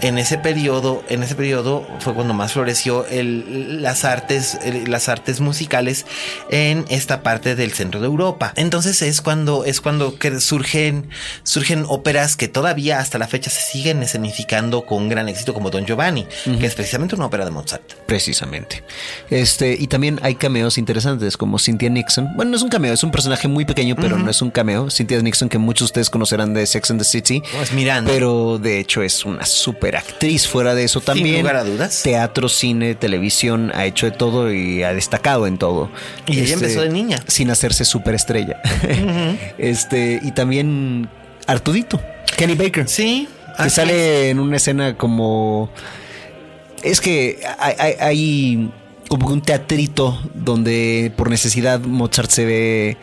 [0.02, 5.10] En ese periodo, en ese periodo fue cuando más floreció el- las artes, el- las
[5.10, 6.06] artes musicales
[6.50, 8.54] en esta parte del centro de Europa.
[8.56, 11.10] Entonces es cuando es cuando que surgen
[11.44, 15.86] surgen óperas que todavía hasta la fecha se siguen escenificando con gran éxito como Don
[15.86, 16.26] Giovanni,
[16.60, 17.94] que es precisamente una ópera de Mozart.
[18.06, 18.84] Precisamente.
[19.30, 22.36] Este, y también hay cameos interesantes como Cynthia Nixon.
[22.36, 24.90] Bueno, no es un cameo, es un personaje muy pequeño, pero no es un cameo.
[24.90, 27.42] Cynthia Nixon, que muchos de ustedes conocerán de Sex and the City.
[27.62, 28.12] Es Miranda.
[28.12, 30.48] Pero de hecho es una super actriz.
[30.48, 31.42] Fuera de eso también.
[31.42, 32.02] lugar a dudas.
[32.02, 35.92] Teatro, cine, televisión, ha hecho de todo y ha destacado en todo.
[36.28, 37.20] Y ella empezó de niña.
[37.28, 38.62] Sin hacerse superestrella.
[39.58, 41.10] Este, y también
[41.48, 42.02] Artudito,
[42.38, 42.88] Kenny Baker.
[42.88, 43.28] Sí.
[43.62, 45.70] Que sale en una escena como.
[46.84, 48.72] Es que hay, hay- hay
[49.08, 52.98] como un teatrito donde por necesidad Mozart se ve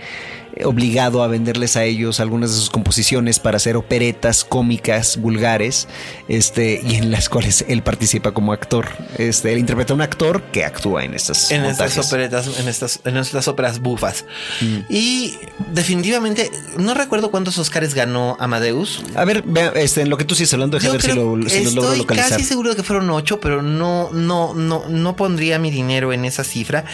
[0.64, 5.88] obligado a venderles a ellos algunas de sus composiciones para hacer operetas cómicas vulgares,
[6.28, 8.88] este, y en las cuales él participa como actor.
[9.18, 13.00] Este, él interpreta a un actor que actúa en estas en estas operetas, en estas,
[13.04, 14.24] en estas óperas bufas.
[14.60, 14.78] Mm.
[14.88, 15.38] Y
[15.72, 19.02] definitivamente, no recuerdo cuántos Oscars ganó Amadeus.
[19.14, 21.64] A ver, vea, este, en lo que tú sigues hablando, déjame ver si lo, si
[21.64, 22.30] lo logro estoy localizar.
[22.30, 26.24] casi seguro de que fueron ocho, pero no, no, no, no pondría mi dinero en
[26.24, 26.84] esa cifra.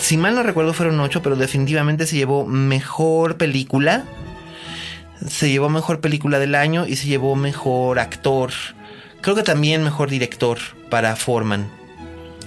[0.00, 2.79] Si mal no recuerdo, fueron ocho, pero definitivamente se llevó mejor
[3.36, 4.04] película.
[5.28, 8.50] Se llevó mejor película del año y se llevó mejor actor.
[9.20, 10.58] Creo que también mejor director
[10.88, 11.68] para Foreman.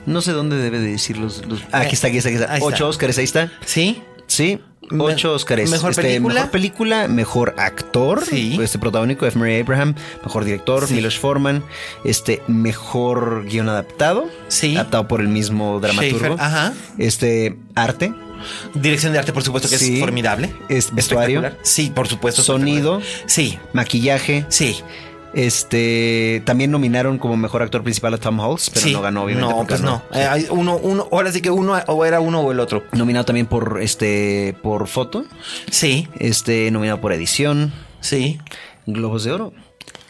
[0.06, 1.46] No sé dónde debe de decir los.
[1.46, 2.52] los- Ah, aquí está, aquí está, aquí está.
[2.52, 2.66] Ahí está.
[2.68, 3.52] Ocho Oscars, ahí está.
[3.66, 4.02] ¿Sí?
[4.28, 4.60] Sí.
[4.90, 5.70] Me- Ocho Oscars.
[5.70, 6.34] ¿mejor Este, película?
[6.34, 8.26] Mejor película, mejor actor.
[8.26, 8.60] Sí.
[8.62, 9.38] Este protagónico, F.
[9.38, 9.96] Murray Abraham.
[10.24, 10.96] Mejor director, Sí.
[10.96, 11.64] Milos Forman.
[12.04, 14.26] Este, mejor guion adaptado.
[14.50, 14.76] Sí.
[14.76, 16.18] Adaptado por el mismo dramaturgo.
[16.18, 16.74] Schaefer, ajá.
[16.98, 18.14] Este, arte.
[18.74, 19.95] Dirección de arte, por supuesto, que Sí.
[19.95, 20.53] es formidable.
[20.70, 21.44] Es vestuario.
[21.61, 22.44] Sí, por supuesto.
[22.44, 23.02] Sonido.
[23.26, 24.45] Sí, Maquillaje.
[24.49, 24.78] sí.
[25.36, 28.94] Este, también nominaron como mejor actor principal a Tom Halls, pero sí.
[28.94, 29.52] no ganó, obviamente.
[29.52, 30.03] No, pues ganó.
[30.11, 30.18] no.
[30.20, 32.84] Eh, uno, uno, ahora sí que uno o era uno o el otro.
[32.91, 35.26] Nominado también por este, por foto.
[35.72, 37.74] Sí, Este, nominado por edición.
[37.99, 38.40] sí.
[38.86, 39.53] Globos de Oro.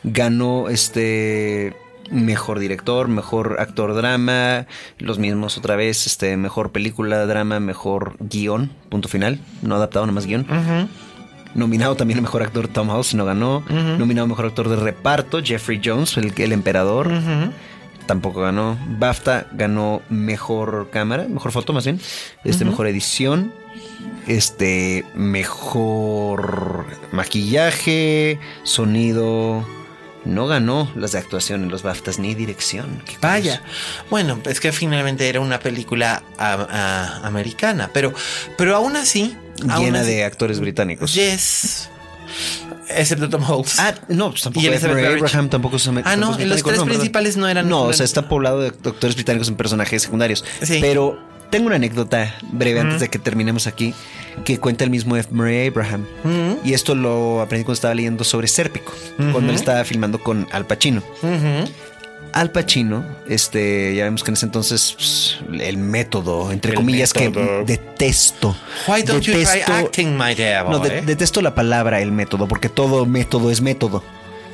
[0.03, 1.75] Ganó este
[2.13, 4.67] mejor director, mejor actor drama,
[4.99, 10.25] los mismos otra vez, este mejor película drama, mejor guion, punto final, no adaptado, nomás
[10.25, 10.41] guion.
[10.41, 10.87] Ujú.
[11.55, 13.63] Nominado también a mejor actor Tom House, no ganó.
[13.69, 17.11] Nominado mejor actor de reparto Jeffrey Jones, el, el emperador,
[18.05, 18.77] tampoco ganó.
[18.99, 21.99] BAFTA ganó mejor cámara, mejor foto más bien,
[22.43, 23.51] este mejor edición.
[24.27, 29.65] Este mejor maquillaje, sonido.
[30.25, 33.01] No ganó las de actuación en los BAFTAs ni dirección.
[33.21, 33.61] Vaya.
[34.09, 36.53] Bueno, es que finalmente era una película a-
[37.21, 38.13] a- americana, pero,
[38.57, 39.35] pero aún así.
[39.69, 41.13] aún Llena así- de actores británicos.
[41.13, 41.89] Yes.
[42.89, 43.79] Excepto Tom Holtz.
[43.79, 44.63] Ah, no, pues tampoco.
[44.63, 44.67] Y.
[44.69, 45.05] Elizabeth.
[45.21, 48.27] Abraham tampoco amer- Ah, no, los tres principales no eran- No, no o sea, está
[48.27, 50.43] poblado de actores británicos en personajes secundarios.
[50.61, 50.79] Sí.
[50.81, 51.19] Pero
[51.49, 53.93] tengo una anécdota breve antes de que terminemos aquí
[54.45, 55.29] que cuenta el mismo F.
[55.31, 56.05] Murray Abraham.
[56.63, 58.91] Y esto lo aprendí cuando estaba leyendo sobre Sérpico,
[59.31, 61.01] cuando él estaba filmando con Al Pacino.
[62.33, 67.13] Al Pacino, este, ya vemos que en ese entonces pues, el método, entre El comillas,
[67.15, 67.63] método.
[67.63, 68.55] que detesto.
[68.87, 72.69] Why don't you try acting, my dear No, de- detesto la palabra el método, porque
[72.69, 74.03] todo método es método.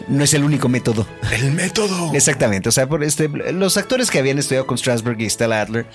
[0.07, 1.07] No es el único método.
[1.31, 2.13] El método.
[2.13, 2.69] Exactamente.
[2.69, 5.85] O sea, por este, los actores que habían estudiado con Strasberg y Stella Adler,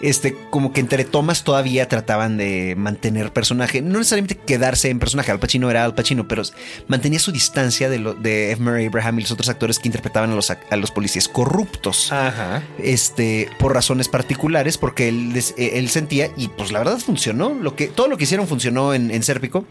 [0.00, 3.82] este, como que entre tomas todavía trataban de mantener personaje.
[3.82, 5.30] No necesariamente quedarse en personaje.
[5.30, 6.42] Al Pacino era Al Pacino, pero
[6.88, 8.62] mantenía su distancia de, lo, de F.
[8.62, 12.12] Murray Abraham y los otros actores que interpretaban a los, a los policías corruptos.
[12.12, 12.62] Ajá.
[12.78, 17.54] Este, por razones particulares, porque él, eh, él sentía, y pues la verdad funcionó.
[17.54, 19.66] Lo que, todo lo que hicieron funcionó en, en Sérpico.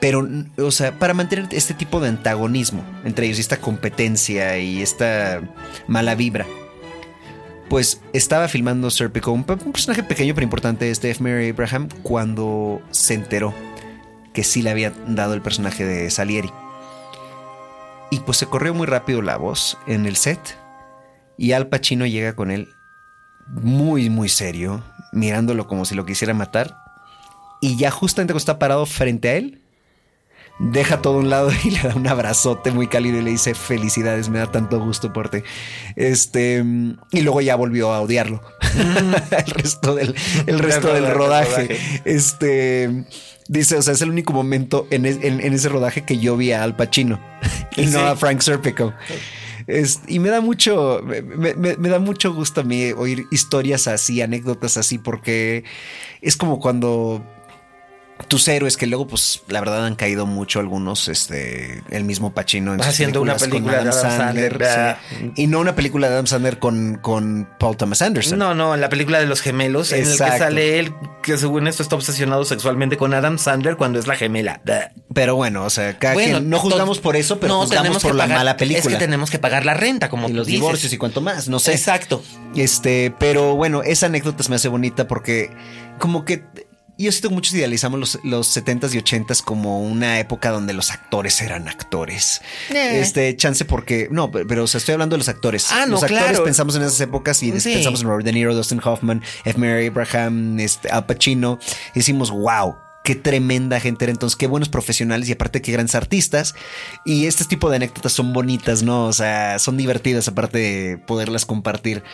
[0.00, 4.80] Pero, o sea, para mantener este tipo de antagonismo entre ellos y esta competencia y
[4.80, 5.42] esta
[5.86, 6.46] mala vibra,
[7.68, 11.22] pues estaba filmando Serpico, un, un personaje pequeño pero importante, este F.
[11.22, 13.54] Mary Abraham, cuando se enteró
[14.32, 16.50] que sí le había dado el personaje de Salieri.
[18.10, 20.40] Y pues se corrió muy rápido la voz en el set.
[21.36, 22.68] Y Al Pacino llega con él
[23.46, 24.82] muy, muy serio,
[25.12, 26.76] mirándolo como si lo quisiera matar.
[27.60, 29.62] Y ya justamente cuando está parado frente a él,
[30.60, 33.54] deja todo a un lado y le da un abrazote muy cálido y le dice
[33.54, 35.38] felicidades, me da tanto gusto por ti.
[35.96, 36.64] Este,
[37.12, 38.42] y luego ya volvió a odiarlo.
[39.30, 40.14] el resto del,
[40.46, 41.66] el resto del del rodaje.
[41.66, 42.02] rodaje.
[42.04, 43.04] Este
[43.48, 46.36] dice, o sea, es el único momento en, es- en- en ese rodaje que yo
[46.36, 47.20] vi a Al Pacino
[47.76, 47.90] y Sí.
[47.92, 48.92] no a Frank Serpico.
[49.66, 51.20] Es- y me da mucho, me,
[51.54, 55.64] me- me da mucho gusto a mí oír historias así, anécdotas así, porque
[56.22, 57.24] es como cuando
[58.28, 62.74] tus héroes que luego, pues, la verdad han caído mucho algunos, este, el mismo Pacino
[62.74, 64.58] en Haciendo una película de Adam Sandler,
[65.10, 65.32] sí.
[65.36, 68.38] y no una película de Adam Sandler con, con Paul Thomas Anderson.
[68.38, 70.92] No, no, la película de los gemelos, en el que sale él,
[71.22, 74.60] que según esto está obsesionado sexualmente con Adam Sandler cuando es la gemela.
[75.14, 78.14] Pero bueno, o sea, cada Bueno, quien- no juzgamos por eso, pero no, juzgamos por
[78.14, 78.80] la pagar- mala película.
[78.94, 80.60] Es que tenemos que pagar la renta, como y tú los dices.
[80.60, 81.72] divorcios y cuanto más, no sé.
[81.72, 82.22] Exacto.
[82.54, 85.50] Este, pero bueno, esa anécdota se me hace bonita porque
[85.98, 86.44] como que
[87.04, 90.90] yo siento que muchos idealizamos los, los 70s y 80s como una época donde los
[90.90, 92.40] actores eran actores.
[92.70, 93.00] Eh.
[93.00, 95.66] Este, chance porque, no, pero, pero, o sea, estoy hablando de los actores.
[95.70, 96.44] Ah, no, los actores claro.
[96.44, 97.74] pensamos en esas épocas y Sí.
[97.74, 99.58] pensamos en Robert De Niro, Dustin Hoffman, F.
[99.58, 101.58] Mary Abraham, este, Al Pacino.
[101.94, 102.76] Y decimos, wow.
[103.02, 106.54] Qué tremenda gente era entonces, qué buenos profesionales y aparte qué grandes artistas.
[107.06, 109.06] Y este tipo de anécdotas son bonitas, ¿no?
[109.06, 112.04] O sea, son divertidas aparte de poderlas compartir.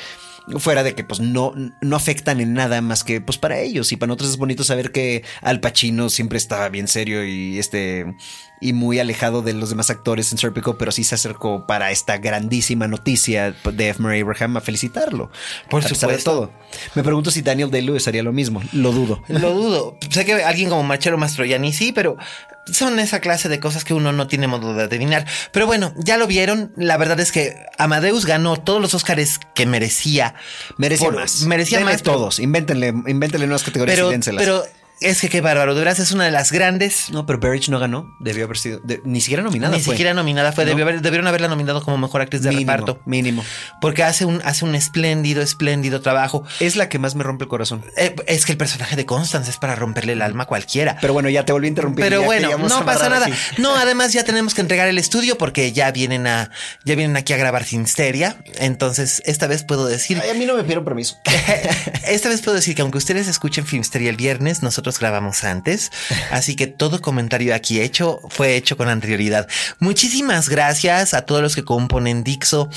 [0.58, 3.90] Fuera de que pues no, no afectan en nada más que pues para ellos.
[3.92, 8.16] Y para nosotros es bonito saber que Al Pacino siempre estaba bien serio y este
[8.60, 12.18] y muy alejado de los demás actores en Serpico, pero sí se acercó para esta
[12.18, 14.02] grandísima noticia de F.
[14.02, 15.30] Murray Abraham a felicitarlo.
[15.68, 16.08] Por supuesto.
[16.08, 16.50] de todo.
[16.94, 18.62] Me pregunto si Daniel Day-Lewis haría lo mismo.
[18.72, 19.22] Lo dudo.
[19.28, 19.98] Lo dudo.
[20.10, 22.16] Sé que alguien como Marcelo Mastroianni sí, pero
[22.72, 25.26] son esa clase de cosas que uno no tiene modo de adivinar.
[25.52, 26.72] Pero bueno, ya lo vieron.
[26.76, 30.34] La verdad es que Amadeus ganó todos los Oscars que merecía.
[30.76, 31.42] Merecía más.
[31.42, 32.02] Merecía más.
[32.02, 32.38] todos.
[32.38, 34.42] Invéntenle, invéntenle nuevas categorías pero, y dénselas.
[34.42, 34.64] Pero
[35.00, 37.10] es que qué bárbaro, verdad es una de las grandes.
[37.10, 38.16] No, pero Berich no ganó.
[38.18, 38.80] Debió haber sido.
[39.04, 39.76] ni siquiera nominada.
[39.76, 40.64] Ni siquiera nominada fue.
[40.64, 42.98] debieron haberla nominado como mejor actriz de reparto.
[43.04, 43.44] Mínimo.
[43.80, 46.44] Porque hace un, hace un espléndido, espléndido trabajo.
[46.60, 47.84] Es la que más me rompe el corazón.
[47.96, 50.96] Eh, es que el personaje de Constance es para romperle el alma a cualquiera.
[51.00, 52.02] Pero bueno, ya te volví a interrumpir.
[52.02, 53.28] Pero bueno, no pasa nada.
[53.58, 56.50] No, además ya tenemos que entregar el estudio porque ya vienen a,
[56.84, 58.38] ya vienen aquí a grabar Finsteria.
[58.58, 60.18] Entonces, esta vez puedo decir.
[60.22, 61.18] Ay, a mí no me pidieron permiso.
[62.08, 65.90] esta vez puedo decir que aunque ustedes escuchen Filmsteria el viernes, nosotros grabamos antes
[66.30, 69.48] así que todo comentario aquí hecho fue hecho con anterioridad.
[69.78, 72.68] Muchísimas gracias a todos los que componen Dixo,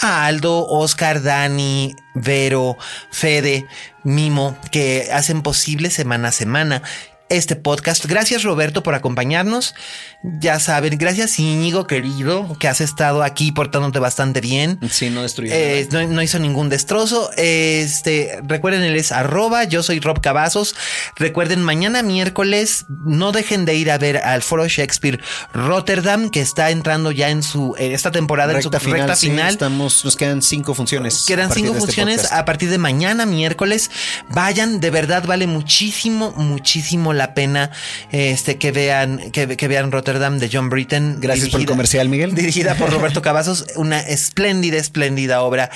[0.00, 2.76] a Aldo, Oscar, Dani, Vero,
[3.10, 3.66] Fede,
[4.04, 6.82] Mimo, que hacen posible semana a semana
[7.28, 8.06] este podcast.
[8.06, 9.74] Gracias Roberto por acompañarnos.
[10.22, 14.78] Ya saben, gracias Íñigo querido, que has estado aquí portándote bastante bien.
[14.90, 15.52] Sí, no destruyó.
[15.54, 17.30] Eh, no, hizo ningún destrozo.
[17.36, 20.74] Este, recuerden, él es arroba, yo soy Rob Cavazos.
[21.16, 25.20] Recuerden, mañana miércoles, no dejen de ir a ver al Foro Shakespeare
[25.52, 29.50] Rotterdam, que está entrando ya en su, eh, esta temporada, en su final, recta final.
[29.50, 31.24] estamos, nos quedan cinco funciones.
[31.26, 33.90] Quedan cinco este funciones a partir de mañana miércoles.
[34.30, 37.70] Vayan, de verdad vale muchísimo, muchísimo la pena
[38.12, 41.18] este, que vean, que, que vean Rotterdam de John Britton.
[41.20, 42.34] Gracias por el comercial, Miguel.
[42.34, 45.70] Dirigida por Roberto Cavazos, una espléndida, espléndida obra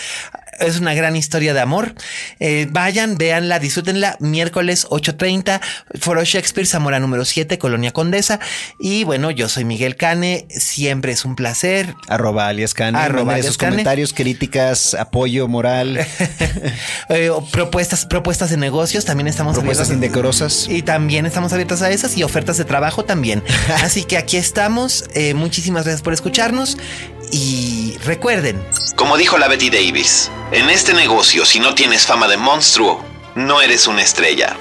[0.61, 1.95] es una gran historia de amor.
[2.41, 4.17] Eh, vayan, véanla, disfrútenla.
[4.21, 5.61] Miércoles 8.30,
[6.01, 8.41] Foro Shakespeare, Zamora número 7, Colonia Condesa.
[8.79, 10.47] Y bueno, yo soy Miguel Cane.
[10.51, 11.95] Siempre es un placer.
[12.09, 12.99] Arroba alias Cane.
[12.99, 16.07] Arroba alias comentarios, críticas, apoyo moral.
[17.09, 19.05] Eh, propuestas, propuestas de negocios.
[19.05, 20.67] También estamos Propuestas indecorosas.
[20.69, 23.43] Y también estamos abiertas a esas y ofertas de trabajo también.
[23.83, 25.05] Así que aquí estamos.
[25.15, 26.79] Eh, muchísimas gracias por escucharnos.
[27.33, 28.63] Y recuerden.
[28.95, 33.03] Como dijo la Betty Davis, en este negocio si no tienes fama de monstruo,
[33.35, 34.55] no eres una estrella.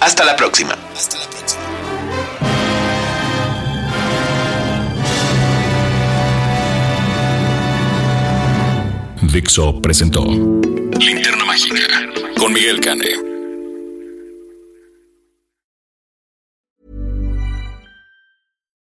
[0.00, 0.76] Hasta la próxima.
[0.96, 1.60] Hasta la próxima.
[9.20, 11.76] Dixo presentó Linterna Mágica
[12.38, 13.29] con Miguel Cane.